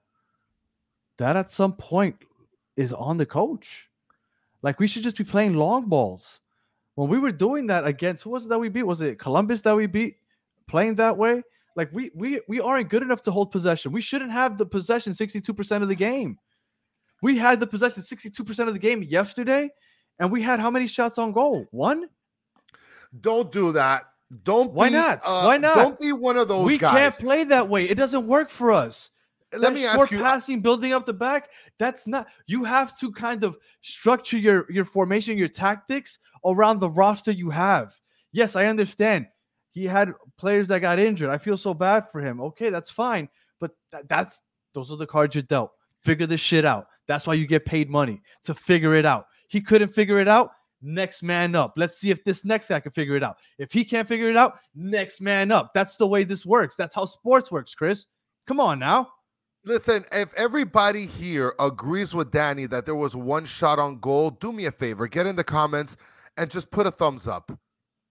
that 1.17 1.35
at 1.35 1.51
some 1.51 1.73
point 1.73 2.15
is 2.77 2.93
on 2.93 3.17
the 3.17 3.25
coach. 3.25 3.89
Like 4.61 4.79
we 4.79 4.87
should 4.87 5.03
just 5.03 5.17
be 5.17 5.25
playing 5.25 5.55
long 5.55 5.89
balls. 5.89 6.39
When 6.95 7.09
we 7.09 7.19
were 7.19 7.33
doing 7.33 7.67
that 7.67 7.85
against 7.85 8.23
who 8.23 8.29
was 8.29 8.45
it 8.45 8.47
that 8.47 8.59
we 8.59 8.69
beat? 8.69 8.83
Was 8.83 9.01
it 9.01 9.19
Columbus 9.19 9.61
that 9.63 9.75
we 9.75 9.87
beat? 9.87 10.19
Playing 10.67 10.95
that 10.95 11.17
way, 11.17 11.43
like 11.75 11.89
we 11.91 12.11
we 12.15 12.39
we 12.47 12.61
aren't 12.61 12.87
good 12.87 13.03
enough 13.03 13.23
to 13.23 13.31
hold 13.31 13.51
possession. 13.51 13.91
We 13.91 13.99
shouldn't 13.99 14.31
have 14.31 14.57
the 14.57 14.65
possession 14.65 15.11
62% 15.11 15.81
of 15.81 15.89
the 15.89 15.95
game. 15.95 16.37
We 17.21 17.37
had 17.37 17.59
the 17.59 17.67
possession 17.67 18.01
62% 18.03 18.67
of 18.67 18.73
the 18.73 18.79
game 18.79 19.03
yesterday, 19.03 19.69
and 20.19 20.31
we 20.31 20.41
had 20.41 20.59
how 20.59 20.71
many 20.71 20.87
shots 20.87 21.17
on 21.17 21.31
goal? 21.31 21.65
One? 21.71 22.07
Don't 23.19 23.51
do 23.51 23.71
that. 23.73 24.05
Don't 24.43 24.71
Why 24.71 24.87
be, 24.87 24.95
not? 24.95 25.19
uh, 25.25 25.43
Why 25.43 25.57
not? 25.57 25.75
Don't 25.75 25.99
be 25.99 26.13
one 26.13 26.37
of 26.37 26.47
those 26.47 26.65
we 26.65 26.77
guys. 26.77 26.91
can't 26.93 27.15
play 27.25 27.43
that 27.45 27.67
way. 27.67 27.85
It 27.89 27.95
doesn't 27.97 28.25
work 28.25 28.49
for 28.49 28.71
us. 28.71 29.09
Let 29.51 29.61
That 29.61 29.73
me 29.73 29.81
short 29.81 29.99
ask 30.03 30.11
you. 30.11 30.19
uh 30.19 30.23
passing, 30.23 30.61
building 30.61 30.93
up 30.93 31.05
the 31.05 31.13
back. 31.13 31.49
That's 31.77 32.07
not. 32.07 32.27
You 32.47 32.63
have 32.63 32.97
to 32.99 33.11
kind 33.11 33.43
of 33.43 33.57
structure 33.81 34.37
your 34.37 34.65
your 34.71 34.85
formation, 34.85 35.37
your 35.37 35.49
tactics 35.49 36.19
around 36.45 36.79
the 36.79 36.89
roster 36.89 37.31
you 37.31 37.49
have. 37.49 37.93
Yes, 38.31 38.55
I 38.55 38.67
understand. 38.67 39.27
He 39.71 39.85
had 39.85 40.13
players 40.37 40.69
that 40.69 40.79
got 40.79 40.99
injured. 40.99 41.29
I 41.29 41.37
feel 41.37 41.57
so 41.57 41.73
bad 41.73 42.09
for 42.09 42.21
him. 42.21 42.39
Okay, 42.39 42.69
that's 42.69 42.89
fine. 42.89 43.27
But 43.59 43.71
tha- 43.91 44.03
that's 44.07 44.39
those 44.73 44.89
are 44.93 44.97
the 44.97 45.05
cards 45.05 45.35
you're 45.35 45.41
dealt. 45.41 45.73
Figure 45.99 46.27
this 46.27 46.39
shit 46.39 46.63
out. 46.63 46.87
That's 47.07 47.27
why 47.27 47.33
you 47.33 47.45
get 47.45 47.65
paid 47.65 47.89
money 47.89 48.21
to 48.43 48.53
figure 48.53 48.95
it 48.95 49.05
out. 49.05 49.25
He 49.47 49.61
couldn't 49.61 49.93
figure 49.93 50.19
it 50.19 50.27
out. 50.27 50.51
Next 50.81 51.21
man 51.21 51.53
up. 51.55 51.73
Let's 51.77 51.99
see 51.99 52.09
if 52.09 52.23
this 52.23 52.43
next 52.43 52.69
guy 52.69 52.79
can 52.79 52.91
figure 52.91 53.15
it 53.15 53.23
out. 53.23 53.37
If 53.59 53.71
he 53.71 53.85
can't 53.85 54.07
figure 54.07 54.29
it 54.29 54.37
out, 54.37 54.59
next 54.73 55.21
man 55.21 55.51
up. 55.51 55.71
That's 55.73 55.97
the 55.97 56.07
way 56.07 56.23
this 56.23 56.45
works. 56.45 56.75
That's 56.75 56.95
how 56.95 57.05
sports 57.05 57.51
works, 57.51 57.75
Chris. 57.75 58.07
Come 58.47 58.59
on 58.59 58.79
now. 58.79 59.09
Listen, 59.63 60.03
if 60.11 60.33
everybody 60.33 61.05
here 61.05 61.53
agrees 61.59 62.15
with 62.15 62.31
Danny 62.31 62.65
that 62.65 62.87
there 62.87 62.95
was 62.95 63.15
one 63.15 63.45
shot 63.45 63.77
on 63.77 63.99
goal, 63.99 64.31
do 64.31 64.51
me 64.51 64.65
a 64.65 64.71
favor, 64.71 65.07
get 65.07 65.27
in 65.27 65.35
the 65.35 65.43
comments 65.43 65.97
and 66.37 66.49
just 66.49 66.71
put 66.71 66.87
a 66.87 66.91
thumbs 66.91 67.27
up. 67.27 67.51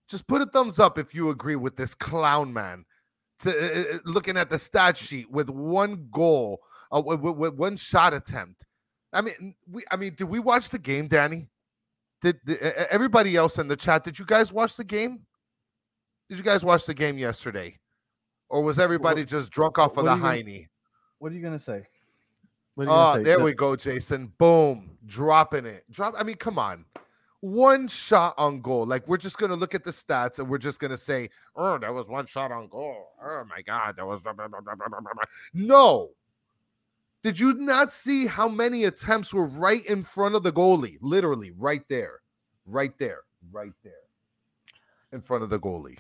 Just 0.09 0.29
put 0.29 0.43
a 0.43 0.47
thumbs 0.47 0.79
up 0.79 0.97
if 0.97 1.13
you 1.13 1.31
agree 1.31 1.57
with 1.57 1.75
this 1.77 1.95
clown 1.95 2.53
man. 2.53 2.85
To, 3.41 3.51
uh, 3.51 3.95
uh, 3.95 3.99
looking 4.05 4.37
at 4.37 4.51
the 4.51 4.59
stat 4.59 4.97
sheet 4.97 5.29
with 5.31 5.49
one 5.49 6.09
goal, 6.13 6.61
uh, 6.93 7.03
with- 7.05 7.21
with 7.21 7.55
one 7.55 7.77
shot 7.77 8.15
attempt. 8.15 8.65
I 9.13 9.21
mean, 9.23 9.55
we. 9.71 9.83
I 9.91 9.97
mean, 9.97 10.15
did 10.15 10.25
we 10.25 10.39
watch 10.39 10.71
the 10.71 10.79
game, 10.79 11.09
Danny? 11.09 11.49
Did, 12.23 12.39
did 12.45 12.59
everybody 12.91 13.35
else 13.37 13.59
in 13.59 13.67
the 13.67 13.77
chat? 13.77 14.05
Did 14.05 14.19
you 14.19 14.25
guys 14.27 14.53
watch 14.53 14.77
the 14.77 14.85
game? 14.85 15.21
Did 16.29 16.39
you 16.39 16.45
guys 16.45 16.65
watch 16.65 16.87
the 16.87 16.95
game 16.95 17.19
yesterday, 17.19 17.79
or 18.49 18.63
was 18.63 18.79
everybody 18.79 19.25
just 19.25 19.51
drunk 19.51 19.79
off 19.79 19.97
of 19.97 20.05
the 20.05 20.15
hiney? 20.15 20.69
What 21.19 21.33
are 21.33 21.35
you 21.35 21.43
gonna 21.43 21.59
say? 21.59 21.87
What 22.75 22.85
are 22.85 22.87
you 22.87 22.91
gonna 22.91 23.11
Oh, 23.11 23.15
say? 23.17 23.23
there 23.25 23.39
The- 23.39 23.45
we 23.45 23.55
go, 23.55 23.75
Jason. 23.75 24.33
Boom, 24.39 24.97
dropping 25.07 25.67
it. 25.67 25.85
Drop. 25.91 26.15
I 26.17 26.23
mean, 26.23 26.37
come 26.37 26.59
on. 26.59 26.85
One 27.41 27.89
shot 27.89 28.35
on 28.37 28.61
goal. 28.61 28.85
Like 28.87 29.09
we're 29.09 29.17
just 29.17 29.39
gonna 29.39 29.57
look 29.57 29.75
at 29.75 29.83
the 29.83 29.91
stats 29.91 30.39
and 30.39 30.49
we're 30.49 30.59
just 30.59 30.79
gonna 30.79 30.97
say, 30.97 31.31
"Oh, 31.57 31.79
that 31.79 31.93
was 31.93 32.07
one 32.07 32.27
shot 32.27 32.53
on 32.53 32.69
goal." 32.69 33.09
Oh 33.25 33.45
my 33.49 33.63
God, 33.63 33.97
that 33.97 34.07
was. 34.07 34.23
blah, 34.23 34.35
blah, 34.35 34.47
blah, 34.47 34.61
blah, 34.61 34.75
blah, 34.77 34.89
blah, 34.89 35.01
blah." 35.01 35.25
No. 35.55 36.11
Did 37.23 37.39
you 37.39 37.55
not 37.55 37.93
see 37.93 38.27
how 38.27 38.49
many 38.49 38.85
attempts 38.85 39.33
were 39.35 39.47
right 39.47 39.85
in 39.87 40.03
front 40.03 40.35
of 40.35 40.43
the 40.43 40.53
goalie? 40.53 40.97
Literally, 41.03 41.51
right 41.51 41.83
there, 41.89 42.21
right 42.67 42.97
there, 42.99 43.21
right 43.53 43.73
there, 43.85 43.93
in 45.13 45.21
front 45.21 45.43
of 45.43 45.51
the 45.51 45.59
goalie. 45.61 45.99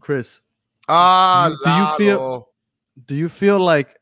Chris, 0.00 0.42
Ah, 0.90 1.50
do 1.64 1.70
you 2.04 2.08
feel- 2.14 2.48
do 3.06 3.14
you 3.14 3.28
feel 3.28 3.60
like 3.60 3.96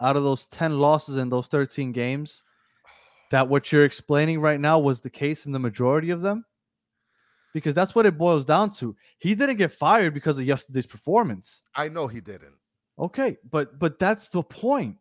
out 0.00 0.16
of 0.16 0.22
those 0.22 0.46
10 0.46 0.78
losses 0.78 1.16
in 1.16 1.28
those 1.28 1.48
13 1.48 1.92
games, 1.92 2.42
that 3.30 3.48
what 3.48 3.70
you're 3.72 3.84
explaining 3.84 4.40
right 4.40 4.60
now 4.60 4.78
was 4.78 5.00
the 5.00 5.10
case 5.10 5.46
in 5.46 5.52
the 5.52 5.58
majority 5.58 6.10
of 6.10 6.20
them? 6.20 6.44
Because 7.52 7.74
that's 7.74 7.94
what 7.94 8.06
it 8.06 8.16
boils 8.18 8.44
down 8.44 8.70
to. 8.74 8.96
He 9.18 9.34
didn't 9.34 9.56
get 9.56 9.72
fired 9.72 10.14
because 10.14 10.38
of 10.38 10.44
yesterday's 10.44 10.86
performance. 10.86 11.62
I 11.74 11.88
know 11.88 12.06
he 12.06 12.20
didn't. 12.20 12.54
Okay, 12.98 13.36
but 13.50 13.78
but 13.78 13.98
that's 13.98 14.28
the 14.28 14.42
point. 14.42 14.96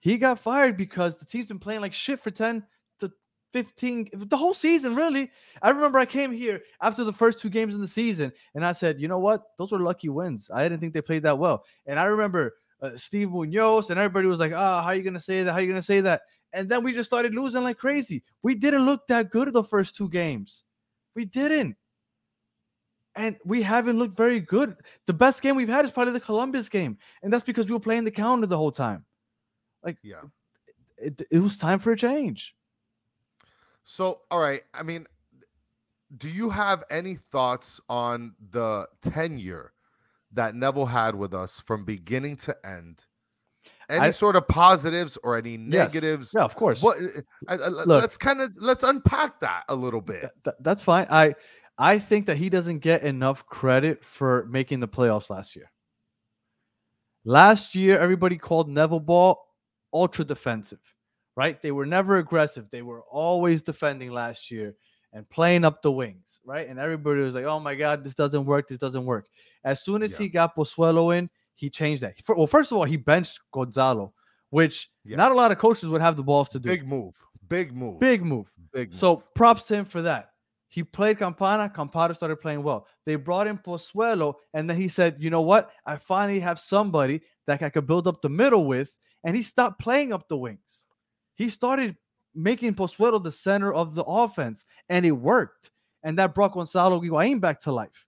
He 0.00 0.16
got 0.16 0.38
fired 0.38 0.76
because 0.76 1.16
the 1.16 1.24
team's 1.24 1.48
been 1.48 1.58
playing 1.58 1.80
like 1.80 1.92
shit 1.92 2.20
for 2.20 2.30
10 2.30 2.64
to 3.00 3.12
15 3.52 4.08
the 4.12 4.36
whole 4.36 4.54
season, 4.54 4.94
really. 4.94 5.30
I 5.62 5.70
remember 5.70 5.98
I 5.98 6.06
came 6.06 6.32
here 6.32 6.62
after 6.80 7.04
the 7.04 7.12
first 7.12 7.38
two 7.38 7.50
games 7.50 7.74
in 7.74 7.80
the 7.80 7.88
season 7.88 8.32
and 8.54 8.64
I 8.64 8.72
said, 8.72 9.00
you 9.00 9.08
know 9.08 9.18
what? 9.18 9.42
Those 9.58 9.72
were 9.72 9.78
lucky 9.78 10.08
wins. 10.08 10.50
I 10.52 10.62
didn't 10.62 10.80
think 10.80 10.94
they 10.94 11.02
played 11.02 11.22
that 11.24 11.38
well. 11.38 11.64
And 11.86 11.98
I 11.98 12.04
remember 12.04 12.54
uh, 12.80 12.96
Steve 12.96 13.30
Munoz 13.30 13.90
and 13.90 13.98
everybody 13.98 14.26
was 14.26 14.40
like, 14.40 14.52
ah, 14.54 14.82
how 14.82 14.88
are 14.88 14.94
you 14.94 15.02
going 15.02 15.14
to 15.14 15.20
say 15.20 15.42
that? 15.42 15.52
How 15.52 15.58
are 15.58 15.60
you 15.60 15.68
going 15.68 15.80
to 15.80 15.86
say 15.86 16.00
that? 16.00 16.22
And 16.52 16.68
then 16.68 16.82
we 16.82 16.92
just 16.92 17.08
started 17.08 17.34
losing 17.34 17.62
like 17.62 17.78
crazy. 17.78 18.22
We 18.42 18.54
didn't 18.54 18.86
look 18.86 19.06
that 19.08 19.30
good 19.30 19.52
the 19.52 19.62
first 19.62 19.96
two 19.96 20.08
games. 20.08 20.64
We 21.14 21.26
didn't. 21.26 21.76
And 23.20 23.36
we 23.44 23.60
haven't 23.60 23.98
looked 23.98 24.16
very 24.16 24.40
good. 24.40 24.76
The 25.06 25.12
best 25.12 25.42
game 25.42 25.54
we've 25.54 25.68
had 25.68 25.84
is 25.84 25.90
probably 25.90 26.14
the 26.14 26.20
Columbus 26.20 26.70
game. 26.70 26.96
And 27.22 27.30
that's 27.30 27.44
because 27.44 27.66
we 27.66 27.74
were 27.74 27.80
playing 27.80 28.04
the 28.04 28.10
counter 28.10 28.46
the 28.46 28.56
whole 28.56 28.72
time. 28.72 29.04
Like, 29.84 29.98
yeah. 30.02 30.22
It, 30.96 31.20
it 31.30 31.38
was 31.40 31.58
time 31.58 31.80
for 31.80 31.92
a 31.92 31.96
change. 31.98 32.54
So, 33.82 34.20
all 34.30 34.40
right. 34.40 34.62
I 34.72 34.82
mean, 34.82 35.06
do 36.16 36.28
you 36.28 36.48
have 36.48 36.82
any 36.90 37.14
thoughts 37.14 37.78
on 37.90 38.34
the 38.50 38.86
tenure 39.02 39.72
that 40.32 40.54
Neville 40.54 40.86
had 40.86 41.14
with 41.14 41.34
us 41.34 41.60
from 41.60 41.84
beginning 41.84 42.36
to 42.36 42.56
end? 42.64 43.04
Any 43.90 44.06
I- 44.06 44.10
sort 44.12 44.36
of 44.36 44.48
positives 44.48 45.18
or 45.22 45.36
any 45.36 45.56
Yes. 45.56 45.92
negatives? 45.92 46.32
Yeah, 46.34 46.44
of 46.44 46.54
course. 46.54 46.80
What? 46.80 46.96
I, 47.48 47.54
I- 47.54 47.68
Look. 47.68 47.86
let's 47.86 48.16
kind 48.16 48.40
of 48.40 48.52
let's 48.58 48.84
unpack 48.84 49.40
that 49.40 49.64
a 49.68 49.74
little 49.74 50.00
bit. 50.00 50.20
Th- 50.20 50.32
th- 50.44 50.56
that's 50.60 50.80
fine. 50.82 51.06
I 51.10 51.34
I 51.80 51.98
think 51.98 52.26
that 52.26 52.36
he 52.36 52.50
doesn't 52.50 52.80
get 52.80 53.02
enough 53.02 53.46
credit 53.46 54.04
for 54.04 54.46
making 54.50 54.80
the 54.80 54.86
playoffs 54.86 55.30
last 55.30 55.56
year. 55.56 55.70
Last 57.24 57.74
year, 57.74 57.98
everybody 57.98 58.36
called 58.36 58.68
Neville 58.68 59.00
Ball 59.00 59.38
ultra 59.92 60.24
defensive, 60.24 60.80
right? 61.36 61.60
They 61.60 61.72
were 61.72 61.86
never 61.86 62.18
aggressive. 62.18 62.66
They 62.70 62.82
were 62.82 63.00
always 63.10 63.62
defending 63.62 64.10
last 64.12 64.50
year 64.50 64.74
and 65.14 65.28
playing 65.30 65.64
up 65.64 65.80
the 65.80 65.90
wings, 65.90 66.40
right? 66.44 66.68
And 66.68 66.78
everybody 66.78 67.22
was 67.22 67.34
like, 67.34 67.44
"Oh 67.46 67.58
my 67.58 67.74
God, 67.74 68.04
this 68.04 68.14
doesn't 68.14 68.44
work. 68.44 68.68
This 68.68 68.78
doesn't 68.78 69.06
work." 69.06 69.26
As 69.64 69.82
soon 69.82 70.02
as 70.02 70.12
Yeah. 70.12 70.18
he 70.18 70.28
got 70.28 70.54
Pozuelo 70.54 71.16
in, 71.16 71.30
he 71.54 71.70
changed 71.70 72.02
that. 72.02 72.14
Well, 72.28 72.46
first 72.46 72.72
of 72.72 72.78
all, 72.78 72.84
he 72.84 72.98
benched 72.98 73.40
Gonzalo, 73.52 74.12
which 74.50 74.90
Yes. 75.04 75.16
not 75.16 75.32
a 75.32 75.34
lot 75.34 75.50
of 75.50 75.58
coaches 75.58 75.88
would 75.88 76.02
have 76.02 76.16
the 76.16 76.22
balls 76.22 76.50
to 76.50 76.58
do. 76.58 76.68
Big 76.68 76.86
move. 76.86 77.16
Big 77.48 77.74
move. 77.74 78.00
Big 78.00 78.22
move. 78.22 78.52
Big. 78.72 78.92
So 78.92 79.16
props 79.34 79.66
to 79.68 79.76
him 79.76 79.84
for 79.86 80.02
that. 80.02 80.29
He 80.70 80.82
played 80.82 81.18
Campana. 81.18 81.68
Campana 81.68 82.14
started 82.14 82.40
playing 82.40 82.62
well. 82.62 82.86
They 83.04 83.16
brought 83.16 83.48
in 83.48 83.58
Pozuelo, 83.58 84.36
and 84.54 84.70
then 84.70 84.76
he 84.76 84.88
said, 84.88 85.16
"You 85.18 85.28
know 85.28 85.42
what? 85.42 85.70
I 85.84 85.96
finally 85.96 86.40
have 86.40 86.58
somebody 86.58 87.20
that 87.46 87.62
I 87.62 87.68
could 87.68 87.86
build 87.86 88.06
up 88.06 88.22
the 88.22 88.28
middle 88.30 88.66
with." 88.66 88.96
And 89.24 89.36
he 89.36 89.42
stopped 89.42 89.80
playing 89.80 90.12
up 90.12 90.28
the 90.28 90.38
wings. 90.38 90.84
He 91.34 91.50
started 91.50 91.96
making 92.34 92.74
Pozuelo 92.74 93.22
the 93.22 93.32
center 93.32 93.74
of 93.74 93.94
the 93.94 94.04
offense, 94.04 94.64
and 94.88 95.04
it 95.04 95.10
worked. 95.10 95.70
And 96.02 96.18
that 96.18 96.34
brought 96.34 96.52
Gonzalo 96.52 97.00
Higuain 97.00 97.40
back 97.40 97.60
to 97.62 97.72
life. 97.72 98.06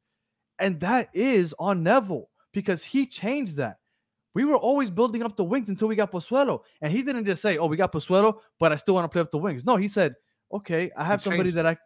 And 0.59 0.81
that 0.81 1.11
is 1.13 1.55
on 1.59 1.83
Neville 1.83 2.31
because 2.53 2.85
he 2.85 3.07
changed 3.07 3.57
that. 3.57 3.79
We 4.35 4.45
were 4.45 4.57
always 4.57 4.91
building 4.91 5.23
up 5.23 5.37
the 5.37 5.45
wings 5.45 5.69
until 5.69 5.89
we 5.89 5.97
got 5.97 6.13
Pozuelo. 6.13 6.61
And 6.81 6.91
he 6.91 7.03
didn't 7.03 7.27
just 7.27 7.43
say, 7.43 7.59
Oh, 7.59 7.67
we 7.67 7.77
got 7.77 7.93
Pozuelo, 7.93 8.39
but 8.59 8.73
I 8.73 8.77
still 8.77 8.95
want 8.95 9.05
to 9.05 9.09
play 9.09 9.21
up 9.21 9.31
the 9.31 9.39
wings. 9.39 9.65
No, 9.65 9.77
he 9.77 9.89
said, 9.89 10.15
Okay, 10.53 10.91
I 10.97 11.05
have 11.05 11.23
somebody 11.23 11.45
changed 11.45 11.57
that 11.57 11.67
I, 11.67 11.77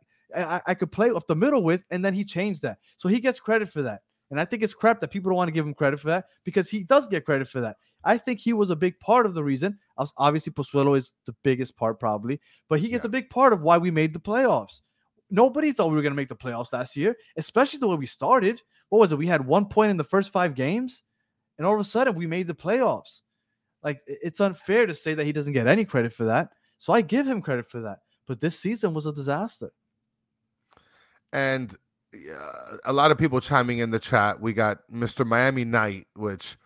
I 0.42 0.62
I 0.66 0.74
could 0.74 0.92
play 0.92 1.10
up 1.10 1.26
the 1.26 1.36
middle 1.36 1.62
with, 1.62 1.84
and 1.90 2.04
then 2.04 2.14
he 2.14 2.24
changed 2.24 2.62
that. 2.62 2.78
So 2.96 3.08
he 3.08 3.20
gets 3.20 3.40
credit 3.40 3.68
for 3.70 3.82
that. 3.82 4.02
And 4.30 4.40
I 4.40 4.44
think 4.44 4.62
it's 4.64 4.74
crap 4.74 4.98
that 5.00 5.12
people 5.12 5.30
don't 5.30 5.36
want 5.36 5.48
to 5.48 5.52
give 5.52 5.64
him 5.66 5.74
credit 5.74 6.00
for 6.00 6.08
that 6.08 6.26
because 6.42 6.68
he 6.68 6.82
does 6.82 7.06
get 7.06 7.24
credit 7.24 7.48
for 7.48 7.60
that. 7.60 7.76
I 8.02 8.18
think 8.18 8.40
he 8.40 8.52
was 8.52 8.70
a 8.70 8.76
big 8.76 8.98
part 8.98 9.24
of 9.24 9.34
the 9.34 9.44
reason. 9.44 9.78
Obviously, 10.16 10.52
Pozuelo 10.52 10.96
is 10.96 11.14
the 11.26 11.34
biggest 11.44 11.76
part, 11.76 12.00
probably, 12.00 12.40
but 12.68 12.80
he 12.80 12.88
gets 12.88 13.04
Yeah. 13.04 13.08
a 13.08 13.10
big 13.10 13.30
part 13.30 13.52
of 13.52 13.62
why 13.62 13.78
we 13.78 13.90
made 13.92 14.12
the 14.12 14.18
playoffs. 14.20 14.80
Nobody 15.30 15.72
thought 15.72 15.88
we 15.90 15.94
were 15.96 16.02
going 16.02 16.12
to 16.12 16.16
make 16.16 16.28
the 16.28 16.36
playoffs 16.36 16.72
last 16.72 16.96
year, 16.96 17.16
especially 17.36 17.78
the 17.78 17.88
way 17.88 17.96
we 17.96 18.06
started. 18.06 18.62
What 18.88 18.98
was 18.98 19.12
it? 19.12 19.18
We 19.18 19.26
had 19.28 19.46
one 19.46 19.66
point 19.66 19.90
in 19.90 19.96
the 19.96 20.04
first 20.04 20.30
five 20.32 20.54
games, 20.54 21.02
and 21.58 21.66
all 21.66 21.74
of 21.74 21.80
a 21.80 21.84
sudden 21.84 22.14
we 22.16 22.26
made 22.26 22.46
the 22.48 22.54
playoffs. 22.54 23.20
Like 23.82 24.00
it's 24.06 24.40
unfair 24.40 24.86
to 24.86 24.94
say 24.94 25.14
that 25.14 25.24
he 25.24 25.32
doesn't 25.32 25.52
get 25.52 25.66
any 25.68 25.84
credit 25.84 26.12
for 26.12 26.24
that. 26.24 26.50
So 26.78 26.92
I 26.92 27.00
give 27.00 27.26
him 27.26 27.42
credit 27.42 27.70
for 27.70 27.80
that. 27.82 28.00
But 28.26 28.40
this 28.40 28.58
season 28.58 28.92
was 28.92 29.06
a 29.06 29.12
disaster. 29.12 29.70
And 31.36 31.76
uh, 32.14 32.76
a 32.86 32.92
lot 32.92 33.10
of 33.10 33.18
people 33.18 33.40
chiming 33.40 33.80
in 33.80 33.90
the 33.90 33.98
chat. 33.98 34.40
We 34.40 34.54
got 34.54 34.78
Mr. 34.90 35.26
Miami 35.26 35.66
Knight, 35.66 36.06
which 36.14 36.56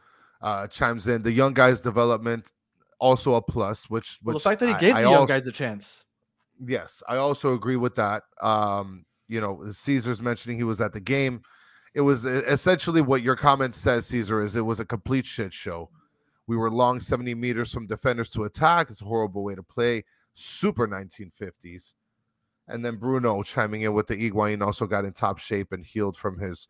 uh, 0.40 0.68
chimes 0.68 1.08
in. 1.08 1.22
The 1.22 1.32
young 1.32 1.54
guys' 1.54 1.80
development 1.80 2.52
also 3.00 3.34
a 3.34 3.42
plus. 3.42 3.90
Which, 3.90 4.18
which 4.22 4.34
Well, 4.34 4.34
the 4.34 4.40
fact 4.40 4.60
that 4.60 4.68
he 4.68 4.86
gave 4.86 4.94
I 4.94 5.02
the 5.02 5.10
young 5.10 5.20
also- 5.22 5.34
guys 5.34 5.46
a 5.46 5.52
chance. 5.52 6.04
Yes, 6.64 7.02
I 7.08 7.16
also 7.16 7.54
agree 7.54 7.76
with 7.76 7.96
that. 7.96 8.22
Um, 8.42 9.06
you 9.28 9.40
know, 9.40 9.64
Caesar's 9.72 10.20
mentioning 10.20 10.58
he 10.58 10.64
was 10.64 10.80
at 10.80 10.92
the 10.92 11.00
game. 11.00 11.40
It 11.94 12.02
was 12.02 12.26
essentially 12.26 13.00
what 13.00 13.22
your 13.22 13.34
comment 13.34 13.74
says, 13.74 14.06
Caesar, 14.08 14.42
is 14.42 14.54
it 14.56 14.60
was 14.60 14.78
a 14.78 14.84
complete 14.84 15.24
shit 15.24 15.54
show. 15.54 15.88
We 16.46 16.58
were 16.58 16.70
long 16.70 17.00
70 17.00 17.34
meters 17.34 17.72
from 17.72 17.86
defenders 17.86 18.28
to 18.30 18.44
attack. 18.44 18.90
It's 18.90 19.00
a 19.00 19.06
horrible 19.06 19.42
way 19.42 19.54
to 19.54 19.62
play. 19.62 20.04
Super 20.34 20.86
1950s. 20.86 21.94
And 22.70 22.84
then 22.84 22.96
Bruno 22.96 23.42
chiming 23.42 23.82
in 23.82 23.92
with 23.92 24.06
the 24.06 24.16
Higuain 24.16 24.64
also 24.64 24.86
got 24.86 25.04
in 25.04 25.12
top 25.12 25.38
shape 25.38 25.72
and 25.72 25.84
healed 25.84 26.16
from 26.16 26.38
his 26.38 26.68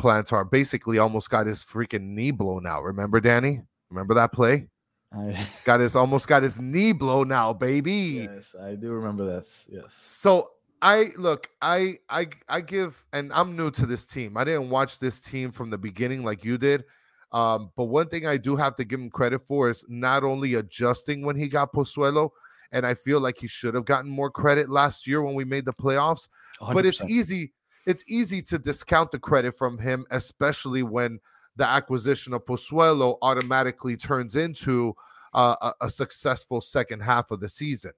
plantar. 0.00 0.48
Basically, 0.48 0.98
almost 0.98 1.30
got 1.30 1.46
his 1.46 1.64
freaking 1.64 2.08
knee 2.14 2.30
blown 2.30 2.66
out. 2.66 2.84
Remember, 2.84 3.20
Danny? 3.20 3.62
Remember 3.90 4.14
that 4.14 4.32
play? 4.32 4.68
I, 5.12 5.46
Got 5.64 5.80
his 5.80 5.96
almost 5.96 6.28
got 6.28 6.42
his 6.42 6.60
knee 6.60 6.92
blown 6.92 7.32
out, 7.32 7.58
baby. 7.58 8.28
yes, 8.30 8.54
I 8.62 8.74
do 8.74 8.90
remember 8.92 9.24
that. 9.24 9.46
Yes. 9.66 9.86
So 10.06 10.50
I 10.82 11.06
look, 11.16 11.48
I 11.62 11.94
I 12.10 12.26
I 12.48 12.60
give, 12.60 13.02
and 13.14 13.32
I'm 13.32 13.56
new 13.56 13.70
to 13.70 13.86
this 13.86 14.04
team. 14.06 14.36
I 14.36 14.44
didn't 14.44 14.68
watch 14.68 14.98
this 14.98 15.22
team 15.22 15.50
from 15.50 15.70
the 15.70 15.78
beginning 15.78 16.24
like 16.24 16.44
you 16.44 16.58
did. 16.58 16.84
Um, 17.32 17.70
but 17.76 17.84
one 17.84 18.08
thing 18.08 18.26
I 18.26 18.36
do 18.36 18.54
have 18.56 18.74
to 18.76 18.84
give 18.84 19.00
him 19.00 19.10
credit 19.10 19.46
for 19.46 19.68
is 19.68 19.84
not 19.88 20.24
only 20.24 20.54
adjusting 20.54 21.24
when 21.24 21.36
he 21.36 21.48
got 21.48 21.72
Pozuelo, 21.72 22.30
and 22.72 22.86
I 22.86 22.94
feel 22.94 23.20
like 23.20 23.38
he 23.38 23.46
should 23.46 23.74
have 23.74 23.84
gotten 23.84 24.10
more 24.10 24.30
credit 24.30 24.68
last 24.68 25.06
year 25.06 25.22
when 25.22 25.34
we 25.34 25.44
made 25.44 25.64
the 25.64 25.72
playoffs. 25.72 26.28
But 26.74 26.86
it's 26.86 27.00
easy, 27.10 27.52
it's 27.86 28.04
easy 28.08 28.42
to 28.42 28.58
discount 28.58 29.10
the 29.12 29.18
credit 29.18 29.56
from 29.56 29.78
him, 29.78 30.04
especially 30.10 30.82
when 30.82 31.20
the 31.56 31.66
acquisition 31.66 32.32
of 32.34 32.44
Pozuelo 32.46 33.16
automatically 33.22 33.96
turns 33.96 34.36
into 34.36 34.94
uh, 35.34 35.56
a, 35.80 35.86
a 35.86 35.90
successful 35.90 36.60
second 36.60 37.00
half 37.00 37.30
of 37.30 37.40
the 37.40 37.48
season, 37.48 37.92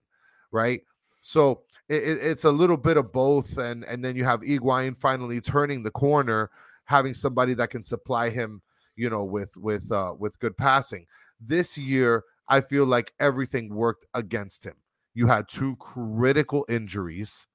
right? 0.51 0.83
So 1.21 1.63
it, 1.89 2.03
it- 2.03 2.19
it's 2.23 2.45
a 2.45 2.51
little 2.51 2.77
bit 2.77 2.97
of 2.97 3.13
both, 3.13 3.59
and 3.59 3.85
and 3.85 4.05
then 4.05 4.17
you 4.17 4.25
have 4.25 4.41
Higuain 4.41 4.97
finally 4.97 5.41
turning 5.41 5.83
the 5.83 5.91
corner, 5.91 6.51
having 6.85 7.13
somebody 7.15 7.55
that 7.55 7.71
can 7.71 7.85
supply 7.85 8.31
him, 8.31 8.63
you 8.97 9.11
know, 9.11 9.25
with 9.25 9.57
with 9.57 9.91
uh, 9.93 10.15
with 10.19 10.39
good 10.41 10.57
passing. 10.57 11.07
This 11.41 11.77
year, 11.79 12.25
I 12.51 12.61
feel 12.61 12.85
like 12.85 13.13
everything 13.21 13.73
worked 13.73 14.05
against 14.13 14.65
him. 14.67 14.75
You 15.15 15.27
had 15.29 15.49
two 15.49 15.77
critical 15.77 16.67
injuries. 16.69 17.47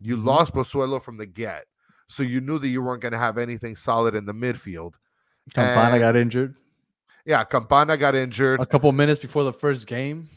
You 0.00 0.16
Mhm. 0.16 0.24
lost 0.24 0.52
Pozuelo 0.52 1.00
from 1.00 1.16
the 1.16 1.26
get, 1.26 1.66
so 2.08 2.22
you 2.22 2.40
knew 2.40 2.58
that 2.58 2.68
you 2.68 2.82
weren't 2.82 3.00
going 3.02 3.12
to 3.12 3.18
have 3.18 3.38
anything 3.38 3.74
solid 3.76 4.14
in 4.14 4.26
the 4.26 4.34
midfield. 4.34 4.96
Campana 5.54 5.98
got 5.98 6.16
injured 6.16 6.56
Yeah, 7.24 7.44
Campana 7.44 7.96
got 7.96 8.14
injured. 8.16 8.60
a 8.60 8.66
couple 8.66 8.90
minutes 8.92 9.20
before 9.20 9.44
the 9.44 9.52
first 9.52 9.86
game. 9.86 10.28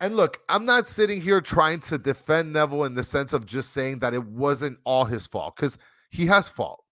And 0.00 0.14
look, 0.16 0.38
I'm 0.48 0.64
not 0.64 0.86
sitting 0.86 1.20
here 1.20 1.40
trying 1.40 1.80
to 1.80 1.98
defend 1.98 2.52
Neville 2.52 2.84
in 2.84 2.94
the 2.94 3.02
sense 3.02 3.32
of 3.32 3.46
just 3.46 3.72
saying 3.72 3.98
that 3.98 4.14
it 4.14 4.24
wasn't 4.24 4.78
all 4.84 5.06
his 5.06 5.26
fault 5.26 5.56
because 5.56 5.76
he 6.10 6.26
has 6.26 6.48
fault. 6.48 6.84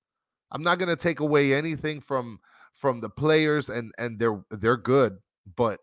I'm 0.51 0.63
not 0.63 0.79
going 0.81 0.89
to 0.89 0.97
take 0.97 1.21
away 1.21 1.55
anything 1.55 2.01
from 2.01 2.41
from 2.75 3.01
the 3.01 3.09
players 3.09 3.69
and 3.71 3.93
and 3.97 4.19
they're 4.19 4.45
they're 4.51 4.77
good, 4.77 5.19
but 5.57 5.81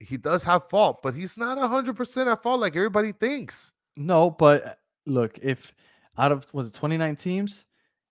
he 0.00 0.16
does 0.16 0.44
have 0.44 0.68
fault, 0.68 1.00
but 1.02 1.14
he's 1.14 1.36
not 1.36 1.58
100% 1.58 2.32
at 2.32 2.42
fault 2.42 2.60
like 2.60 2.76
everybody 2.76 3.12
thinks. 3.12 3.72
No, 3.96 4.30
but 4.30 4.64
uh, 4.64 4.74
look, 5.06 5.38
if 5.42 5.72
out 6.16 6.32
of 6.32 6.46
was 6.52 6.68
it 6.68 6.74
29 6.74 7.16
teams, 7.16 7.66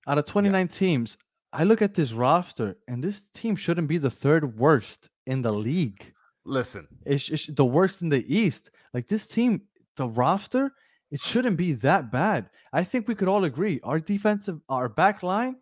out 0.07 0.17
of 0.17 0.25
29 0.25 0.67
teams, 0.67 1.17
I 1.53 1.63
look 1.63 1.81
at 1.81 1.93
this 1.93 2.13
roster 2.13 2.77
and 2.87 3.03
this 3.03 3.23
team 3.33 3.55
shouldn't 3.55 3.87
be 3.87 3.97
the 3.97 4.11
third 4.11 4.57
worst 4.57 5.09
in 5.25 5.41
the 5.41 5.51
league. 5.51 6.13
Listen, 6.45 6.87
It's, 7.05 7.29
it's 7.29 7.47
the 7.47 7.65
worst 7.65 8.01
in 8.01 8.09
the 8.09 8.25
East. 8.33 8.69
Like 8.93 9.07
this 9.07 9.25
team, 9.25 9.61
the 9.97 10.07
roster, 10.07 10.71
it 11.11 11.19
shouldn't 11.19 11.57
be 11.57 11.73
that 11.73 12.11
bad. 12.11 12.49
I 12.71 12.83
think 12.83 13.07
we 13.07 13.15
could 13.15 13.27
all 13.27 13.45
agree 13.45 13.79
our 13.83 13.99
defensive, 13.99 14.59
our 14.69 14.89
back 14.89 15.23
line 15.23 15.57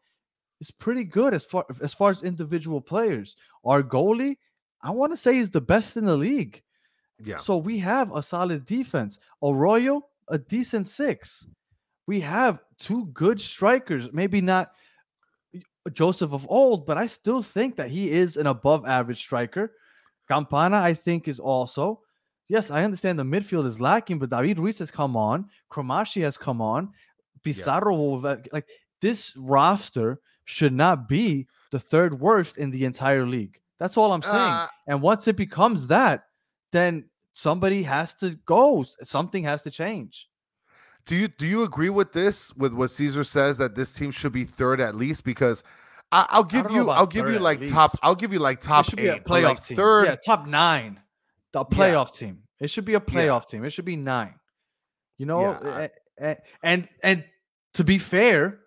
is 0.61 0.71
pretty 0.71 1.03
good 1.03 1.33
as 1.33 1.43
far 1.43 1.65
as 1.81 1.93
far 1.93 2.09
as 2.09 2.23
individual 2.23 2.81
players. 2.81 3.35
Our 3.63 3.83
goalie, 3.83 4.37
I 4.85 4.91
want 4.91 5.11
to 5.11 5.17
say, 5.17 5.37
is 5.37 5.49
the 5.49 5.61
best 5.61 5.97
in 5.97 6.05
the 6.05 6.15
league. 6.15 6.61
yeah. 7.23 7.37
So 7.37 7.57
we 7.57 7.79
have 7.79 8.15
a 8.15 8.21
solid 8.21 8.65
defense. 8.65 9.17
Arroyo, 9.43 10.03
a 10.29 10.37
decent 10.37 10.87
six. 10.87 11.47
We 12.07 12.19
have 12.19 12.59
two 12.77 13.07
good 13.07 13.41
strikers. 13.41 14.09
Maybe 14.13 14.41
not 14.41 14.71
Josef 15.91 16.33
of 16.33 16.45
old, 16.49 16.85
but 16.85 16.97
I 16.97 17.07
still 17.07 17.41
think 17.41 17.75
that 17.77 17.89
he 17.89 18.11
is 18.11 18.37
an 18.37 18.47
above 18.47 18.85
average 18.85 19.19
striker. 19.19 19.73
Campana, 20.29 20.77
I 20.77 20.93
think, 20.93 21.27
is 21.27 21.39
also. 21.39 22.01
Yes, 22.47 22.69
I 22.69 22.83
understand 22.83 23.17
the 23.17 23.23
midfield 23.23 23.65
is 23.65 23.81
lacking, 23.81 24.19
but 24.19 24.29
David 24.29 24.59
Ruiz 24.59 24.77
has 24.77 24.91
come 24.91 25.17
on. 25.17 25.49
Cremaschi 25.71 26.21
has 26.21 26.37
come 26.37 26.61
on. 26.61 26.89
Pizarro, 27.43 27.95
will 27.95 28.37
like 28.53 28.67
this 29.01 29.33
roster 29.35 30.21
should 30.45 30.73
not 30.73 31.09
be 31.09 31.47
the 31.71 31.79
third 31.79 32.19
worst 32.19 32.57
in 32.57 32.69
the 32.69 32.85
entire 32.85 33.25
league. 33.25 33.59
That's 33.79 33.97
all 33.97 34.13
I'm 34.13 34.21
saying. 34.21 34.35
Uh, 34.35 34.67
And 34.87 35.01
once 35.01 35.27
it 35.27 35.35
becomes 35.35 35.87
that, 35.87 36.25
then 36.71 37.05
somebody 37.33 37.83
has 37.83 38.13
to 38.15 38.35
go. 38.45 38.83
Something 39.03 39.43
has 39.43 39.61
to 39.63 39.71
change. 39.71 40.27
do 41.05 41.15
you 41.15 41.27
do 41.27 41.45
you 41.45 41.63
agree 41.63 41.89
with 41.89 42.13
this 42.13 42.53
with 42.55 42.73
what 42.73 42.89
Caesar 42.91 43.23
says 43.23 43.57
that 43.59 43.75
this 43.75 43.93
team 43.93 44.11
should 44.11 44.31
be 44.31 44.43
third 44.45 44.79
at 44.81 44.95
least 44.95 45.23
because 45.23 45.63
I, 46.11 46.25
I'll 46.29 46.43
give 46.43 46.69
you 46.71 46.89
I'll 46.89 47.05
give 47.07 47.29
you 47.29 47.39
like 47.39 47.63
top. 47.67 47.91
I'll 48.01 48.15
give 48.15 48.31
you 48.33 48.39
like 48.39 48.59
top 48.61 48.85
it 48.85 48.89
should 48.89 48.97
be 48.97 49.07
eight, 49.09 49.23
playoff 49.25 49.43
like 49.43 49.63
team. 49.65 49.77
third 49.77 50.05
yeah, 50.05 50.15
top 50.15 50.47
nine. 50.47 50.99
The 51.51 51.63
playoff 51.65 52.13
team. 52.15 52.43
It 52.59 52.69
should 52.69 52.85
be 52.85 52.93
a 52.95 52.99
playoff 52.99 53.47
team. 53.47 53.63
It 53.65 53.71
should 53.71 53.85
be 53.85 53.95
nine. 53.97 54.35
You 55.17 55.25
know, 55.25 55.41
Yeah, 55.41 55.59
eh, 55.63 55.69
I- 55.69 56.25
a- 56.25 56.31
a- 56.31 56.37
and 56.63 56.89
and 57.03 57.23
to 57.75 57.83
be 57.83 57.97
fair, 57.99 58.59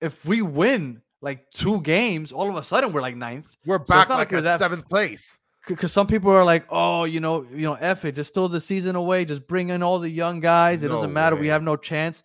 if 0.00 0.24
we 0.24 0.42
win 0.42 1.02
like 1.22 1.50
two 1.52 1.80
games, 1.82 2.32
all 2.32 2.48
of 2.48 2.56
a 2.56 2.64
sudden 2.64 2.92
we're 2.92 3.02
like 3.02 3.16
ninth. 3.16 3.54
we're 3.66 3.78
back 3.78 4.08
not 4.08 4.18
like 4.18 4.32
like 4.32 4.42
that- 4.44 4.58
seventh 4.58 4.88
place. 4.88 5.38
because 5.68 5.92
some 5.92 6.06
people 6.06 6.30
are 6.30 6.44
like, 6.44 6.64
oh, 6.70 7.04
you 7.04 7.20
know, 7.20 7.44
you 7.52 7.62
know, 7.62 7.74
F 7.74 8.04
it, 8.04 8.12
just 8.12 8.32
throw 8.34 8.48
the 8.48 8.60
season 8.60 8.96
away, 8.96 9.24
just 9.24 9.46
bring 9.46 9.68
in 9.70 9.82
all 9.82 9.98
the 9.98 10.08
young 10.08 10.40
guys. 10.40 10.82
It 10.82 10.88
No 10.88 10.94
doesn't 10.96 11.12
matter. 11.12 11.36
We 11.36 11.48
have 11.48 11.62
no 11.62 11.76
chance. 11.76 12.22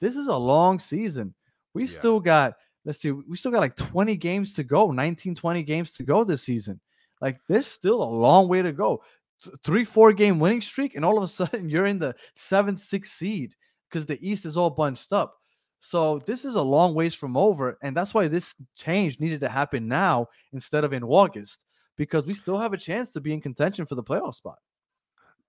This 0.00 0.16
is 0.16 0.28
a 0.28 0.36
long 0.36 0.78
season. 0.78 1.34
We 1.74 1.82
Yeah. 1.84 1.98
still 1.98 2.20
got, 2.20 2.54
let's 2.84 3.00
see, 3.00 3.10
we 3.12 3.36
still 3.36 3.50
got 3.52 3.60
like 3.60 3.76
20 3.76 4.16
games 4.16 4.54
to 4.54 4.64
go, 4.64 4.90
19, 4.90 5.34
20 5.34 5.62
games 5.62 5.92
to 5.94 6.02
go 6.02 6.24
this 6.24 6.42
season. 6.42 6.80
Like 7.20 7.38
there's 7.48 7.66
still 7.66 8.02
a 8.02 8.04
long 8.10 8.48
way 8.48 8.62
to 8.62 8.72
go. 8.72 9.02
Th- 9.44 9.54
Three, 9.62 9.84
four 9.84 10.12
game 10.12 10.38
winning 10.40 10.60
streak, 10.62 10.94
and 10.94 11.04
all 11.04 11.18
of 11.18 11.24
a 11.24 11.28
sudden 11.28 11.68
you're 11.68 11.86
in 11.86 11.98
the 11.98 12.14
seventh, 12.36 12.80
sixth 12.80 13.12
seed 13.16 13.54
because 13.90 14.06
the 14.06 14.18
East 14.26 14.46
is 14.46 14.56
all 14.56 14.70
bunched 14.70 15.12
up. 15.12 15.37
So 15.80 16.18
this 16.26 16.44
is 16.44 16.56
a 16.56 16.62
long 16.62 16.94
ways 16.94 17.14
from 17.14 17.36
over, 17.36 17.78
and 17.82 17.96
that's 17.96 18.12
why 18.12 18.28
this 18.28 18.54
change 18.76 19.20
needed 19.20 19.40
to 19.40 19.48
happen 19.48 19.86
now 19.86 20.26
instead 20.52 20.84
of 20.84 20.92
in 20.92 21.04
August 21.04 21.60
because 21.96 22.26
we 22.26 22.34
still 22.34 22.58
have 22.58 22.72
a 22.72 22.76
chance 22.76 23.10
to 23.12 23.20
be 23.20 23.32
in 23.32 23.40
contention 23.40 23.86
for 23.86 23.94
the 23.94 24.02
playoff 24.02 24.34
spot. 24.34 24.58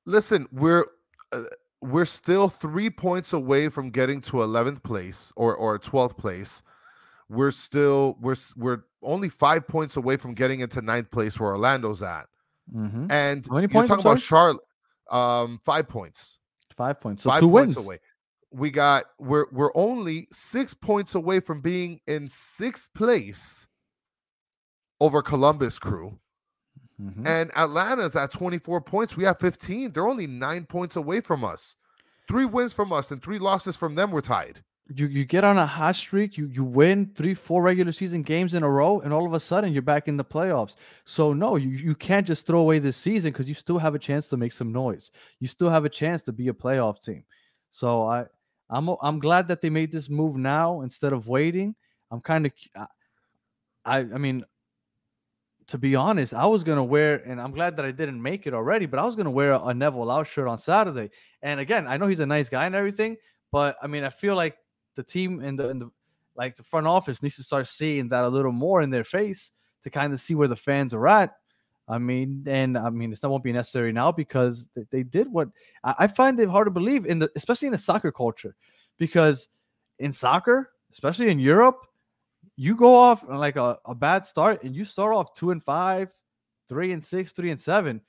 Listen, 0.06 0.48
we're 0.52 0.86
uh, 1.32 1.44
we're 1.82 2.06
still 2.06 2.50
three 2.50 2.90
points 2.90 3.34
away 3.34 3.70
from 3.70 3.90
getting 3.90 4.20
to 4.22 4.38
11th 4.38 4.84
place 4.84 5.32
or 5.36 5.56
or 5.56 5.80
12th 5.80 6.18
place. 6.18 6.64
We're 7.30 7.52
still 7.52 8.18
we're 8.20 8.36
we're 8.58 8.82
only 9.02 9.30
five 9.30 9.68
points 9.68 9.98
away 9.98 10.18
from 10.18 10.34
getting 10.34 10.60
into 10.60 10.82
ninth 10.82 11.12
place 11.12 11.40
where 11.40 11.52
Orlando's 11.52 12.04
at. 12.04 12.26
Mm-hmm. 12.76 13.12
And 13.12 13.46
How 13.48 13.56
many 13.56 13.68
you're 13.72 13.86
talking 13.86 14.02
about 14.02 14.20
Charlotte, 14.20 14.62
um, 15.10 15.60
five 15.64 15.88
points. 15.88 16.40
Five 16.76 17.02
points. 17.02 17.24
So 17.24 17.30
five 17.30 17.40
two 17.40 17.50
points 17.50 17.76
wins. 17.76 17.86
away. 17.86 18.00
We 18.52 18.72
got 18.72 19.06
we're 19.20 19.46
we're 19.52 19.72
only 19.76 20.28
six 20.32 20.74
points 20.74 21.16
away 21.16 21.40
from 21.40 21.62
being 21.62 22.02
in 22.08 22.28
sixth 22.28 22.94
place 22.94 23.68
over 25.00 25.22
Columbus 25.22 25.80
Crew. 25.80 26.20
Mhm. 27.02 27.26
And 27.26 27.52
Atlanta's 27.56 28.16
at 28.16 28.32
24 28.32 28.82
points. 28.82 29.16
We 29.16 29.24
have 29.24 29.40
15. 29.40 29.92
They're 29.92 30.08
only 30.08 30.28
nine 30.28 30.66
points 30.66 30.96
away 30.96 31.22
from 31.22 31.46
us. 31.46 31.76
Three 32.28 32.46
wins 32.46 32.74
from 32.74 32.92
us 32.92 33.12
and 33.12 33.22
three 33.22 33.40
losses 33.40 33.78
from 33.78 33.96
them. 33.96 34.12
We're 34.12 34.22
tied. 34.22 34.64
You 34.92 35.06
you 35.06 35.24
get 35.24 35.44
on 35.44 35.60
a 35.60 35.68
hot 35.68 35.96
streak, 35.96 36.36
you 36.36 36.48
you 36.48 36.64
win 36.64 37.12
three, 37.16 37.36
four 37.36 37.62
regular 37.62 37.92
season 37.92 38.24
games 38.24 38.56
in 38.56 38.64
a 38.64 38.70
row, 38.70 39.00
and 39.02 39.14
all 39.14 39.26
of 39.26 39.34
a 39.34 39.40
sudden 39.40 39.72
you're 39.72 39.84
back 39.84 40.08
in 40.08 40.18
the 40.18 40.26
playoffs. 40.26 40.76
So 41.06 41.32
no, 41.32 41.58
you, 41.58 41.70
you 41.70 41.94
can't 41.94 42.26
just 42.26 42.48
throw 42.48 42.60
away 42.60 42.80
this 42.80 42.98
season 42.98 43.32
because 43.32 43.48
you 43.48 43.54
still 43.54 43.78
have 43.78 43.94
a 43.94 44.00
chance 44.00 44.28
to 44.30 44.38
make 44.38 44.52
some 44.52 44.72
noise. 44.72 45.12
You 45.40 45.48
still 45.48 45.70
have 45.70 45.86
a 45.86 45.90
chance 45.90 46.24
to 46.24 46.32
be 46.32 46.48
a 46.48 46.54
playoff 46.54 47.04
team. 47.04 47.24
So 47.70 48.04
I 48.08 48.26
I'm 48.70 48.90
I'm 49.02 49.20
glad 49.20 49.48
that 49.48 49.62
they 49.62 49.70
made 49.70 49.92
this 49.92 50.10
move 50.10 50.36
now 50.36 50.82
instead 50.82 51.14
of 51.14 51.28
waiting. 51.28 51.76
I'm 52.12 52.22
kind 52.22 52.46
of 52.46 52.52
uh, 52.76 52.86
I 53.86 54.00
I 54.00 54.18
mean 54.18 54.44
to 55.68 55.78
be 55.78 55.96
honest, 55.96 56.34
I 56.34 56.48
was 56.48 56.64
gonna 56.64 56.84
wear, 56.84 57.18
and 57.28 57.40
I'm 57.40 57.52
glad 57.52 57.78
that 57.78 57.86
I 57.86 57.92
didn't 57.92 58.20
make 58.20 58.48
it 58.48 58.56
already, 58.56 58.88
but 58.88 59.00
I 59.00 59.06
was 59.06 59.16
gonna 59.16 59.30
wear 59.30 59.52
a, 59.52 59.66
a 59.66 59.74
Neville 59.74 60.06
Lau 60.06 60.24
shirt 60.24 60.48
on 60.48 60.58
Saturday. 60.58 61.12
And 61.44 61.60
again, 61.60 61.88
I 61.88 61.96
know 61.98 62.08
he's 62.08 62.22
a 62.22 62.26
nice 62.26 62.50
guy 62.50 62.66
and 62.66 62.74
everything, 62.74 63.18
but 63.52 63.78
I 63.82 63.86
mean, 63.86 64.04
I 64.04 64.10
feel 64.10 64.36
like 64.36 64.58
the 64.96 65.04
team 65.04 65.42
and 65.42 65.58
the 65.60 65.70
and 65.70 65.82
the 65.82 65.92
like 66.36 66.56
the 66.56 66.64
front 66.64 66.88
office 66.88 67.22
needs 67.22 67.36
to 67.36 67.44
start 67.44 67.68
seeing 67.68 68.08
that 68.10 68.24
a 68.24 68.28
little 68.30 68.52
more 68.52 68.82
in 68.82 68.90
their 68.90 69.04
face 69.04 69.52
to 69.84 69.90
kind 69.90 70.12
of 70.12 70.20
see 70.20 70.34
where 70.34 70.48
the 70.48 70.56
fans 70.56 70.94
are 70.94 71.08
at. 71.08 71.36
I 71.90 71.98
mean, 71.98 72.44
and 72.48 72.78
I 72.78 72.90
mean, 72.92 73.12
it's 73.12 73.24
not 73.24 73.32
won't 73.32 73.44
be 73.44 73.52
necessary 73.52 73.92
now 73.92 74.12
because 74.12 74.68
they, 74.76 74.86
they 74.92 75.04
did 75.04 75.32
what 75.32 75.50
I, 75.84 75.96
I 76.00 76.08
find 76.08 76.40
it 76.40 76.48
hard 76.48 76.68
to 76.68 76.72
believe 76.72 77.08
in 77.08 77.18
the, 77.20 77.32
especially 77.36 77.66
in 77.66 77.72
the 77.72 77.80
soccer 77.80 78.12
culture, 78.12 78.56
because 79.00 79.50
in 79.98 80.14
soccer, 80.14 80.70
especially 80.92 81.30
in 81.30 81.40
Europe, 81.40 81.88
you 82.56 82.76
go 82.76 82.96
off 82.96 83.24
like 83.28 83.56
a, 83.56 83.80
a 83.86 83.96
bad 83.96 84.24
start 84.26 84.64
and 84.64 84.76
you 84.76 84.86
start 84.86 85.16
off 85.16 85.34
two 85.34 85.52
and 85.52 85.64
five, 85.64 86.10
three 86.68 86.92
and 86.92 87.04
six, 87.04 87.32
three 87.32 87.52
and 87.52 87.60
seven. 87.60 88.02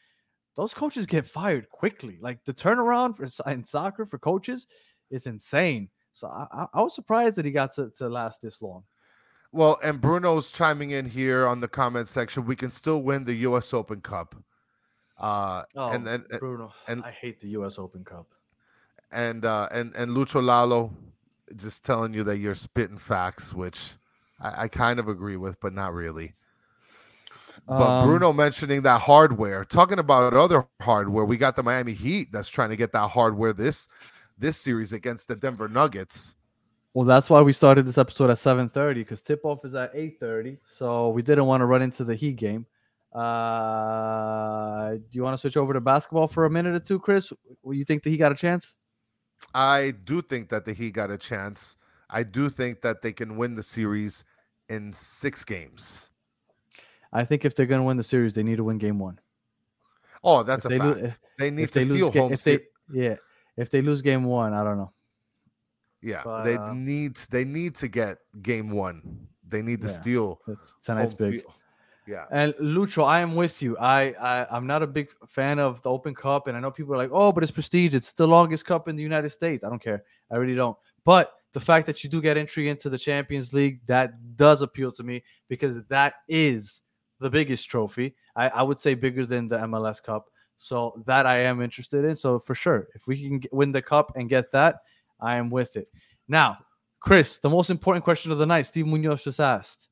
Those 0.57 0.75
coaches 0.75 1.07
get 1.07 1.27
fired 1.27 1.69
quickly. 1.71 2.19
Like 2.21 2.45
the 2.45 2.53
turnaround 2.53 3.17
for 3.17 3.51
in 3.51 3.65
soccer 3.65 4.05
for 4.05 4.19
coaches 4.19 4.67
is 5.11 5.27
insane. 5.27 5.89
So 6.13 6.29
I, 6.29 6.47
I, 6.53 6.67
I 6.75 6.83
was 6.83 6.95
surprised 6.95 7.37
that 7.37 7.45
he 7.45 7.51
got 7.51 7.75
to, 7.77 7.91
to 7.99 8.09
last 8.09 8.43
this 8.43 8.61
long. 8.61 8.83
Well, 9.53 9.79
and 9.83 10.01
Bruno's 10.01 10.51
chiming 10.51 10.91
in 10.93 11.07
here 11.07 11.47
on 11.47 11.61
the 11.61 11.69
comment 11.69 12.07
section. 12.09 12.47
We 12.47 12.55
can 12.57 12.71
still 12.71 13.03
win 13.03 13.25
the 13.25 13.35
U.S. 13.35 13.75
Open 13.75 14.01
Cup. 14.01 14.35
Uh, 15.19 15.65
and 15.77 16.07
and 16.09 16.25
and 16.31 16.41
Bruno, 16.41 16.73
and- 16.89 17.05
I 17.05 17.11
hate 17.11 17.41
the 17.41 17.49
U.S. 17.49 17.79
Open 17.79 18.05
Cup. 18.05 18.27
and 19.13 19.45
uh, 19.45 19.69
and 19.73 19.95
and 19.95 20.13
Lucho 20.13 20.43
Lalo, 20.43 20.93
just 21.57 21.85
telling 21.85 22.15
you 22.15 22.23
that 22.25 22.39
you're 22.39 22.55
spitting 22.55 22.97
facts, 22.97 23.53
which 23.53 23.95
I, 24.41 24.63
I 24.63 24.69
kind 24.69 24.99
of 24.99 25.09
agree 25.09 25.37
with, 25.37 25.61
but 25.61 25.73
not 25.75 25.93
really. 25.93 26.35
But 27.67 27.83
Um, 28.01 28.07
Bruno 28.07 28.33
mentioning 28.33 28.83
that 28.83 29.03
hardware, 29.03 29.65
talking 29.65 29.99
about 29.99 30.33
other 30.33 30.67
hardware, 30.81 31.25
we 31.27 31.37
got 31.37 31.57
the 31.57 31.63
Miami 31.63 31.93
Heat 31.93 32.29
that's 32.33 32.49
trying 32.49 32.71
to 32.71 32.77
get 32.77 32.93
that 32.93 33.09
hardware 33.09 33.53
this 33.53 33.89
this 34.39 34.57
series 34.57 34.93
against 34.95 35.29
the 35.29 35.37
Denver 35.37 35.69
Nuggets. 35.69 36.37
Well, 36.93 37.05
that's 37.07 37.31
why 37.31 37.41
we 37.41 37.53
started 37.53 37.87
this 37.87 37.99
episode 37.99 38.31
at 38.31 38.37
7:30 38.39 38.95
because 38.95 39.23
tip 39.23 39.45
off 39.45 39.65
is 39.65 39.75
at 39.75 39.95
8:30. 39.95 40.59
So 40.67 41.11
we 41.11 41.23
didn't 41.23 41.47
want 41.47 41.61
to 41.61 41.67
run 41.67 41.83
into 41.83 42.03
the 42.05 42.15
Heat 42.17 42.37
game. 42.37 42.67
Uh, 43.13 44.91
do 44.95 45.03
you 45.13 45.23
want 45.23 45.35
to 45.35 45.39
switch 45.39 45.57
over 45.57 45.73
to 45.73 45.81
basketball 45.81 46.29
for 46.29 46.45
a 46.45 46.51
minute 46.51 46.75
or 46.75 46.81
two, 46.81 46.99
Chris? 46.99 47.33
You 47.65 47.85
think 47.85 48.03
that 48.03 48.11
he 48.11 48.17
got 48.17 48.33
a 48.33 48.35
chance? 48.35 48.75
I 49.55 49.93
do 50.05 50.21
think 50.23 50.49
that 50.51 50.65
the 50.65 50.73
Heat 50.73 50.93
got 50.95 51.11
a 51.11 51.19
chance. 51.19 51.77
I 52.09 52.23
do 52.25 52.49
think 52.49 52.83
that 52.83 53.03
they 53.03 53.13
can 53.13 53.37
win 53.37 53.55
the 53.55 53.63
series 53.63 54.25
in 54.69 54.93
six 54.93 55.45
games. 55.45 56.11
I 57.13 57.25
think 57.25 57.45
if 57.45 57.55
they're 57.55 57.67
going 57.67 57.81
to 57.81 57.87
win 57.87 57.97
the 57.97 58.05
series, 58.05 58.35
they 58.35 58.43
need 58.43 58.57
to 58.57 58.65
win 58.65 58.79
game 58.79 58.99
one. 58.99 59.19
Oh, 60.23 60.43
that's 60.43 60.65
If 60.67 60.73
a 60.73 60.75
they 60.75 60.79
fact. 60.79 60.99
if- 61.01 61.19
they 61.39 61.51
need 61.51 61.69
to 61.69 61.75
they 61.79 61.85
steal 61.85 62.07
lose, 62.07 62.15
home. 62.15 62.33
if 62.33 62.45
they, 62.45 62.57
se- 62.59 62.65
yeah, 62.93 63.17
if 63.57 63.71
they 63.71 63.81
lose 63.81 64.03
game 64.03 64.25
one, 64.25 64.53
I 64.55 64.63
don't 64.63 64.77
know. 64.77 64.93
Yeah, 66.03 66.23
but, 66.25 66.45
they 66.45 66.57
uh, 66.57 66.73
need 66.73 67.17
they 67.31 67.45
need 67.45 67.75
to 67.77 67.89
get 67.89 68.19
game 68.43 68.71
one. 68.71 69.29
They 69.47 69.63
need 69.63 69.83
to 69.83 69.89
Yeah. 69.89 69.95
steal 69.95 70.41
tonight's 70.83 71.15
big. 71.15 71.43
field. 71.43 71.55
Yeah. 72.07 72.25
And 72.31 72.55
Lucho, 72.55 73.05
I 73.07 73.21
am 73.21 73.37
with 73.37 73.63
you. 73.63 73.77
I, 73.79 74.15
I 74.21 74.47
I'm 74.51 74.67
not 74.67 74.83
a 74.83 74.87
big 74.87 75.09
fan 75.29 75.59
of 75.59 75.83
the 75.83 75.91
Open 75.91 76.15
Cup, 76.15 76.49
and 76.49 76.57
I 76.57 76.61
know 76.61 76.71
people 76.71 76.95
are 76.95 76.97
like, 76.97 77.11
"Oh, 77.13 77.31
but 77.31 77.43
it's 77.43 77.53
prestige. 77.53 77.95
It's 77.95 78.13
the 78.13 78.27
longest 78.27 78.65
cup 78.65 78.89
in 78.89 78.97
the 78.97 79.03
United 79.03 79.31
States." 79.31 79.65
I 79.65 79.69
don't 79.69 79.83
care. 79.83 80.03
I 80.31 80.37
really 80.37 80.55
don't. 80.55 80.77
But 81.05 81.35
the 81.53 81.61
fact 81.61 81.87
that 81.87 82.03
you 82.03 82.11
do 82.11 82.21
get 82.21 82.37
entry 82.37 82.69
into 82.69 82.89
the 82.89 82.99
Champions 82.99 83.53
League 83.53 83.81
that 83.87 84.37
does 84.37 84.63
appeal 84.63 84.93
to 84.93 85.03
me 85.03 85.23
because 85.49 85.83
that 85.89 86.15
is 86.29 86.83
the 87.19 87.29
biggest 87.31 87.69
trophy. 87.69 88.15
I, 88.37 88.49
I 88.49 88.63
would 88.63 88.79
say 88.79 88.95
bigger 88.95 89.27
than 89.27 89.49
the 89.49 89.59
MLS 89.59 90.03
Cup. 90.03 90.27
So 90.57 91.03
that 91.07 91.25
I 91.25 91.41
am 91.41 91.63
interested 91.63 92.05
in. 92.05 92.15
So 92.17 92.39
for 92.39 92.55
sure, 92.55 92.89
if 92.95 93.07
we 93.07 93.21
can 93.21 93.39
get, 93.39 93.53
win 93.53 93.73
the 93.73 93.81
cup 93.81 94.13
and 94.15 94.29
get 94.29 94.51
that, 94.53 94.81
I 95.23 95.37
am 95.37 95.51
with 95.51 95.77
it. 95.77 95.89
Now, 96.29 96.59
Chris, 97.01 97.39
the 97.39 97.51
most 97.51 97.71
important 97.71 98.05
question 98.05 98.31
of 98.33 98.39
the 98.39 98.47
night, 98.47 98.67
Steve 98.67 98.87
Munoz 98.87 99.25
just 99.25 99.41
asked. 99.41 99.89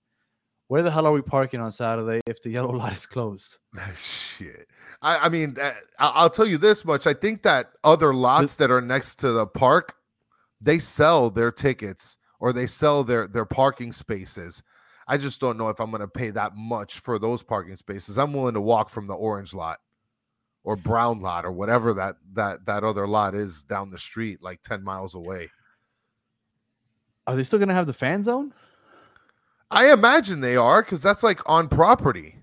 Where 0.69 0.83
the 0.83 0.91
hell 0.91 1.07
are 1.07 1.13
we 1.13 1.23
parking 1.23 1.61
on 1.61 1.73
Saturday 1.73 2.21
if 2.27 2.43
the 2.43 2.51
yellow 2.51 2.73
light 2.77 2.93
is 2.97 3.07
closed? 3.07 3.57
Shit. 3.97 4.67
I, 5.01 5.17
I 5.17 5.29
mean, 5.31 5.57
I- 5.61 5.73
I'll 5.99 6.29
tell 6.31 6.47
you 6.47 6.59
this 6.59 6.85
much. 6.85 7.07
I 7.07 7.15
think 7.15 7.43
that 7.43 7.71
other 7.83 8.13
lots 8.13 8.57
that 8.57 8.71
are 8.71 8.83
next 8.83 9.17
to 9.21 9.33
the 9.33 9.47
park, 9.47 9.95
they 10.61 10.79
sell 10.79 11.31
their 11.31 11.51
tickets 11.51 12.19
or 12.39 12.53
they 12.53 12.67
sell 12.67 13.03
their 13.03 13.27
their 13.27 13.47
parking 13.47 13.93
spaces. 13.93 14.63
I 15.07 15.17
just 15.17 15.41
don't 15.41 15.57
know 15.57 15.71
if 15.71 15.81
I'm 15.81 15.91
going 15.91 16.01
to 16.03 16.09
pay 16.09 16.29
that 16.31 16.53
much 16.55 16.99
for 17.01 17.19
those 17.19 17.43
parking 17.43 17.77
spaces. 17.77 18.19
I'm 18.19 18.35
willing 18.35 18.53
to 18.55 18.61
walk 18.61 18.91
from 18.91 19.07
the 19.07 19.15
orange 19.15 19.55
lot 19.55 19.79
or 20.69 20.77
brown 20.77 21.19
lot 21.21 21.47
or 21.47 21.51
whatever 21.51 21.95
that 21.95 22.17
that 22.35 22.67
that 22.67 22.85
other 22.85 23.09
lot 23.09 23.35
is 23.35 23.63
down 23.63 23.91
the 23.91 23.97
street, 23.97 24.43
like 24.43 24.61
10 24.61 24.85
miles 24.85 25.15
away. 25.15 25.49
Are 27.27 27.35
they 27.37 27.43
still 27.43 27.59
going 27.59 27.69
to 27.71 27.75
have 27.75 27.87
the 27.87 27.95
fan 27.95 28.23
zone? 28.23 28.53
I 29.71 29.91
imagine 29.93 30.41
they 30.43 30.57
are 30.57 30.83
because 30.83 31.01
that's 31.03 31.23
like 31.23 31.41
on 31.49 31.69
property. 31.69 32.35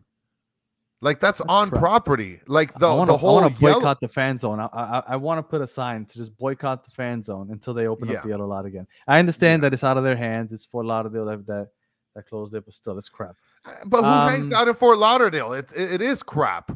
Like 1.02 1.20
that's, 1.20 1.38
That's 1.38 1.50
on 1.50 1.70
crap. 1.70 1.82
property. 1.82 2.40
Like 2.48 2.74
the, 2.80 2.88
I 2.88 2.96
want 2.96 3.08
the 3.08 3.14
to 3.14 3.18
whole 3.18 3.42
boycott 3.42 3.62
yellow. 3.62 3.96
the 4.02 4.08
fan 4.08 4.40
zone. 4.40 4.60
I, 4.60 4.66
I, 4.74 5.04
I 5.10 5.16
want 5.18 5.38
to 5.38 5.44
put 5.44 5.62
a 5.62 5.68
sign 5.68 6.06
to 6.06 6.18
just 6.18 6.36
boycott 6.36 6.84
the 6.84 6.90
fan 6.92 7.22
zone 7.22 7.50
until 7.52 7.76
they 7.76 7.86
open 7.86 8.10
Yeah. 8.10 8.16
up 8.18 8.24
the 8.24 8.30
yellow 8.30 8.48
lot 8.48 8.66
again. 8.66 8.88
I 9.08 9.20
understand 9.20 9.62
that 9.64 9.72
it's 9.74 9.84
out 9.84 9.98
of 9.98 10.04
their 10.04 10.16
hands. 10.16 10.52
It's 10.52 10.66
Fort 10.66 10.88
Lauderdale 10.88 11.26
that 11.26 11.46
that, 11.46 11.68
that 12.16 12.26
closed 12.28 12.56
it, 12.56 12.66
but 12.66 12.74
still, 12.74 12.98
it's 12.98 13.10
crap. 13.10 13.36
But 13.86 14.00
who 14.02 14.32
hangs 14.32 14.52
Um, 14.52 14.58
out 14.60 14.68
in 14.68 14.74
Fort 14.74 14.98
Lauderdale? 14.98 15.54
It, 15.54 15.72
it, 15.76 15.96
it 15.96 16.02
is 16.02 16.24
crap. 16.24 16.72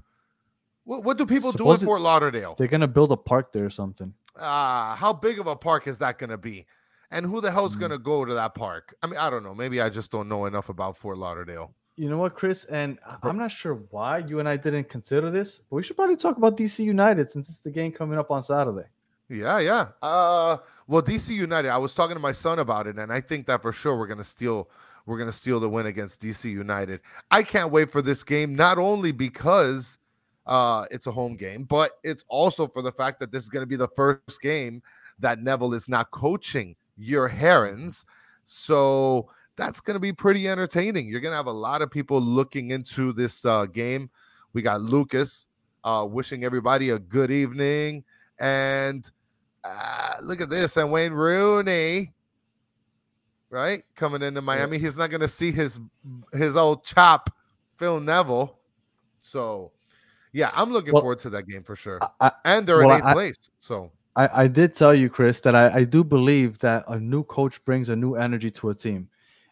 What, 0.90 1.04
what 1.04 1.18
do 1.20 1.26
people 1.28 1.52
do 1.52 1.70
in 1.70 1.78
Supposi- 1.78 1.86
Fort 1.86 2.02
Lauderdale? 2.02 2.56
They're 2.58 2.68
gonna 2.68 2.88
build 2.88 3.12
a 3.12 3.18
park 3.18 3.54
there 3.54 3.66
or 3.66 3.70
something. 3.70 4.12
Ah, 4.40 4.96
how 4.98 5.14
big 5.14 5.38
of 5.40 5.46
a 5.46 5.56
park 5.56 5.86
is 5.88 6.00
that 6.00 6.18
going 6.18 6.30
to 6.30 6.38
be? 6.38 6.66
And 7.12 7.26
who 7.26 7.42
the 7.42 7.52
hell's 7.52 7.76
Mm. 7.76 7.80
going 7.80 7.92
to 7.92 7.98
go 7.98 8.24
to 8.26 8.34
that 8.36 8.56
park? 8.56 8.96
I 9.04 9.08
mean, 9.08 9.18
I 9.18 9.30
don't 9.30 9.44
know. 9.44 9.54
Maybe 9.54 9.82
I 9.82 9.90
just 9.90 10.12
don't 10.12 10.30
know 10.30 10.46
enough 10.46 10.70
about 10.70 10.96
Fort 10.98 11.18
Lauderdale. 11.18 11.74
You 11.98 12.10
know 12.10 12.18
what, 12.18 12.34
Chris? 12.36 12.64
And 12.66 12.98
I- 13.06 13.18
I'm 13.28 13.38
not 13.38 13.52
sure 13.52 13.76
why 13.92 14.20
you 14.20 14.40
and 14.40 14.48
I 14.48 14.56
didn't 14.56 14.88
consider 14.88 15.30
this, 15.30 15.60
but 15.70 15.76
we 15.76 15.84
should 15.84 15.98
probably 15.98 16.16
talk 16.16 16.38
about 16.38 16.56
DC 16.58 16.84
United 16.86 17.30
since 17.30 17.50
it's 17.50 17.58
the 17.60 17.70
game 17.72 17.92
coming 17.92 18.18
up 18.18 18.32
on 18.32 18.42
Saturday. 18.42 18.88
Yeah, 19.28 19.60
yeah. 19.60 19.88
Uh, 20.02 20.58
well, 20.88 21.02
DC 21.04 21.36
United. 21.36 21.70
I 21.70 21.78
was 21.78 21.94
talking 21.94 22.16
to 22.16 22.22
my 22.22 22.32
son 22.32 22.58
about 22.60 22.88
it, 22.88 22.98
and 22.98 23.12
I 23.12 23.20
think 23.22 23.46
that 23.48 23.62
for 23.62 23.72
sure 23.74 23.98
we're 23.98 24.08
gonna 24.08 24.24
steal. 24.24 24.70
We're 25.06 25.18
gonna 25.20 25.32
steal 25.32 25.60
the 25.60 25.70
win 25.70 25.86
against 25.88 26.22
DC 26.22 26.50
United. 26.50 27.02
I 27.30 27.44
can't 27.44 27.72
wait 27.72 27.92
for 27.92 28.02
this 28.02 28.24
game, 28.24 28.56
not 28.56 28.78
only 28.78 29.12
because 29.12 29.98
uh, 30.50 30.86
it's 30.92 31.08
a 31.08 31.12
home 31.12 31.38
game, 31.38 31.64
but 31.64 31.92
it's 32.04 32.26
also 32.28 32.68
for 32.68 32.82
the 32.82 32.92
fact 32.92 33.22
that 33.22 33.32
this 33.32 33.44
is 33.44 33.50
gonna 33.50 33.66
be 33.66 33.78
the 33.78 33.88
first 33.96 34.42
game 34.42 34.82
that 35.20 35.40
Neville 35.40 35.74
is 35.74 35.88
not 35.88 36.12
coaching 36.12 36.76
your 36.98 37.30
Herons. 37.30 38.06
So 38.44 39.30
that's 39.56 39.80
gonna 39.80 40.00
be 40.00 40.12
pretty 40.12 40.50
entertaining. 40.50 41.08
You're 41.08 41.22
gonna 41.22 41.38
have 41.38 41.46
a 41.46 41.52
lot 41.52 41.82
of 41.82 41.90
people 41.90 42.20
looking 42.20 42.72
into 42.72 43.14
this 43.14 43.46
uh, 43.46 43.66
game. 43.66 44.10
We 44.52 44.62
got 44.62 44.82
Lucas 44.82 45.48
uh, 45.84 46.08
wishing 46.10 46.44
everybody 46.44 46.90
a 46.90 47.00
good 47.00 47.32
evening. 47.32 48.04
And 48.40 49.10
uh, 49.64 50.14
look 50.22 50.42
at 50.42 50.50
this. 50.50 50.78
And 50.78 50.92
Wayne 50.92 51.14
Rooney, 51.14 52.14
right? 53.50 53.84
Coming 53.96 54.22
into 54.22 54.42
Miami. 54.42 54.78
He's 54.78 54.98
not 54.98 55.10
going 55.10 55.22
to 55.22 55.28
see 55.28 55.52
his 55.52 55.80
his 56.34 56.56
old 56.56 56.84
chop, 56.84 57.30
Phil 57.76 58.00
Neville. 58.00 58.58
So, 59.22 59.72
yeah, 60.34 60.52
I'm 60.54 60.72
looking 60.72 60.94
Well, 60.94 61.02
forward 61.02 61.20
to 61.20 61.30
that 61.32 61.48
game 61.48 61.64
for 61.64 61.76
sure. 61.76 62.00
I, 62.20 62.32
And 62.46 62.68
they're 62.68 62.78
well, 62.78 62.92
in 62.92 62.98
eighth 62.98 63.06
I- 63.06 63.14
place. 63.14 63.50
So, 63.60 63.92
I, 64.16 64.44
I 64.44 64.48
did 64.48 64.76
tell 64.76 64.94
you, 64.94 65.10
Chris, 65.10 65.40
that 65.42 65.56
I, 65.56 65.70
I 65.70 65.84
do 65.84 66.04
believe 66.04 66.58
that 66.60 66.84
a 66.88 67.00
new 67.00 67.24
coach 67.24 67.64
brings 67.66 67.90
a 67.90 67.96
new 67.96 68.16
energy 68.16 68.52
to 68.52 68.70
a 68.72 68.76
team. 68.76 69.08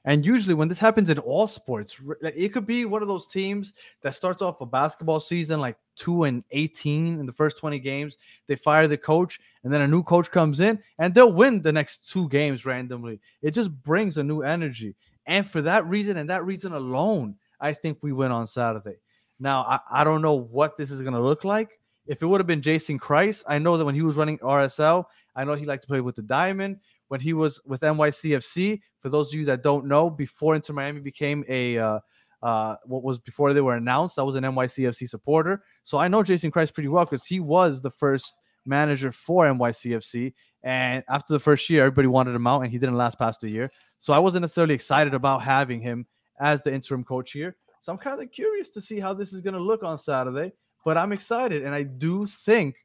And 0.05 0.25
usually, 0.25 0.55
when 0.55 0.67
this 0.69 0.79
happens 0.79 1.09
in 1.09 1.19
all 1.19 1.47
sports, 1.47 1.99
like, 2.21 2.33
it 2.35 2.53
could 2.53 2.65
be 2.65 2.85
one 2.85 3.01
of 3.01 3.09
those 3.09 3.27
teams 3.27 3.73
that 4.01 4.15
starts 4.15 4.41
off 4.41 4.61
a 4.61 4.65
basketball 4.65 5.19
season 5.19 5.59
like 5.59 5.75
two 5.97 6.23
and 6.23 6.43
18 6.51 7.19
in 7.19 7.25
the 7.25 7.33
first 7.33 7.57
20 7.57 7.77
games. 7.79 8.17
They 8.47 8.55
fire 8.55 8.87
the 8.87 8.97
coach, 8.97 9.39
and 9.63 9.73
then 9.73 9.81
a 9.81 9.87
new 9.87 10.03
coach 10.03 10.31
comes 10.31 10.61
in, 10.61 10.79
and 10.99 11.13
they'll 11.13 11.33
win 11.33 11.61
the 11.61 11.73
next 11.73 12.09
two 12.09 12.29
games 12.29 12.65
randomly. 12.65 13.19
It 13.41 13.51
just 13.51 13.69
brings 13.83 14.17
a 14.17 14.23
new 14.23 14.43
energy. 14.43 14.95
And 15.25 15.45
for 15.45 15.61
that 15.63 15.85
reason, 15.87 16.15
and 16.15 16.29
that 16.29 16.45
reason 16.45 16.71
alone, 16.71 17.35
I 17.59 17.73
think 17.73 17.97
we 18.01 18.13
win 18.13 18.31
on 18.31 18.47
Saturday. 18.47 18.95
Now, 19.39 19.61
I, 19.61 19.79
I 19.91 20.03
don't 20.03 20.21
know 20.21 20.35
what 20.35 20.77
this 20.77 20.91
is 20.91 21.01
going 21.01 21.13
to 21.13 21.21
look 21.21 21.43
like. 21.43 21.69
If 22.07 22.21
it 22.21 22.25
would 22.25 22.39
have 22.39 22.47
been 22.47 22.61
Jason 22.61 22.99
Kreis, 22.99 23.43
I 23.47 23.59
know 23.59 23.77
that 23.77 23.85
when 23.85 23.95
he 23.95 24.01
was 24.01 24.15
running 24.15 24.37
RSL, 24.39 25.05
I 25.35 25.43
know 25.43 25.53
he 25.53 25.65
liked 25.65 25.83
to 25.83 25.87
play 25.87 26.01
with 26.01 26.15
the 26.15 26.21
diamond. 26.21 26.77
When 27.09 27.19
he 27.19 27.33
was 27.33 27.61
with 27.65 27.81
NYCFC, 27.81 28.79
for 28.99 29.09
those 29.09 29.29
of 29.29 29.39
you 29.39 29.45
that 29.45 29.63
don't 29.63 29.85
know, 29.85 30.09
before 30.09 30.55
Inter 30.55 30.73
Miami 30.73 30.99
became 30.99 31.45
a 31.47 31.77
uh, 31.77 31.99
uh, 32.41 32.75
what 32.85 33.03
was 33.03 33.17
before 33.19 33.53
they 33.53 33.61
were 33.61 33.75
announced, 33.75 34.19
I 34.19 34.23
was 34.23 34.35
an 34.35 34.43
NYCFC 34.43 35.07
supporter, 35.07 35.63
so 35.83 35.97
I 35.97 36.07
know 36.07 36.21
Jason 36.23 36.51
Kreis 36.51 36.73
pretty 36.73 36.89
well 36.89 37.05
because 37.05 37.25
he 37.25 37.39
was 37.39 37.81
the 37.81 37.91
first 37.91 38.35
manager 38.65 39.11
for 39.11 39.45
NYCFC. 39.45 40.33
And 40.63 41.03
after 41.07 41.33
the 41.33 41.39
first 41.39 41.69
year, 41.69 41.83
everybody 41.83 42.07
wanted 42.07 42.35
him 42.35 42.45
out, 42.45 42.61
and 42.61 42.71
he 42.71 42.77
didn't 42.77 42.97
last 42.97 43.17
past 43.17 43.43
a 43.43 43.49
year. 43.49 43.71
So 43.99 44.13
I 44.13 44.19
wasn't 44.19 44.41
necessarily 44.41 44.75
excited 44.75 45.13
about 45.13 45.41
having 45.43 45.81
him 45.81 46.05
as 46.39 46.61
the 46.61 46.73
interim 46.73 47.03
coach 47.03 47.31
here. 47.31 47.55
So 47.87 47.93
I'm 47.93 47.99
kind 47.99 48.21
of 48.21 48.29
curious 48.33 48.69
to 48.71 48.81
see 48.81 48.99
how 48.99 49.13
this 49.13 49.31
is 49.31 49.39
going 49.39 49.53
to 49.53 49.61
look 49.61 49.81
on 49.81 49.97
Saturday. 49.97 50.51
But 50.83 50.97
I'm 50.97 51.13
excited, 51.13 51.63
and 51.63 51.73
I 51.73 51.83
do 51.83 52.27
think 52.27 52.75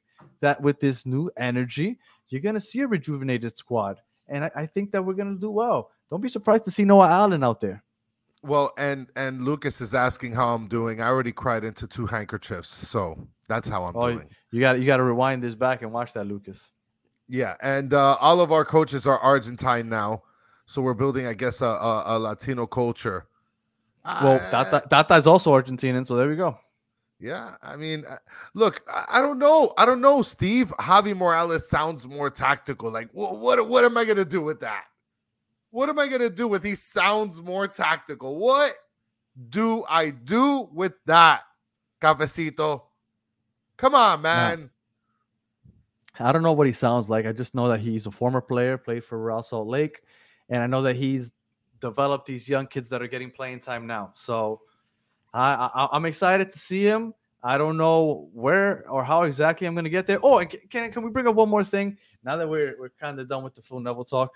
that 0.40 0.62
with 0.62 0.78
this 0.78 1.04
new 1.04 1.28
energy, 1.36 1.98
you're 2.28 2.40
going 2.40 2.54
to 2.54 2.60
see 2.60 2.82
a 2.82 2.86
rejuvenated 2.86 3.58
squad, 3.58 3.98
and 4.28 4.44
I, 4.44 4.50
I 4.54 4.66
think 4.66 4.92
that 4.92 5.04
we're 5.04 5.14
going 5.14 5.34
to 5.34 5.40
do 5.40 5.50
well. 5.50 5.90
Don't 6.08 6.20
be 6.20 6.28
surprised 6.28 6.64
to 6.66 6.70
see 6.70 6.84
Noah 6.84 7.08
Allen 7.08 7.42
out 7.42 7.60
there. 7.60 7.82
Well, 8.44 8.72
and 8.78 9.08
and 9.16 9.42
Lucas 9.42 9.80
is 9.80 9.92
asking 9.92 10.34
how 10.34 10.54
I'm 10.54 10.68
doing. 10.68 11.00
I 11.00 11.08
already 11.08 11.32
cried 11.32 11.64
into 11.64 11.88
two 11.88 12.06
handkerchiefs, 12.06 12.68
so 12.68 13.26
that's 13.48 13.68
how 13.68 13.82
I'm 13.82 13.96
Oh, 13.96 14.12
doing. 14.12 14.28
You 14.52 14.60
got 14.60 14.78
you 14.78 14.86
got 14.86 14.98
to 14.98 15.02
rewind 15.02 15.42
this 15.42 15.56
back 15.56 15.82
and 15.82 15.90
watch 15.90 16.12
that, 16.12 16.28
Lucas. 16.28 16.70
Yeah, 17.28 17.56
and 17.60 17.92
uh, 17.92 18.18
all 18.20 18.40
of 18.40 18.52
our 18.52 18.64
coaches 18.64 19.08
are 19.08 19.18
Argentine 19.18 19.88
now, 19.88 20.22
so 20.66 20.80
we're 20.80 20.94
building, 20.94 21.26
I 21.26 21.34
guess, 21.34 21.60
a, 21.60 21.66
a, 21.66 22.02
a 22.06 22.18
Latino 22.20 22.68
culture. 22.68 23.26
Well, 24.04 24.40
Uh, 24.40 24.50
Tata, 24.50 24.86
Tata 24.88 25.14
is 25.14 25.26
also 25.26 25.52
Argentinian, 25.52 26.06
so 26.06 26.16
there 26.16 26.28
we 26.28 26.36
go. 26.36 26.58
Yeah, 27.20 27.54
I 27.62 27.76
mean, 27.76 28.04
uh, 28.08 28.16
look, 28.54 28.82
I, 28.92 29.20
don't 29.22 29.38
know, 29.38 29.72
I 29.78 29.86
don't 29.86 30.00
know, 30.00 30.22
Steve. 30.22 30.72
Javi 30.80 31.16
Morales 31.16 31.68
sounds 31.70 32.08
more 32.08 32.30
tactical. 32.30 32.90
Like, 32.90 33.10
wh- 33.12 33.40
what, 33.40 33.68
what 33.68 33.84
am 33.84 33.96
I 33.96 34.04
gonna 34.04 34.24
do 34.24 34.40
with 34.42 34.58
that? 34.60 34.84
What 35.70 35.88
am 35.88 36.00
I 36.00 36.08
gonna 36.08 36.28
do 36.30 36.48
with? 36.48 36.64
He 36.64 36.74
sounds 36.74 37.40
more 37.40 37.68
tactical. 37.68 38.38
What 38.38 38.74
do 39.50 39.84
I 39.88 40.10
do 40.10 40.68
with 40.72 40.94
that, 41.06 41.42
Cafecito? 42.02 42.82
Come 43.76 43.94
on, 43.94 44.20
man. 44.22 44.70
I 46.18 46.32
don't 46.32 46.42
know 46.42 46.52
what 46.52 46.66
he 46.66 46.72
sounds 46.72 47.08
like. 47.08 47.24
I 47.24 47.32
just 47.32 47.54
know 47.54 47.68
that 47.68 47.80
he's 47.80 48.06
a 48.06 48.10
former 48.10 48.40
player, 48.40 48.76
played 48.76 49.04
for 49.04 49.18
Real 49.18 49.42
Salt 49.42 49.68
Lake, 49.68 50.02
and 50.48 50.62
I 50.62 50.66
know 50.66 50.82
that 50.82 50.96
he's 50.96 51.30
developed 51.82 52.24
these 52.24 52.48
young 52.48 52.66
kids 52.66 52.88
that 52.88 53.02
are 53.02 53.06
getting 53.06 53.30
playing 53.30 53.60
time 53.60 53.86
now. 53.86 54.12
So 54.14 54.62
I, 55.34 55.68
I 55.74 55.88
I'm 55.92 56.06
excited 56.06 56.50
to 56.52 56.58
see 56.58 56.82
him. 56.82 57.12
I 57.42 57.58
don't 57.58 57.76
know 57.76 58.30
where 58.32 58.88
or 58.88 59.04
how 59.04 59.24
exactly 59.24 59.66
I'm 59.66 59.74
going 59.74 59.84
to 59.84 59.90
get 59.90 60.06
there. 60.06 60.20
Oh, 60.22 60.38
and 60.38 60.56
can 60.70 60.90
can 60.90 61.02
we 61.02 61.10
bring 61.10 61.28
up 61.28 61.34
one 61.34 61.50
more 61.50 61.64
thing? 61.64 61.98
Now 62.24 62.36
that 62.36 62.48
we're 62.48 62.76
we're 62.78 62.90
kind 62.90 63.20
of 63.20 63.28
done 63.28 63.42
with 63.42 63.54
the 63.54 63.62
full 63.62 63.80
Neville 63.80 64.04
talk, 64.04 64.32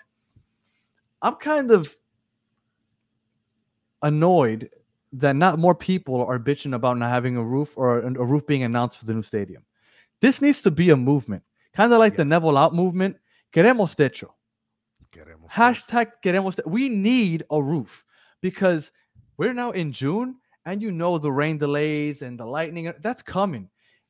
I'm 1.22 1.36
kind 1.36 1.70
of 1.70 1.96
annoyed 4.02 4.70
that 5.12 5.36
not 5.36 5.58
more 5.58 5.74
people 5.74 6.26
are 6.26 6.38
bitching 6.38 6.74
about 6.74 6.98
not 6.98 7.10
having 7.10 7.36
a 7.36 7.42
roof 7.42 7.78
or 7.78 8.00
a 8.00 8.06
a 8.06 8.24
roof 8.24 8.46
being 8.46 8.64
announced 8.64 8.98
for 8.98 9.06
the 9.06 9.14
new 9.14 9.22
stadium. 9.22 9.62
This 10.20 10.42
needs 10.42 10.62
to 10.62 10.70
be 10.70 10.90
a 10.90 10.96
movement, 10.96 11.44
kind 11.74 11.92
of 11.92 11.98
like 12.00 12.16
the 12.16 12.24
Neville 12.24 12.58
out 12.58 12.74
movement. 12.74 13.16
Queremos 13.52 13.94
techo. 13.94 14.35
Queremos 15.16 15.50
Hashtag 15.50 16.12
queremos. 16.22 16.60
We 16.66 16.88
need 16.88 17.44
a 17.50 17.62
roof 17.62 18.04
because 18.42 18.92
we're 19.38 19.54
now 19.54 19.70
in 19.70 19.92
June, 19.92 20.36
and 20.66 20.82
you 20.82 20.92
know 20.92 21.16
the 21.16 21.32
rain 21.32 21.58
delays 21.58 22.22
and 22.22 22.38
the 22.38 22.44
lightning 22.44 22.92
that's 23.00 23.22
coming, 23.22 23.68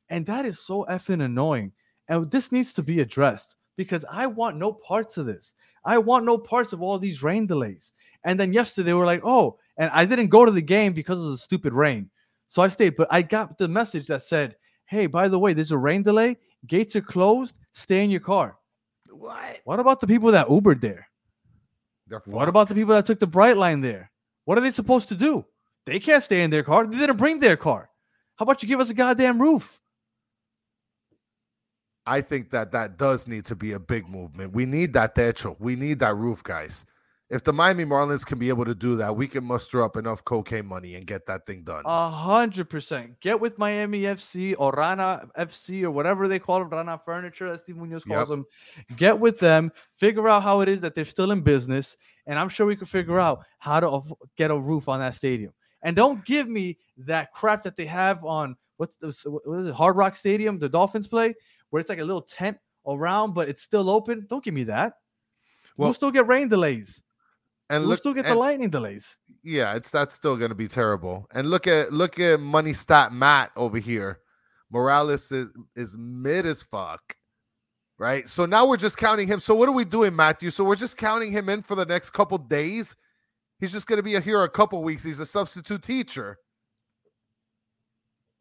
and 0.09 0.25
that 0.25 0.45
is 0.45 0.59
so 0.59 0.85
effing 0.89 1.23
annoying. 1.23 1.71
And 2.09 2.29
this 2.31 2.51
needs 2.51 2.73
to 2.73 2.83
be 2.83 2.99
addressed 2.99 3.55
because 3.77 4.03
I 4.09 4.27
want 4.27 4.57
no 4.57 4.73
parts 4.73 5.17
of 5.17 5.25
this. 5.25 5.53
I 5.85 5.97
want 5.97 6.25
no 6.25 6.37
parts 6.37 6.73
of 6.73 6.81
all 6.81 6.99
these 6.99 7.23
rain 7.23 7.47
delays. 7.47 7.93
And 8.23 8.39
then 8.39 8.51
yesterday 8.51 8.93
we're 8.93 9.05
like, 9.05 9.21
oh, 9.23 9.57
and 9.77 9.89
I 9.93 10.03
didn't 10.05 10.27
go 10.27 10.45
to 10.45 10.51
the 10.51 10.61
game 10.61 10.93
because 10.93 11.19
of 11.19 11.31
the 11.31 11.37
stupid 11.37 11.73
rain, 11.73 12.09
so 12.47 12.61
I 12.61 12.67
stayed. 12.67 12.95
But 12.95 13.07
I 13.11 13.21
got 13.21 13.57
the 13.57 13.67
message 13.67 14.07
that 14.07 14.23
said, 14.23 14.55
hey, 14.85 15.05
by 15.05 15.27
the 15.27 15.39
way, 15.39 15.53
there's 15.53 15.71
a 15.71 15.77
rain 15.77 16.03
delay. 16.03 16.37
Gates 16.65 16.95
are 16.95 17.01
closed. 17.01 17.59
Stay 17.71 18.03
in 18.03 18.09
your 18.09 18.19
car. 18.19 18.57
What? 19.17 19.61
What 19.63 19.79
about 19.79 19.99
the 19.99 20.07
people 20.07 20.31
that 20.31 20.47
Ubered 20.47 20.81
there? 20.81 21.07
What 22.25 22.47
about 22.47 22.69
the 22.69 22.75
people 22.75 22.93
that 22.95 23.05
took 23.05 23.19
the 23.19 23.27
Brightline 23.27 23.81
there? 23.81 24.11
What 24.45 24.57
are 24.57 24.61
they 24.61 24.71
supposed 24.71 25.09
to 25.09 25.15
do? 25.15 25.45
They 25.85 25.99
can't 25.99 26.23
stay 26.23 26.43
in 26.43 26.51
their 26.51 26.63
car. 26.63 26.85
They 26.85 26.97
didn't 26.97 27.17
bring 27.17 27.39
their 27.39 27.57
car. 27.57 27.89
How 28.35 28.43
about 28.43 28.61
you 28.61 28.69
give 28.69 28.79
us 28.79 28.89
a 28.89 28.93
goddamn 28.93 29.41
roof? 29.41 29.79
I 32.05 32.21
think 32.21 32.51
that 32.51 32.71
that 32.71 32.97
does 32.97 33.27
need 33.27 33.45
to 33.45 33.55
be 33.55 33.73
a 33.73 33.79
big 33.79 34.07
movement. 34.07 34.53
We 34.53 34.65
need 34.65 34.93
that 34.93 35.15
techo. 35.15 35.57
We 35.59 35.75
need 35.75 35.99
that 35.99 36.15
roof, 36.15 36.43
guys. 36.43 36.85
If 37.29 37.43
the 37.43 37.51
Miami 37.51 37.83
Marlins 37.83 38.25
can 38.25 38.39
be 38.39 38.47
able 38.47 38.63
to 38.63 38.73
do 38.73 38.95
that, 38.97 39.13
we 39.13 39.27
can 39.27 39.43
muster 39.43 39.83
up 39.83 39.97
enough 39.97 40.23
cocaine 40.23 40.65
money 40.65 40.95
and 40.95 41.05
get 41.05 41.25
that 41.25 41.45
thing 41.45 41.63
done. 41.63 41.83
A 41.85 42.09
hundred 42.09 42.69
percent. 42.69 43.19
Get 43.19 43.37
with 43.37 43.57
Miami 43.57 44.03
FC 44.03 44.55
or 44.57 44.71
Rana 44.71 45.27
FC 45.37 45.83
or 45.83 45.91
whatever 45.91 46.29
they 46.29 46.39
call 46.39 46.61
it, 46.61 46.65
Rana 46.65 47.01
Furniture, 47.03 47.47
as 47.47 47.61
Steve 47.61 47.75
Munoz 47.75 48.05
calls 48.05 48.29
them. 48.29 48.45
Get 48.95 49.19
with 49.19 49.39
them. 49.39 49.73
Figure 49.97 50.29
out 50.29 50.41
how 50.41 50.61
it 50.61 50.69
is 50.69 50.79
that 50.79 50.95
they're 50.95 51.03
still 51.03 51.31
in 51.31 51.41
business, 51.41 51.97
and 52.27 52.39
I'm 52.39 52.47
sure 52.47 52.65
we 52.65 52.77
can 52.77 52.87
figure 52.87 53.19
out 53.19 53.43
how 53.59 53.81
to 53.81 54.01
get 54.37 54.49
a 54.49 54.57
roof 54.57 54.87
on 54.87 54.99
that 55.01 55.15
stadium. 55.15 55.51
And 55.83 55.97
don't 55.97 56.23
give 56.23 56.47
me 56.47 56.77
that 56.99 57.33
crap 57.33 57.61
that 57.63 57.75
they 57.75 57.85
have 57.85 58.23
on 58.23 58.55
what's 58.77 58.95
the 58.95 59.07
what 59.29 59.59
is 59.59 59.67
it, 59.67 59.75
Hard 59.75 59.97
Rock 59.97 60.15
Stadium, 60.15 60.59
the 60.59 60.69
Dolphins 60.69 61.07
play, 61.07 61.35
where 61.71 61.81
it's 61.81 61.89
like 61.89 61.99
a 61.99 62.05
little 62.05 62.21
tent 62.21 62.57
around, 62.87 63.33
but 63.33 63.49
it's 63.49 63.63
still 63.63 63.89
open. 63.89 64.25
Don't 64.29 64.43
give 64.43 64.53
me 64.53 64.63
that. 64.63 64.93
Well, 65.75 65.87
we'll 65.87 65.93
still 65.93 66.11
get 66.11 66.25
rain 66.27 66.47
delays. 66.47 67.01
And 67.69 67.81
We'll 67.81 67.89
look, 67.89 67.99
still 67.99 68.13
get 68.13 68.25
the 68.25 68.35
lightning 68.35 68.69
delays. 68.69 69.07
yeah, 69.43 69.75
it's 69.75 69.91
that's 69.91 70.13
still 70.13 70.37
going 70.37 70.49
to 70.49 70.55
be 70.55 70.67
terrible. 70.67 71.27
And 71.33 71.49
look 71.49 71.67
at 71.67 71.91
look 71.91 72.19
at 72.19 72.39
money 72.39 72.73
stat 72.73 73.11
Matt 73.11 73.51
over 73.55 73.77
here. 73.77 74.19
Morales 74.71 75.31
is 75.31 75.49
is 75.75 75.97
mid 75.97 76.45
as 76.45 76.63
fuck, 76.63 77.15
right? 77.97 78.27
So 78.27 78.45
now 78.45 78.65
we're 78.67 78.77
just 78.77 78.97
counting 78.97 79.27
him. 79.27 79.39
So 79.39 79.55
what 79.55 79.69
are 79.69 79.73
we 79.73 79.85
doing, 79.85 80.15
Matthew? 80.15 80.49
So 80.51 80.63
we're 80.63 80.75
just 80.75 80.97
counting 80.97 81.31
him 81.31 81.49
in 81.49 81.61
for 81.61 81.75
the 81.75 81.85
next 81.85 82.11
couple 82.11 82.37
days. 82.37 82.95
He's 83.59 83.71
just 83.71 83.87
going 83.87 83.97
to 83.97 84.03
be 84.03 84.19
here 84.19 84.43
a 84.43 84.49
couple 84.49 84.83
weeks. 84.83 85.03
He's 85.03 85.19
a 85.19 85.25
substitute 85.25 85.81
teacher. 85.81 86.37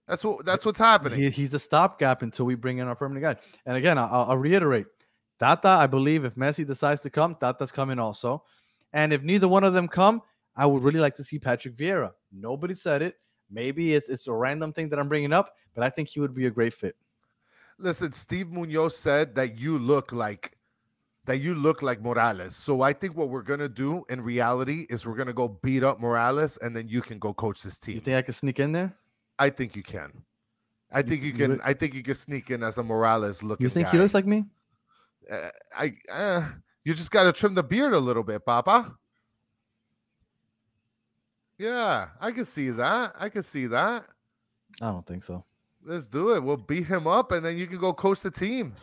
That's 0.08 0.24
what 0.24 0.44
that's 0.46 0.64
what's 0.64 0.78
happening. 0.78 1.18
He, 1.18 1.30
he's 1.30 1.52
a 1.54 1.58
stopgap 1.58 2.22
until 2.22 2.46
we 2.46 2.54
bring 2.54 2.78
in 2.78 2.86
our 2.86 2.94
permanent 2.94 3.24
guy. 3.24 3.36
And 3.66 3.76
again, 3.76 3.98
I'll, 3.98 4.26
I'll 4.28 4.36
reiterate, 4.36 4.86
Tata. 5.40 5.68
I 5.68 5.86
believe 5.88 6.24
if 6.24 6.34
Messi 6.36 6.64
decides 6.66 7.00
to 7.02 7.10
come, 7.10 7.34
Tata's 7.34 7.72
coming 7.72 7.98
also. 7.98 8.44
And 8.92 9.12
if 9.12 9.22
neither 9.22 9.48
one 9.48 9.64
of 9.64 9.74
them 9.74 9.88
come, 9.88 10.22
I 10.56 10.66
would 10.66 10.82
really 10.82 11.00
like 11.00 11.16
to 11.16 11.24
see 11.24 11.38
Patrick 11.38 11.76
Vieira. 11.76 12.12
Nobody 12.32 12.74
said 12.74 13.02
it. 13.02 13.16
Maybe 13.50 13.94
it's 13.94 14.08
it's 14.08 14.26
a 14.26 14.32
random 14.32 14.72
thing 14.72 14.88
that 14.88 14.98
I'm 14.98 15.08
bringing 15.08 15.32
up, 15.32 15.54
but 15.74 15.84
I 15.84 15.90
think 15.90 16.08
he 16.08 16.20
would 16.20 16.34
be 16.34 16.46
a 16.46 16.50
great 16.50 16.74
fit. 16.74 16.96
Listen, 17.78 18.12
Steve 18.12 18.48
Munoz 18.48 18.96
said 18.96 19.34
that 19.34 19.58
you 19.58 19.78
look 19.78 20.12
like 20.12 20.56
that 21.26 21.38
you 21.38 21.54
look 21.54 21.82
like 21.82 22.00
Morales. 22.00 22.56
So 22.56 22.82
I 22.82 22.92
think 22.92 23.16
what 23.16 23.28
we're 23.28 23.42
gonna 23.42 23.68
do 23.68 24.04
in 24.08 24.20
reality 24.20 24.86
is 24.88 25.06
we're 25.06 25.16
gonna 25.16 25.32
go 25.32 25.48
beat 25.62 25.82
up 25.82 26.00
Morales, 26.00 26.56
and 26.58 26.74
then 26.74 26.88
you 26.88 27.02
can 27.02 27.18
go 27.18 27.34
coach 27.34 27.62
this 27.62 27.78
team. 27.78 27.94
You 27.94 28.00
think 28.00 28.16
I 28.16 28.22
can 28.22 28.34
sneak 28.34 28.58
in 28.58 28.72
there? 28.72 28.94
I 29.38 29.50
think 29.50 29.76
you 29.76 29.82
can. 29.82 30.24
I 30.92 31.02
think 31.02 31.22
you 31.22 31.28
you 31.28 31.34
can. 31.34 31.50
re- 31.52 31.60
I 31.64 31.74
think 31.74 31.94
you 31.94 32.02
can 32.02 32.14
sneak 32.14 32.50
in 32.50 32.62
as 32.62 32.78
a 32.78 32.82
Morales 32.82 33.42
looking. 33.42 33.64
You 33.64 33.70
think 33.70 33.86
guy. 33.86 33.92
he 33.92 33.98
looks 33.98 34.14
like 34.14 34.26
me? 34.26 34.44
Uh, 35.30 35.50
I. 35.76 35.92
Uh, 36.10 36.48
you 36.86 36.94
just 36.94 37.10
got 37.10 37.24
to 37.24 37.32
trim 37.32 37.56
the 37.56 37.64
beard 37.64 37.92
a 37.94 37.98
little 37.98 38.22
bit, 38.22 38.46
Papa. 38.46 38.96
Yeah, 41.58 42.10
I 42.20 42.30
can 42.30 42.44
see 42.44 42.70
that. 42.70 43.12
I 43.18 43.28
can 43.28 43.42
see 43.42 43.66
that. 43.66 44.06
I 44.80 44.92
don't 44.92 45.04
think 45.04 45.24
so. 45.24 45.44
Let's 45.84 46.06
do 46.06 46.36
it. 46.36 46.44
We'll 46.44 46.56
beat 46.56 46.86
him 46.86 47.08
up, 47.08 47.32
and 47.32 47.44
then 47.44 47.58
you 47.58 47.66
can 47.66 47.78
go 47.78 47.92
coach 47.92 48.20
the 48.20 48.30
team. 48.30 48.76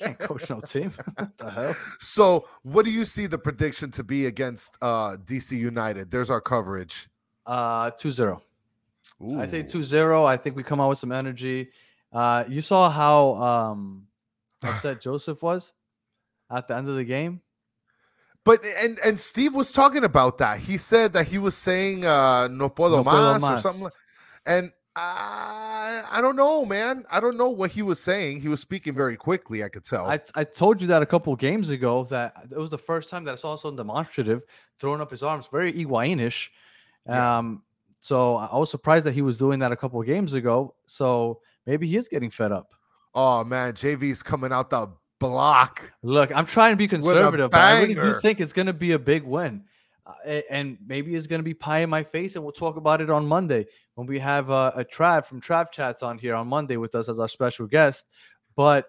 Can't 0.00 0.18
coach 0.18 0.50
no 0.50 0.58
team. 0.60 0.92
what 1.14 1.38
the 1.38 1.48
hell? 1.48 1.76
So, 2.00 2.48
what 2.64 2.84
do 2.84 2.90
you 2.90 3.04
see 3.04 3.26
the 3.26 3.38
prediction 3.38 3.92
to 3.92 4.02
be 4.02 4.26
against 4.26 4.76
uh 4.82 5.16
DC 5.16 5.52
United? 5.52 6.10
There's 6.10 6.28
our 6.28 6.40
coverage. 6.40 7.08
Uh 7.46 7.92
2-0. 7.92 8.40
I 9.38 9.46
say 9.46 9.60
Ooh. 9.60 9.62
2-0. 9.62 10.26
I 10.26 10.36
think 10.36 10.56
we 10.56 10.64
come 10.64 10.80
out 10.80 10.88
with 10.88 10.98
some 10.98 11.12
energy. 11.12 11.70
Uh 12.12 12.42
you 12.48 12.62
saw 12.62 12.90
how 12.90 13.34
um 13.36 14.08
upset 14.64 15.00
Josef 15.00 15.40
was 15.40 15.72
at 16.50 16.68
the 16.68 16.76
end 16.76 16.88
of 16.88 16.96
the 16.96 17.04
game. 17.04 17.40
But 18.44 18.64
and 18.64 18.98
and 19.04 19.20
Steve 19.20 19.54
was 19.54 19.70
talking 19.72 20.02
about 20.04 20.38
that. 20.38 20.58
He 20.58 20.76
said 20.78 21.12
that 21.12 21.28
he 21.28 21.38
was 21.38 21.56
saying 21.56 22.04
uh 22.06 22.48
no 22.48 22.70
puedo, 22.70 22.96
No 22.96 23.04
más, 23.04 23.42
or 23.50 23.56
something. 23.58 23.82
like- 23.84 23.92
And 24.46 24.72
I 24.96 26.02
I 26.10 26.20
don't 26.20 26.36
know, 26.36 26.64
man. 26.64 27.04
I 27.10 27.20
don't 27.20 27.36
know 27.36 27.50
what 27.50 27.70
he 27.70 27.82
was 27.82 28.00
saying. 28.00 28.40
He 28.40 28.48
was 28.48 28.60
speaking 28.60 28.94
very 28.94 29.16
quickly. 29.16 29.62
I 29.62 29.68
could 29.68 29.84
tell. 29.84 30.06
I, 30.06 30.20
I 30.34 30.44
told 30.44 30.80
you 30.80 30.88
that 30.88 31.02
a 31.02 31.06
couple 31.06 31.34
games 31.36 31.68
ago 31.70 32.04
that 32.10 32.32
it 32.50 32.56
was 32.58 32.70
the 32.70 32.78
first 32.78 33.08
time 33.08 33.24
that 33.24 33.32
I 33.32 33.36
saw 33.36 33.56
someone 33.56 33.76
demonstrative 33.76 34.42
throwing 34.78 35.00
up 35.00 35.10
his 35.10 35.22
arms, 35.22 35.46
very 35.52 35.72
Higuainish. 35.72 36.48
Yeah. 37.06 37.38
Um, 37.38 37.62
so 38.00 38.36
I 38.36 38.56
was 38.56 38.70
surprised 38.70 39.04
that 39.06 39.12
he 39.12 39.22
was 39.22 39.36
doing 39.38 39.58
that 39.60 39.72
a 39.72 39.76
couple 39.76 40.00
games 40.02 40.32
ago. 40.32 40.74
So 40.86 41.40
maybe 41.66 41.86
he 41.86 41.96
is 41.96 42.08
getting 42.08 42.30
fed 42.30 42.52
up. 42.52 42.68
oh 43.14 43.44
man, 43.44 43.74
JV's 43.74 44.22
coming 44.22 44.52
out 44.52 44.70
the 44.70 44.88
block. 45.20 45.92
Look, 46.02 46.32
I'm 46.34 46.46
trying 46.46 46.72
to 46.72 46.76
be 46.76 46.88
conservative, 46.88 47.52
but 47.52 47.60
I 47.60 47.80
really 47.80 47.94
do 47.94 48.14
think 48.20 48.40
it's 48.40 48.52
going 48.52 48.66
to 48.66 48.72
be 48.72 48.92
a 48.92 48.98
big 48.98 49.22
win. 49.22 49.64
Uh, 50.06 50.40
and 50.50 50.78
maybe 50.84 51.14
it's 51.14 51.28
going 51.28 51.38
to 51.38 51.44
be 51.44 51.54
pie 51.54 51.80
in 51.80 51.90
my 51.90 52.02
face, 52.02 52.34
and 52.34 52.42
we'll 52.42 52.52
talk 52.52 52.76
about 52.76 53.00
it 53.00 53.10
on 53.10 53.26
Monday 53.26 53.66
when 53.94 54.08
we 54.08 54.18
have 54.18 54.50
uh, 54.50 54.72
a 54.74 54.84
Trav 54.84 55.26
from 55.26 55.40
Trav 55.40 55.70
Chats 55.70 56.02
on 56.02 56.18
here 56.18 56.34
on 56.34 56.48
Monday 56.48 56.76
with 56.76 56.96
us 56.96 57.08
as 57.08 57.20
our 57.20 57.28
special 57.28 57.66
guest. 57.66 58.06
But 58.56 58.86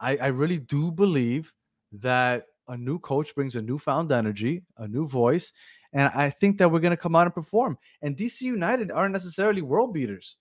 I, 0.00 0.16
I 0.16 0.26
really 0.28 0.58
do 0.58 0.90
believe 0.90 1.54
that 1.92 2.46
a 2.66 2.76
new 2.76 2.98
coach 2.98 3.34
brings 3.34 3.54
a 3.54 3.62
newfound 3.62 4.10
energy, 4.10 4.62
a 4.78 4.88
new 4.88 5.06
voice, 5.06 5.52
and 5.92 6.10
I 6.14 6.30
think 6.30 6.58
that 6.58 6.70
we're 6.72 6.80
going 6.80 6.90
to 6.90 6.96
come 6.96 7.14
out 7.14 7.26
and 7.26 7.34
perform. 7.34 7.78
And 8.02 8.16
DC 8.16 8.40
United 8.40 8.90
aren't 8.90 9.12
necessarily 9.12 9.62
world 9.62 9.92
beaters. 9.92 10.36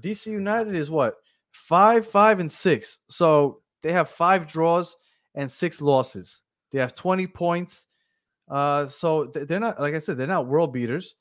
DC 0.00 0.26
United 0.26 0.76
is 0.76 0.90
what 0.90 1.16
five, 1.50 2.06
five, 2.06 2.38
and 2.38 2.52
six. 2.52 2.98
So 3.08 3.61
they 3.82 3.92
have 3.92 4.08
five 4.08 4.46
draws 4.46 4.96
and 5.34 5.50
six 5.50 5.80
losses. 5.80 6.42
They 6.70 6.78
have 6.78 6.94
20 6.94 7.26
points. 7.26 7.86
Uh, 8.48 8.86
so 8.88 9.26
they're 9.26 9.60
not, 9.60 9.80
like 9.80 9.94
I 9.94 10.00
said, 10.00 10.16
they're 10.16 10.26
not 10.26 10.46
world 10.46 10.72
beaters. 10.72 11.14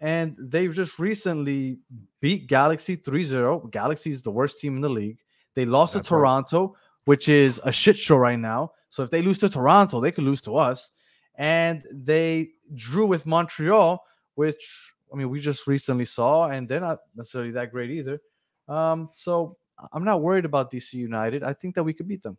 And 0.00 0.36
they've 0.38 0.72
just 0.72 0.98
recently 0.98 1.78
beat 2.20 2.48
Galaxy 2.48 2.96
3 2.96 3.22
0. 3.24 3.60
Galaxy 3.70 4.10
is 4.10 4.22
the 4.22 4.30
worst 4.30 4.58
team 4.58 4.76
in 4.76 4.82
the 4.82 4.88
league. 4.88 5.20
They 5.54 5.64
lost 5.64 5.94
That's 5.94 6.08
to 6.08 6.14
right. 6.14 6.20
Toronto, 6.20 6.76
which 7.04 7.28
is 7.28 7.60
a 7.64 7.72
shit 7.72 7.96
show 7.96 8.16
right 8.16 8.38
now. 8.38 8.72
So 8.90 9.02
if 9.02 9.10
they 9.10 9.22
lose 9.22 9.38
to 9.38 9.48
Toronto, 9.48 10.00
they 10.00 10.12
could 10.12 10.24
lose 10.24 10.40
to 10.42 10.56
us. 10.56 10.90
And 11.36 11.84
they 11.90 12.50
drew 12.74 13.06
with 13.06 13.26
Montreal, 13.26 14.04
which 14.34 14.92
I 15.12 15.16
mean 15.16 15.30
we 15.30 15.40
just 15.40 15.66
recently 15.66 16.04
saw, 16.04 16.48
and 16.48 16.68
they're 16.68 16.80
not 16.80 17.00
necessarily 17.14 17.52
that 17.52 17.70
great 17.70 17.90
either. 17.90 18.20
Um, 18.68 19.10
so 19.12 19.56
I'm 19.92 20.04
not 20.04 20.22
worried 20.22 20.44
about 20.44 20.70
DC 20.70 20.94
United. 20.94 21.42
I 21.42 21.52
think 21.52 21.74
that 21.74 21.82
we 21.84 21.92
could 21.92 22.08
beat 22.08 22.22
them. 22.22 22.36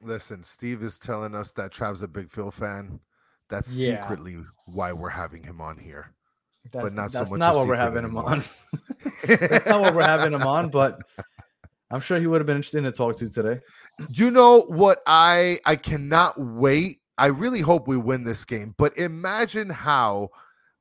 Listen, 0.00 0.42
Steve 0.42 0.82
is 0.82 0.98
telling 0.98 1.34
us 1.34 1.52
that 1.52 1.72
Trav's 1.72 2.02
a 2.02 2.08
big 2.08 2.30
Phil 2.30 2.50
fan. 2.50 3.00
That's 3.48 3.72
Yeah. 3.72 4.00
secretly 4.02 4.38
why 4.66 4.92
we're 4.92 5.08
having 5.08 5.42
him 5.42 5.60
on 5.60 5.78
here. 5.78 6.12
That's, 6.72 6.92
not 6.94 7.12
so 7.12 7.24
much 7.26 7.38
not 7.38 7.54
what 7.54 7.68
we're 7.68 7.76
having 7.76 8.04
him 8.04 8.16
on. 8.16 8.42
that's 9.26 9.66
not 9.66 9.80
what 9.80 9.94
we're 9.94 10.02
having 10.02 10.32
him 10.32 10.42
on, 10.42 10.68
but 10.68 11.00
I'm 11.90 12.00
sure 12.00 12.18
he 12.18 12.26
would 12.26 12.40
have 12.40 12.46
been 12.46 12.56
interested 12.56 12.82
to 12.82 12.92
talk 12.92 13.16
to 13.18 13.28
today. 13.28 13.60
You 14.08 14.30
know 14.30 14.62
what 14.62 15.00
I 15.06 15.60
I 15.64 15.76
cannot 15.76 16.34
wait. 16.38 17.00
I 17.18 17.26
really 17.26 17.60
hope 17.60 17.86
we 17.88 17.96
win 17.96 18.24
this 18.24 18.44
game, 18.44 18.74
but 18.76 18.96
imagine 18.98 19.70
how 19.70 20.30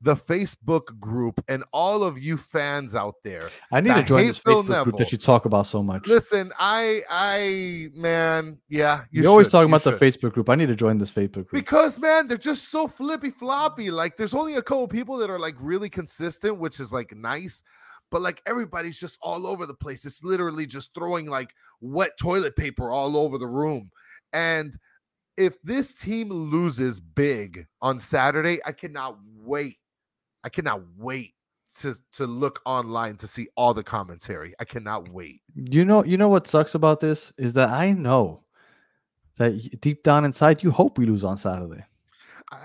the 0.06 0.16
Facebook 0.16 0.98
group 1.00 1.44
and 1.48 1.64
all 1.74 2.04
of 2.04 2.20
you 2.20 2.38
fans 2.38 2.94
out 2.94 3.16
there. 3.24 3.50
I 3.72 3.82
need 3.82 3.96
to 3.96 4.04
join 4.04 4.28
this 4.28 4.38
Phil 4.38 4.64
Facebook 4.64 4.84
group 4.84 4.98
that 4.98 5.12
you 5.12 5.18
talk 5.18 5.46
about 5.46 5.66
so 5.66 5.82
much. 5.82 6.06
Listen, 6.06 6.54
I 6.60 7.02
I 7.10 7.90
man, 7.96 8.60
yeah, 8.70 9.06
you 9.10 9.24
You're 9.24 9.32
always 9.32 9.50
talking 9.50 9.68
you 9.68 9.76
about 9.76 9.84
the. 9.84 10.06
Facebook 10.06 10.34
group. 10.34 10.50
I 10.50 10.56
need 10.56 10.68
to 10.68 10.76
join 10.76 11.00
this 11.00 11.12
Facebook 11.12 11.48
group. 11.48 11.54
Because 11.54 11.98
man, 12.00 12.28
they're 12.28 12.38
just 12.38 12.70
so 12.70 12.88
flippy 12.88 13.32
floppy. 13.32 13.90
Like 13.90 14.16
there's 14.16 14.36
only 14.36 14.56
a 14.56 14.62
couple 14.62 14.88
people 14.88 15.18
that 15.18 15.32
are 15.32 15.40
like 15.40 15.56
really 15.60 15.90
consistent, 15.90 16.60
which 16.60 16.80
is 16.80 16.94
like 16.94 17.16
nice. 17.16 17.64
But 18.12 18.22
like 18.22 18.44
everybody's 18.46 19.00
just 19.00 19.18
all 19.24 19.48
over 19.48 19.66
the 19.66 19.74
place. 19.74 20.06
It's 20.06 20.24
literally 20.24 20.68
just 20.68 20.94
throwing 20.94 21.26
like 21.26 21.56
wet 21.82 22.12
toilet 22.20 22.56
paper 22.56 22.92
all 22.92 23.18
over 23.18 23.40
the 23.40 23.48
room. 23.48 23.90
And 24.34 24.78
if 25.36 25.60
this 25.64 25.96
team 25.96 26.30
loses 26.30 27.00
big 27.00 27.66
on 27.82 27.98
Saturday, 27.98 28.60
I 28.66 28.72
cannot 28.72 29.18
wait. 29.38 29.78
I 30.46 30.50
cannot 30.50 30.82
wait 30.96 31.34
to 31.80 31.96
to 32.14 32.28
look 32.28 32.62
online 32.66 33.18
to 33.18 33.28
see 33.28 33.48
all 33.58 33.74
the 33.74 33.84
commentary. 33.84 34.54
I 34.60 34.64
cannot 34.64 35.10
wait. 35.10 35.42
You 35.56 35.84
know, 35.84 36.06
you 36.06 36.18
know 36.18 36.30
what 36.30 36.48
sucks 36.48 36.76
about 36.76 37.00
this 37.00 37.34
is 37.38 37.54
that 37.54 37.70
I 37.70 37.92
know 37.92 38.44
that 39.38 39.82
deep 39.82 40.04
down 40.04 40.24
inside 40.24 40.64
you 40.64 40.72
hope 40.72 40.98
we 40.98 41.08
lose 41.08 41.24
on 41.24 41.38
Saturday. 41.38 41.84
I, 42.52 42.60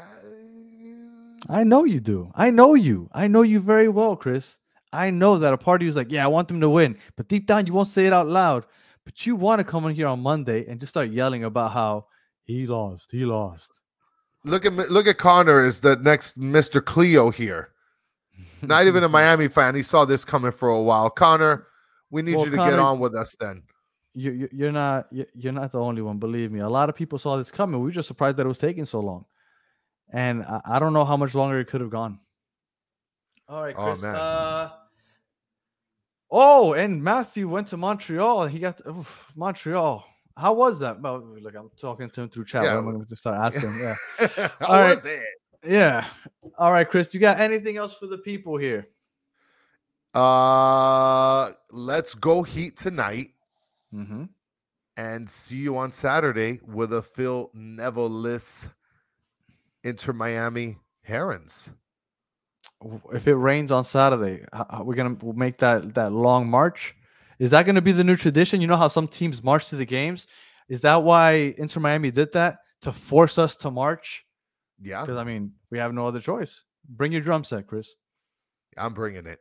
I 1.49 1.65
know 1.65 1.85
you 1.85 2.01
do. 2.01 2.31
I 2.35 2.51
know 2.51 2.75
you. 2.75 3.09
I 3.13 3.27
know 3.27 3.43
you 3.43 3.61
very 3.61 3.89
well, 3.89 4.15
Chris. 4.15 4.59
I 4.93 5.09
know 5.09 5.39
that 5.39 5.55
a 5.55 5.59
part 5.59 5.81
of 5.81 5.85
you 5.85 5.89
is 5.89 5.97
like, 5.97 6.13
yeah, 6.13 6.25
I 6.25 6.29
want 6.29 6.49
them 6.49 6.61
to 6.61 6.69
win, 6.69 6.99
but 7.17 7.29
deep 7.29 7.47
down 7.47 7.67
you 7.67 7.73
won't 7.73 7.89
say 7.89 8.07
it 8.07 8.13
out 8.13 8.27
loud. 8.29 8.67
But 9.07 9.27
you 9.27 9.35
want 9.35 9.61
to 9.61 9.65
come 9.65 9.87
in 9.87 9.95
here 9.95 10.07
on 10.07 10.21
Monday 10.21 10.67
and 10.67 10.79
just 10.79 10.91
start 10.91 11.11
yelling 11.11 11.45
about 11.45 11.73
how 11.73 12.07
he 12.45 12.67
lost, 12.67 13.11
he 13.11 13.25
lost. 13.25 13.80
Look 14.45 14.65
at 14.65 14.73
look 14.73 15.07
at 15.07 15.19
Connor 15.19 15.65
is 15.65 15.81
the 15.81 15.97
next 15.97 16.39
Mr. 16.39 16.85
Cleo 16.85 17.31
here. 17.31 17.71
Not 18.63 18.87
even 18.87 19.05
a 19.05 19.09
Miami 19.19 19.49
fan. 19.49 19.75
He 19.75 19.83
saw 19.83 20.05
this 20.05 20.25
coming 20.25 20.53
for 20.53 20.69
a 20.69 20.81
while. 20.83 21.11
Connor, 21.11 21.67
we 22.11 22.23
need 22.23 22.37
Well, 22.37 22.45
you 22.47 22.51
to 22.53 22.57
get 22.59 22.79
on 22.79 22.99
with 23.01 23.15
us 23.15 23.35
then. 23.41 23.63
you, 24.15 24.33
you 24.33 24.49
you're 24.53 24.73
not 24.73 25.07
you- 25.13 25.27
you're 25.35 25.53
not 25.53 25.73
the 25.73 25.81
only 25.81 26.03
one. 26.03 26.19
Believe 26.19 26.51
me, 26.53 26.61
a 26.61 26.69
lot 26.69 26.89
of 26.89 26.95
people 26.95 27.19
saw 27.19 27.37
this 27.37 27.51
coming. 27.51 27.81
We 27.81 27.87
were 27.87 27.93
just 27.93 28.09
surprised 28.09 28.37
that 28.39 28.45
it 28.47 28.49
was 28.49 28.59
taking 28.59 28.85
so 28.85 29.01
long, 29.01 29.25
and 30.13 30.43
I, 30.45 30.61
I 30.65 30.79
don't 30.79 30.93
know 30.93 31.05
how 31.05 31.17
much 31.17 31.35
longer 31.35 31.61
it 31.61 31.67
could 31.69 31.81
have 31.81 31.91
gone. 31.91 32.19
All 33.49 33.63
right, 33.63 33.75
Oh, 33.77 33.85
Chris. 33.85 34.03
man. 34.03 34.15
uh, 34.15 34.71
oh, 36.31 36.73
and 36.75 37.03
Matthew 37.03 37.49
went 37.49 37.69
to 37.69 37.77
Montreal. 37.77 38.47
He 38.47 38.59
got 38.59 38.77
the, 38.79 38.91
oof, 38.91 39.33
Montreal. 39.35 40.05
How 40.41 40.53
was 40.55 40.79
that? 40.81 41.01
Well, 41.01 41.23
look, 41.41 41.55
I'm 41.55 41.71
talking 41.77 42.09
to 42.11 42.23
him 42.23 42.29
through 42.31 42.47
chat. 42.47 42.65
Yeah, 42.65 42.79
I'm 42.79 42.85
going 42.85 43.05
to 43.05 43.17
start 43.17 43.37
asking. 43.37 43.75
Yeah, 43.79 43.95
How 44.61 44.67
All 44.67 44.81
right. 44.81 44.95
was 44.97 45.05
it? 45.05 45.21
yeah. 45.69 46.07
All 46.59 46.73
right, 46.73 46.89
Chris. 46.89 47.13
You 47.13 47.21
got 47.21 47.39
anything 47.39 47.77
else 47.77 47.95
for 47.97 48.07
the 48.07 48.19
people 48.19 48.57
here? 48.57 48.89
Uh 50.15 51.53
let's 51.71 52.15
go 52.15 52.43
Heat 52.43 52.77
tonight 52.77 53.29
Mm-hmm. 53.95 54.25
and 54.97 55.29
see 55.29 55.57
you 55.57 55.77
on 55.77 55.91
Saturday 55.91 56.61
with 56.65 56.93
a 56.93 57.03
Phil 57.03 57.51
Neville-less 57.55 58.69
Inter 59.85 60.13
Miami 60.13 60.79
Herons. 61.03 61.71
if 63.13 63.27
it 63.27 63.35
rains 63.35 63.71
on 63.73 63.83
Saturday, 63.85 64.45
we're 64.83 64.95
gonna 64.95 65.17
make 65.35 65.59
that 65.59 65.93
that 65.95 66.13
long 66.13 66.49
march. 66.49 66.95
Is 67.41 67.51
that 67.51 67.67
gonna 67.67 67.83
be 67.83 67.93
the 67.93 68.05
new 68.05 68.17
tradition? 68.17 68.61
You 68.61 68.67
know 68.69 68.77
how 68.77 68.89
some 68.89 69.09
teams 69.09 69.43
march 69.43 69.69
to 69.71 69.77
the 69.77 69.87
games. 69.87 70.27
Is 70.69 70.81
that 70.83 71.03
why 71.03 71.55
Inter 71.59 71.81
Miami 71.81 72.11
did 72.13 72.33
that 72.35 72.59
to 72.83 72.93
force 72.93 73.39
us 73.39 73.57
to 73.57 73.71
march? 73.71 74.25
Yeah, 74.81 75.01
Because 75.01 75.17
I 75.17 75.25
mean, 75.25 75.53
we 75.71 75.79
have 75.79 75.93
no 75.93 76.07
other 76.07 76.21
choice. 76.21 76.65
Bring 76.89 77.13
your 77.13 77.21
drum 77.23 77.45
set, 77.45 77.67
Chris. 77.67 77.89
I'm 78.77 78.95
bringing 78.95 79.27
it. 79.27 79.41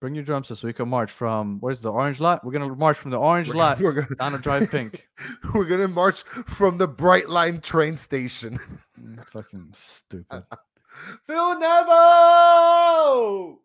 Bring 0.00 0.14
your 0.14 0.24
drum 0.24 0.44
set 0.44 0.58
so 0.58 0.66
we 0.66 0.72
can 0.72 0.88
march 0.88 1.10
from 1.10 1.58
where's 1.60 1.80
the 1.80 1.92
orange 1.92 2.20
lot? 2.20 2.44
We're 2.44 2.52
gonna 2.52 2.74
march 2.74 2.98
from 2.98 3.10
the 3.12 3.18
orange 3.18 3.48
We're, 3.48 3.54
lot 3.54 3.80
we're 3.84 3.92
gonna, 3.92 4.14
down 4.16 4.32
to 4.32 4.38
DRV 4.38 4.68
PNK. 4.68 5.00
we're 5.54 5.64
gonna 5.64 5.88
march 5.88 6.22
from 6.46 6.78
the 6.78 6.88
Brightline 6.88 7.62
train 7.62 7.96
station. 7.96 8.58
Mm, 9.00 9.26
Fucking 9.30 9.72
stupid. 9.76 10.44
Phil 11.26 11.58
Neville! 11.58 13.58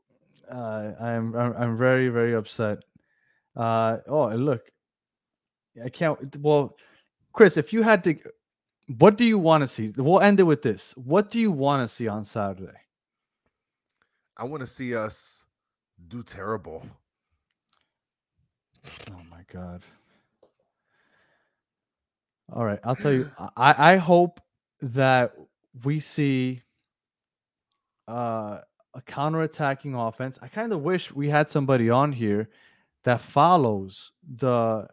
uh, 0.49 0.91
I'm, 1.01 1.35
I'm 1.35 1.53
I'm 1.57 1.77
very 1.77 2.07
very 2.09 2.33
upset. 2.35 2.79
Uh, 3.57 3.97
oh, 4.07 4.27
and 4.27 4.45
look, 4.45 4.69
I 5.83 5.89
can't. 5.89 6.37
Well, 6.37 6.77
Chris, 7.33 7.57
if 7.57 7.73
you 7.73 7.81
had 7.81 8.03
to, 8.03 8.15
what 8.99 9.17
do 9.17 9.25
you 9.25 9.39
want 9.39 9.63
to 9.63 9.67
see? 9.67 9.91
We'll 9.97 10.21
end 10.21 10.39
it 10.39 10.43
with 10.43 10.61
this. 10.61 10.93
What 10.95 11.31
do 11.31 11.39
you 11.39 11.51
want 11.51 11.87
to 11.87 11.93
see 11.93 12.07
on 12.07 12.23
Saturday? 12.23 12.77
I 14.37 14.43
want 14.43 14.61
to 14.61 14.67
see 14.67 14.95
us 14.95 15.45
do 16.07 16.21
terrible. 16.21 16.85
Oh 19.11 19.21
my 19.29 19.41
god. 19.51 19.81
All 22.53 22.63
right, 22.63 22.79
I'll 22.83 22.95
tell 22.95 23.13
you. 23.13 23.29
I 23.57 23.93
I 23.93 23.97
hope 23.97 24.39
that 24.83 25.33
we 25.83 25.99
see 25.99 26.61
uh, 28.07 28.59
a 28.93 29.01
counterattacking 29.01 29.95
offense. 30.07 30.37
I 30.43 30.47
kind 30.47 30.71
of 30.71 30.81
wish 30.81 31.11
we 31.11 31.27
had 31.29 31.49
somebody 31.49 31.89
on 31.89 32.11
here 32.11 32.49
that 33.07 33.21
follows 33.21 34.11
the 34.35 34.85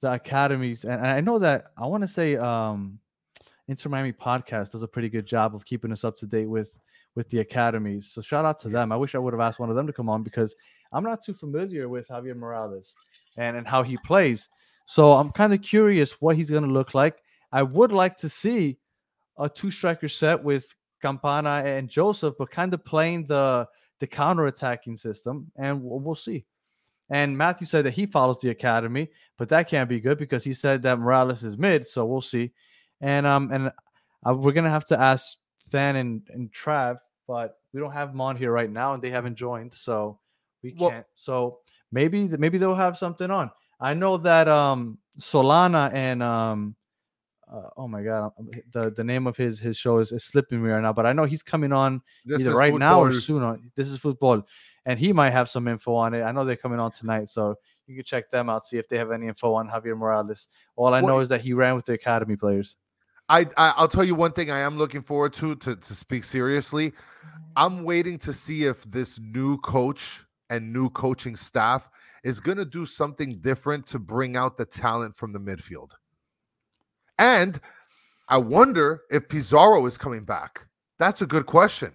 the 0.00 0.10
academies, 0.10 0.84
and 0.84 1.06
I 1.06 1.20
know 1.20 1.38
that 1.38 1.66
I 1.76 1.84
want 1.84 2.00
to 2.00 2.08
say 2.08 2.36
um, 2.36 2.98
Inter 3.68 3.90
Miami 3.90 4.10
podcast 4.10 4.70
does 4.70 4.80
a 4.80 4.88
pretty 4.88 5.10
good 5.10 5.26
job 5.26 5.54
of 5.54 5.66
keeping 5.66 5.92
us 5.92 6.02
up 6.02 6.16
to 6.16 6.26
date 6.26 6.46
with 6.46 6.80
with 7.14 7.28
the 7.28 7.40
academies. 7.40 8.10
So 8.10 8.22
shout 8.22 8.46
out 8.46 8.58
to 8.60 8.70
them. 8.70 8.90
I 8.90 8.96
wish 8.96 9.14
I 9.14 9.18
would 9.18 9.34
have 9.34 9.40
asked 9.42 9.60
one 9.60 9.68
of 9.68 9.76
them 9.76 9.86
to 9.86 9.92
come 9.92 10.08
on 10.08 10.22
because 10.22 10.54
I'm 10.94 11.04
not 11.04 11.22
too 11.22 11.34
familiar 11.34 11.90
with 11.90 12.08
Javier 12.08 12.34
Morales 12.34 12.94
and 13.36 13.54
and 13.54 13.68
how 13.68 13.82
he 13.82 13.98
plays. 13.98 14.48
So 14.86 15.12
I'm 15.12 15.30
kind 15.30 15.52
of 15.52 15.60
curious 15.60 16.22
what 16.22 16.36
he's 16.36 16.48
going 16.48 16.64
to 16.64 16.72
look 16.72 16.94
like. 16.94 17.22
I 17.52 17.64
would 17.64 17.92
like 17.92 18.16
to 18.20 18.30
see 18.30 18.78
a 19.36 19.46
two 19.46 19.70
striker 19.70 20.08
set 20.08 20.42
with 20.42 20.74
Campana 21.02 21.64
and 21.66 21.86
Josef, 21.86 22.32
but 22.38 22.50
kind 22.50 22.72
of 22.72 22.82
playing 22.82 23.26
the 23.26 23.68
the 23.98 24.06
counter 24.06 24.46
attacking 24.46 24.96
system, 24.96 25.52
and 25.56 25.82
we'll, 25.82 26.00
we'll 26.00 26.14
see. 26.14 26.46
And 27.10 27.36
Matthew 27.36 27.66
said 27.66 27.84
that 27.86 27.92
he 27.94 28.06
follows 28.06 28.38
the 28.40 28.50
academy, 28.50 29.10
but 29.36 29.48
that 29.48 29.68
can't 29.68 29.88
be 29.88 30.00
good 30.00 30.16
because 30.16 30.44
he 30.44 30.54
said 30.54 30.82
that 30.82 30.98
Morales 30.98 31.42
is 31.42 31.58
mid. 31.58 31.86
So 31.86 32.06
we'll 32.06 32.22
see. 32.22 32.52
And 33.00 33.26
um 33.26 33.50
and 33.52 33.72
uh, 34.26 34.34
we're 34.34 34.52
gonna 34.52 34.70
have 34.70 34.86
to 34.86 35.00
ask 35.00 35.34
Than 35.70 35.96
and 35.96 36.22
and 36.30 36.52
Trav, 36.52 36.98
but 37.26 37.56
we 37.72 37.80
don't 37.80 37.92
have 37.92 38.10
them 38.12 38.20
on 38.20 38.36
here 38.36 38.52
right 38.52 38.70
now, 38.70 38.94
and 38.94 39.02
they 39.02 39.10
haven't 39.10 39.36
joined, 39.36 39.74
so 39.74 40.18
we 40.62 40.74
Well- 40.78 40.90
can't. 40.90 41.06
So 41.14 41.58
maybe 41.92 42.28
maybe 42.28 42.58
they'll 42.58 42.74
have 42.74 42.96
something 42.98 43.30
on. 43.30 43.50
I 43.80 43.94
know 43.94 44.16
that 44.18 44.46
um 44.48 44.98
Solana 45.18 45.92
and 45.92 46.22
um 46.22 46.76
uh, 47.52 47.68
oh 47.76 47.88
my 47.88 48.02
god 48.02 48.32
um, 48.38 48.50
the 48.72 48.90
the 48.90 49.04
name 49.04 49.26
of 49.26 49.36
his 49.36 49.58
his 49.58 49.76
show 49.76 49.98
is, 49.98 50.12
is 50.12 50.24
slipping 50.24 50.62
me 50.62 50.70
right 50.70 50.82
now, 50.82 50.92
but 50.92 51.06
I 51.06 51.12
know 51.12 51.24
he's 51.24 51.42
coming 51.42 51.72
on 51.72 52.00
This 52.24 52.40
either 52.40 52.54
right 52.54 52.74
now 52.74 53.00
or 53.00 53.12
soon 53.12 53.42
on 53.42 53.70
this 53.76 53.88
is 53.88 53.98
football 53.98 54.42
and 54.86 54.98
he 54.98 55.12
might 55.12 55.30
have 55.30 55.48
some 55.48 55.68
info 55.68 55.94
on 55.94 56.14
it 56.14 56.22
i 56.22 56.32
know 56.32 56.44
they're 56.44 56.56
coming 56.56 56.80
on 56.80 56.90
tonight 56.90 57.28
so 57.28 57.54
you 57.86 57.94
can 57.94 58.04
check 58.04 58.30
them 58.30 58.48
out 58.48 58.66
see 58.66 58.78
if 58.78 58.88
they 58.88 58.96
have 58.96 59.10
any 59.10 59.26
info 59.26 59.52
on 59.52 59.68
javier 59.68 59.96
morales 59.96 60.48
all 60.76 60.94
i 60.94 61.00
Well, 61.00 61.16
know 61.16 61.20
is 61.20 61.28
that 61.28 61.40
he 61.40 61.52
ran 61.52 61.74
with 61.74 61.84
the 61.84 61.92
academy 61.92 62.36
players 62.36 62.76
I, 63.28 63.42
I 63.56 63.74
I'll 63.76 63.88
tell 63.88 64.02
you 64.02 64.16
one 64.16 64.32
thing 64.32 64.50
I 64.50 64.58
am 64.58 64.76
looking 64.76 65.00
forward 65.00 65.32
to 65.34 65.54
to 65.54 65.76
to 65.76 65.94
speak 65.94 66.24
seriously. 66.24 66.92
I'm 67.54 67.84
waiting 67.84 68.18
to 68.18 68.32
see 68.32 68.64
if 68.64 68.82
this 68.90 69.20
new 69.20 69.56
coach 69.58 70.24
and 70.50 70.72
new 70.72 70.90
coaching 70.90 71.36
staff 71.36 71.88
is 72.24 72.40
going 72.40 72.58
to 72.58 72.64
do 72.64 72.84
something 72.84 73.38
different 73.40 73.86
to 73.86 74.00
bring 74.00 74.36
out 74.36 74.56
the 74.56 74.64
talent 74.64 75.14
from 75.14 75.32
the 75.32 75.38
midfield. 75.38 75.92
And 77.20 77.60
I 78.28 78.38
wonder 78.38 79.02
if 79.10 79.28
Pizarro 79.28 79.84
is 79.86 79.98
coming 79.98 80.22
back. 80.24 80.66
That's 80.98 81.20
a 81.22 81.26
good 81.26 81.46
question. 81.46 81.92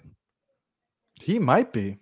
he 1.19 1.39
might 1.39 1.73
be 1.73 1.97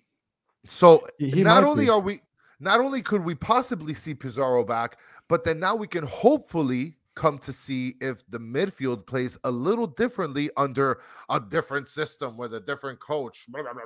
So 0.65 1.05
He- 1.17 1.43
not 1.43 1.63
only 1.63 1.85
be. 1.85 1.89
are 1.89 1.99
we 1.99 2.21
not 2.59 2.79
only 2.79 3.01
could 3.01 3.23
we 3.25 3.35
possibly 3.35 3.93
see 3.93 4.13
Pizarro 4.13 4.63
back, 4.63 4.97
but 5.27 5.43
then 5.43 5.59
now 5.59 5.75
we 5.75 5.87
can 5.87 6.05
hopefully 6.05 6.95
come 7.15 7.37
to 7.37 7.51
see 7.53 7.95
if 8.01 8.23
the 8.29 8.39
midfield 8.39 9.05
plays 9.05 9.37
a 9.43 9.51
little 9.51 9.85
differently 9.87 10.49
under 10.57 10.99
a 11.29 11.39
different 11.39 11.87
system 11.87 12.37
with 12.37 12.53
a 12.53 12.59
different 12.59 12.99
coach, 12.99 13.45
blah, 13.49 13.61
blah, 13.61 13.73
blah, 13.73 13.83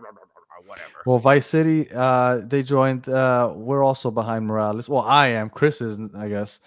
whatever. 0.66 0.98
well 1.06 1.20
vice 1.20 1.46
city 1.46 1.88
uh 1.94 2.38
they 2.48 2.64
joined 2.64 3.08
uh 3.10 3.52
we're 3.56 3.84
also 3.84 4.10
behind 4.10 4.44
morales 4.48 4.90
well 4.90 5.04
i 5.04 5.28
am 5.28 5.50
chris 5.52 5.82
isn't 5.82 6.16
i 6.16 6.28
guess 6.28 6.60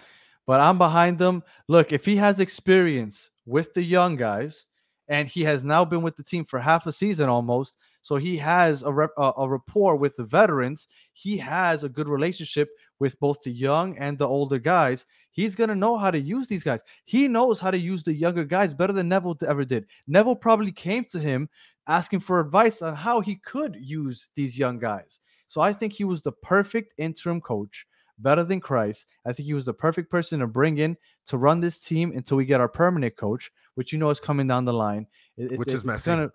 but 0.45 0.59
i'm 0.59 0.77
behind 0.77 1.17
them. 1.17 1.43
Look 1.67 1.91
if 1.91 2.05
he 2.05 2.15
has 2.17 2.39
experience 2.39 3.29
with 3.45 3.73
the 3.73 3.83
young 3.83 4.15
guys 4.15 4.67
and 5.07 5.27
he 5.27 5.41
has 5.43 5.65
now 5.65 5.83
been 5.83 6.01
with 6.01 6.15
the 6.15 6.23
team 6.23 6.45
for 6.45 6.59
half 6.59 6.87
a 6.87 6.91
season 6.91 7.29
almost 7.29 7.77
so 8.03 8.15
he 8.15 8.35
has 8.37 8.81
a, 8.83 8.91
rep, 8.91 9.11
a, 9.17 9.31
a 9.37 9.49
rapport 9.49 9.95
with 9.95 10.15
the 10.15 10.23
veterans 10.23 10.87
he 11.13 11.37
has 11.37 11.83
a 11.83 11.89
good 11.89 12.09
relationship 12.09 12.69
with 12.99 13.19
both 13.19 13.41
the 13.41 13.51
young 13.51 13.97
and 13.97 14.17
the 14.17 14.27
older 14.27 14.59
guys 14.59 15.05
he's 15.31 15.55
going 15.55 15.69
to 15.69 15.75
know 15.75 15.97
how 15.97 16.11
to 16.11 16.19
use 16.19 16.47
these 16.47 16.63
guys. 16.63 16.81
He 17.05 17.27
knows 17.27 17.59
how 17.59 17.71
to 17.71 17.77
use 17.77 18.03
the 18.03 18.13
younger 18.13 18.43
guys 18.43 18.73
better 18.73 18.93
than 18.93 19.07
neville 19.07 19.37
ever 19.47 19.65
did. 19.65 19.85
Neville 20.07 20.35
probably 20.35 20.71
came 20.71 21.05
to 21.05 21.19
him 21.19 21.49
asking 21.87 22.19
for 22.19 22.39
advice 22.39 22.81
on 22.81 22.95
how 22.95 23.21
he 23.21 23.35
could 23.37 23.75
use 23.79 24.27
these 24.35 24.57
young 24.57 24.77
guys. 24.77 25.19
So 25.47 25.59
i 25.61 25.73
think 25.73 25.91
he 25.93 26.03
was 26.03 26.21
the 26.21 26.31
perfect 26.31 26.93
interim 26.97 27.41
coach 27.41 27.85
better 28.21 28.43
than 28.43 28.61
Kreis. 28.61 29.05
I 29.25 29.33
think 29.33 29.45
he 29.47 29.53
was 29.53 29.65
the 29.65 29.73
perfect 29.73 30.09
person 30.09 30.39
to 30.39 30.47
bring 30.47 30.77
in 30.77 30.97
to 31.27 31.37
run 31.37 31.59
this 31.59 31.79
team 31.79 32.11
until 32.15 32.37
we 32.37 32.45
get 32.45 32.59
our 32.61 32.67
permanent 32.67 33.15
coach, 33.17 33.51
which 33.75 33.91
you 33.91 33.99
know 33.99 34.09
is 34.09 34.19
coming 34.19 34.47
down 34.47 34.65
the 34.65 34.73
line. 34.73 35.07
It- 35.37 35.53
it- 35.53 35.59
Which 35.59 35.69
is 35.69 35.75
it's 35.75 35.83
Messi. 35.83 36.05
Gonna, 36.05 36.31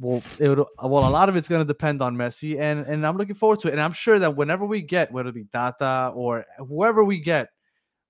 well, 0.00 0.22
it'll, 0.38 0.68
well, 0.82 1.06
a 1.06 1.10
lot 1.10 1.28
of 1.28 1.36
it's 1.36 1.48
going 1.48 1.60
to 1.60 1.66
depend 1.66 2.00
on 2.00 2.16
Messi, 2.16 2.58
and 2.58 2.86
and 2.86 3.06
I'm 3.06 3.16
looking 3.18 3.34
forward 3.34 3.60
to 3.60 3.68
it. 3.68 3.72
And 3.72 3.80
I'm 3.80 3.92
sure 3.92 4.18
that 4.18 4.34
whenever 4.36 4.64
we 4.64 4.80
get, 4.80 5.12
whether 5.12 5.28
it 5.28 5.34
be 5.34 5.44
Tata 5.52 6.12
or 6.14 6.46
whoever 6.58 7.04
we 7.04 7.20
get, 7.20 7.50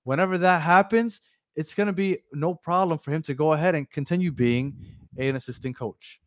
whenever 0.05 0.39
that 0.39 0.63
happens, 0.63 1.21
it's 1.57 1.75
going 1.75 1.89
to 1.89 1.93
be 1.93 2.19
no 2.33 2.55
problem 2.55 2.99
for 2.99 3.11
him 3.11 3.23
to 3.23 3.35
go 3.35 3.53
ahead 3.53 3.75
and 3.75 3.91
continue 3.91 4.31
being 4.31 4.75
an 5.19 5.37
assistant 5.37 5.77
coach. 5.77 6.21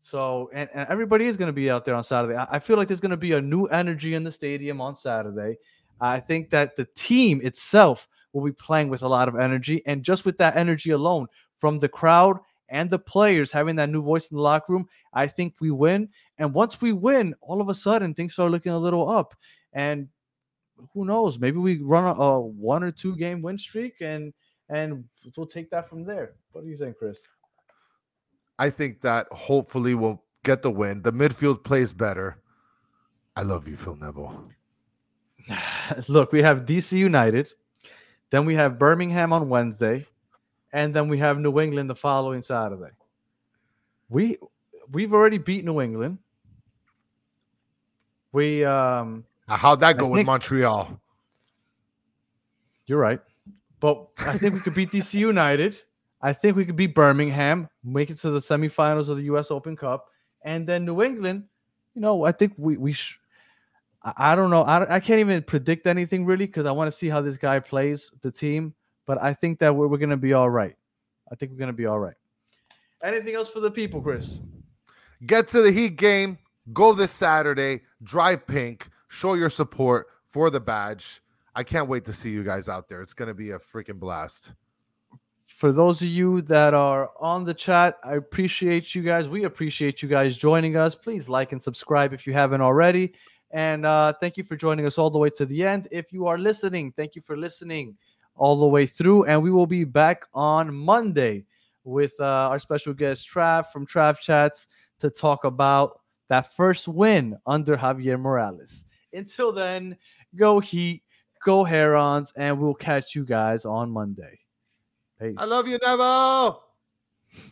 So, 0.00 0.50
and, 0.52 0.68
and 0.72 0.88
everybody 0.88 1.26
is 1.26 1.36
going 1.36 1.48
to 1.48 1.52
be 1.52 1.68
out 1.70 1.84
there 1.84 1.94
on 1.94 2.04
Saturday. 2.04 2.36
I, 2.36 2.46
I 2.52 2.58
feel 2.58 2.76
like 2.76 2.86
there's 2.88 3.00
going 3.00 3.10
to 3.10 3.16
be 3.16 3.32
a 3.32 3.40
new 3.42 3.66
energy 3.66 4.14
in 4.14 4.22
the 4.24 4.30
stadium 4.32 4.80
on 4.80 4.94
Saturday. 4.94 5.58
I 6.00 6.20
think 6.20 6.50
that 6.50 6.76
the 6.76 6.86
team 6.94 7.40
itself 7.42 8.08
will 8.32 8.44
be 8.44 8.52
playing 8.52 8.88
with 8.88 9.02
a 9.02 9.08
lot 9.08 9.28
of 9.28 9.36
energy. 9.36 9.82
And 9.86 10.02
just 10.02 10.24
with 10.24 10.36
that 10.38 10.56
energy 10.56 10.90
alone 10.90 11.26
from 11.58 11.78
the 11.78 11.88
crowd 11.88 12.38
and 12.68 12.90
the 12.90 12.98
players 12.98 13.50
having 13.50 13.76
that 13.76 13.88
new 13.88 14.02
voice 14.02 14.30
in 14.30 14.36
the 14.36 14.42
locker 14.42 14.72
room, 14.72 14.88
I 15.12 15.26
think 15.26 15.54
we 15.60 15.70
win. 15.70 16.08
And 16.38 16.52
once 16.52 16.80
we 16.82 16.92
win, 16.92 17.34
all 17.40 17.60
of 17.60 17.68
a 17.68 17.74
sudden 17.74 18.14
things 18.14 18.34
start 18.34 18.50
looking 18.50 18.72
a 18.72 18.78
little 18.78 19.08
up. 19.08 19.34
And 19.72 20.08
who 20.92 21.04
knows? 21.06 21.38
Maybe 21.38 21.58
we 21.58 21.78
run 21.78 22.04
a, 22.04 22.20
a 22.20 22.40
one 22.40 22.82
or 22.82 22.90
two 22.90 23.16
game 23.16 23.42
win 23.42 23.58
streak 23.58 23.94
and 24.00 24.32
and 24.68 25.04
we'll 25.36 25.46
take 25.46 25.70
that 25.70 25.88
from 25.88 26.04
there. 26.04 26.32
What 26.52 26.64
do 26.64 26.70
you 26.70 26.76
think, 26.76 26.98
Chris? 26.98 27.18
I 28.58 28.70
think 28.70 29.00
that 29.02 29.28
hopefully 29.30 29.94
we'll 29.94 30.22
get 30.44 30.62
the 30.62 30.70
win. 30.70 31.02
The 31.02 31.12
midfield 31.12 31.62
plays 31.62 31.92
better. 31.92 32.38
I 33.36 33.42
love 33.42 33.68
you, 33.68 33.76
Phil 33.76 33.96
Neville. 33.96 34.48
Look, 36.08 36.32
we 36.32 36.42
have 36.42 36.66
DC 36.66 36.92
United, 36.92 37.52
then 38.30 38.44
we 38.44 38.54
have 38.54 38.78
Birmingham 38.78 39.32
on 39.32 39.48
Wednesday, 39.48 40.06
and 40.72 40.94
then 40.94 41.08
we 41.08 41.18
have 41.18 41.38
New 41.38 41.60
England 41.60 41.88
the 41.90 41.94
following 41.94 42.42
Saturday. 42.42 42.90
We 44.08 44.38
we've 44.92 45.12
already 45.12 45.38
beat 45.38 45.64
New 45.64 45.80
England. 45.80 46.18
We 48.32 48.64
um 48.64 49.24
Uh, 49.48 49.56
How'd 49.56 49.80
that 49.80 49.98
go 49.98 50.08
with 50.08 50.18
think- 50.18 50.26
Montreal? 50.26 51.00
you're 52.86 52.98
right. 53.00 53.20
But 53.80 54.06
I 54.18 54.38
think 54.38 54.54
we 54.54 54.60
could 54.60 54.74
beat 54.74 54.90
DC 54.90 55.14
United. 55.18 55.76
I 56.22 56.32
think 56.32 56.56
we 56.56 56.64
could 56.64 56.76
beat 56.76 56.94
Birmingham, 56.94 57.68
make 57.84 58.10
it 58.10 58.16
to 58.18 58.30
the 58.30 58.38
semifinals 58.38 59.08
of 59.08 59.16
the 59.18 59.24
US 59.24 59.50
Open 59.50 59.76
Cup, 59.76 60.08
and 60.42 60.66
then 60.66 60.84
New 60.84 61.02
England, 61.02 61.44
you 61.94 62.00
know, 62.00 62.24
I 62.24 62.32
think 62.32 62.54
we 62.58 62.76
we 62.76 62.92
sh- 62.92 63.18
I, 64.06 64.32
I 64.32 64.36
don't 64.36 64.50
know. 64.50 64.62
I, 64.62 64.96
I 64.96 65.00
can't 65.00 65.20
even 65.20 65.42
predict 65.42 65.86
anything 65.86 66.24
really 66.24 66.46
because 66.46 66.64
I 66.64 66.72
want 66.72 66.90
to 66.90 66.96
see 66.96 67.08
how 67.08 67.20
this 67.20 67.36
guy 67.36 67.60
plays 67.60 68.10
the 68.22 68.30
team. 68.30 68.72
But 69.04 69.22
I 69.22 69.34
think 69.34 69.58
that 69.58 69.74
we're, 69.74 69.88
we're 69.88 69.98
going 69.98 70.10
to 70.10 70.16
be 70.16 70.32
all 70.32 70.48
right. 70.48 70.74
I 71.30 71.34
think 71.34 71.52
we're 71.52 71.58
going 71.58 71.68
to 71.68 71.74
be 71.74 71.86
all 71.86 71.98
right. 71.98 72.14
Anything 73.02 73.34
else 73.34 73.50
for 73.50 73.60
the 73.60 73.70
people, 73.70 74.00
Chris? 74.00 74.40
Get 75.26 75.48
to 75.48 75.60
the 75.60 75.72
Heat 75.72 75.96
game. 75.96 76.38
Go 76.72 76.92
this 76.92 77.12
Saturday. 77.12 77.82
DRV 78.04 78.46
PNK. 78.46 78.88
Show 79.08 79.34
your 79.34 79.50
support 79.50 80.08
for 80.28 80.50
the 80.50 80.60
badge. 80.60 81.20
I 81.54 81.62
can't 81.62 81.88
wait 81.88 82.04
to 82.06 82.12
see 82.12 82.30
you 82.30 82.42
guys 82.42 82.68
out 82.68 82.88
there. 82.88 83.00
It's 83.02 83.14
going 83.14 83.28
to 83.28 83.34
be 83.34 83.52
a 83.52 83.58
freaking 83.58 83.98
blast. 83.98 84.52
for 85.46 85.72
those 85.72 86.02
of 86.02 86.08
you 86.08 86.42
that 86.42 86.74
are 86.74 87.10
on 87.18 87.44
the 87.44 87.54
chat, 87.54 87.96
I 88.04 88.16
appreciate 88.16 88.94
you 88.94 89.02
guys. 89.02 89.26
We 89.28 89.44
appreciate 89.44 90.02
you 90.02 90.08
guys 90.08 90.36
joining 90.36 90.76
us. 90.76 90.94
Please 90.94 91.28
like 91.28 91.52
and 91.52 91.62
subscribe 91.62 92.12
if 92.12 92.26
you 92.26 92.34
haven't 92.34 92.60
already. 92.60 93.14
And 93.56 93.86
uh, 93.86 94.12
thank 94.12 94.36
you 94.36 94.44
for 94.44 94.54
joining 94.54 94.84
us 94.84 94.98
all 94.98 95.08
the 95.08 95.18
way 95.18 95.30
to 95.30 95.46
the 95.46 95.64
end. 95.64 95.88
If 95.90 96.12
you 96.12 96.26
are 96.26 96.36
listening, 96.36 96.92
thank 96.92 97.16
you 97.16 97.22
for 97.22 97.38
listening 97.38 97.96
all 98.34 98.60
the 98.60 98.66
way 98.66 98.84
through. 98.84 99.24
And 99.24 99.42
we 99.42 99.50
will 99.50 99.66
be 99.66 99.84
back 99.84 100.24
on 100.34 100.74
Monday 100.74 101.46
with 101.82 102.12
uh, 102.20 102.50
our 102.50 102.58
special 102.58 102.92
guest, 102.92 103.26
Trav 103.26 103.72
from 103.72 103.86
Trav 103.86 104.18
Chats, 104.18 104.66
to 105.00 105.08
talk 105.08 105.44
about 105.44 106.00
that 106.28 106.54
first 106.54 106.86
win 106.86 107.38
under 107.46 107.78
Javier 107.78 108.20
Morales. 108.20 108.84
Until 109.14 109.52
then, 109.52 109.96
go 110.34 110.60
Heat, 110.60 111.02
go 111.42 111.64
Herons, 111.64 112.34
and 112.36 112.60
we'll 112.60 112.74
catch 112.74 113.14
you 113.14 113.24
guys 113.24 113.64
on 113.64 113.90
Monday. 113.90 114.38
Peace. 115.18 115.36
I 115.38 115.46
love 115.46 115.66
you, 115.66 115.78
Neville. 115.82 116.62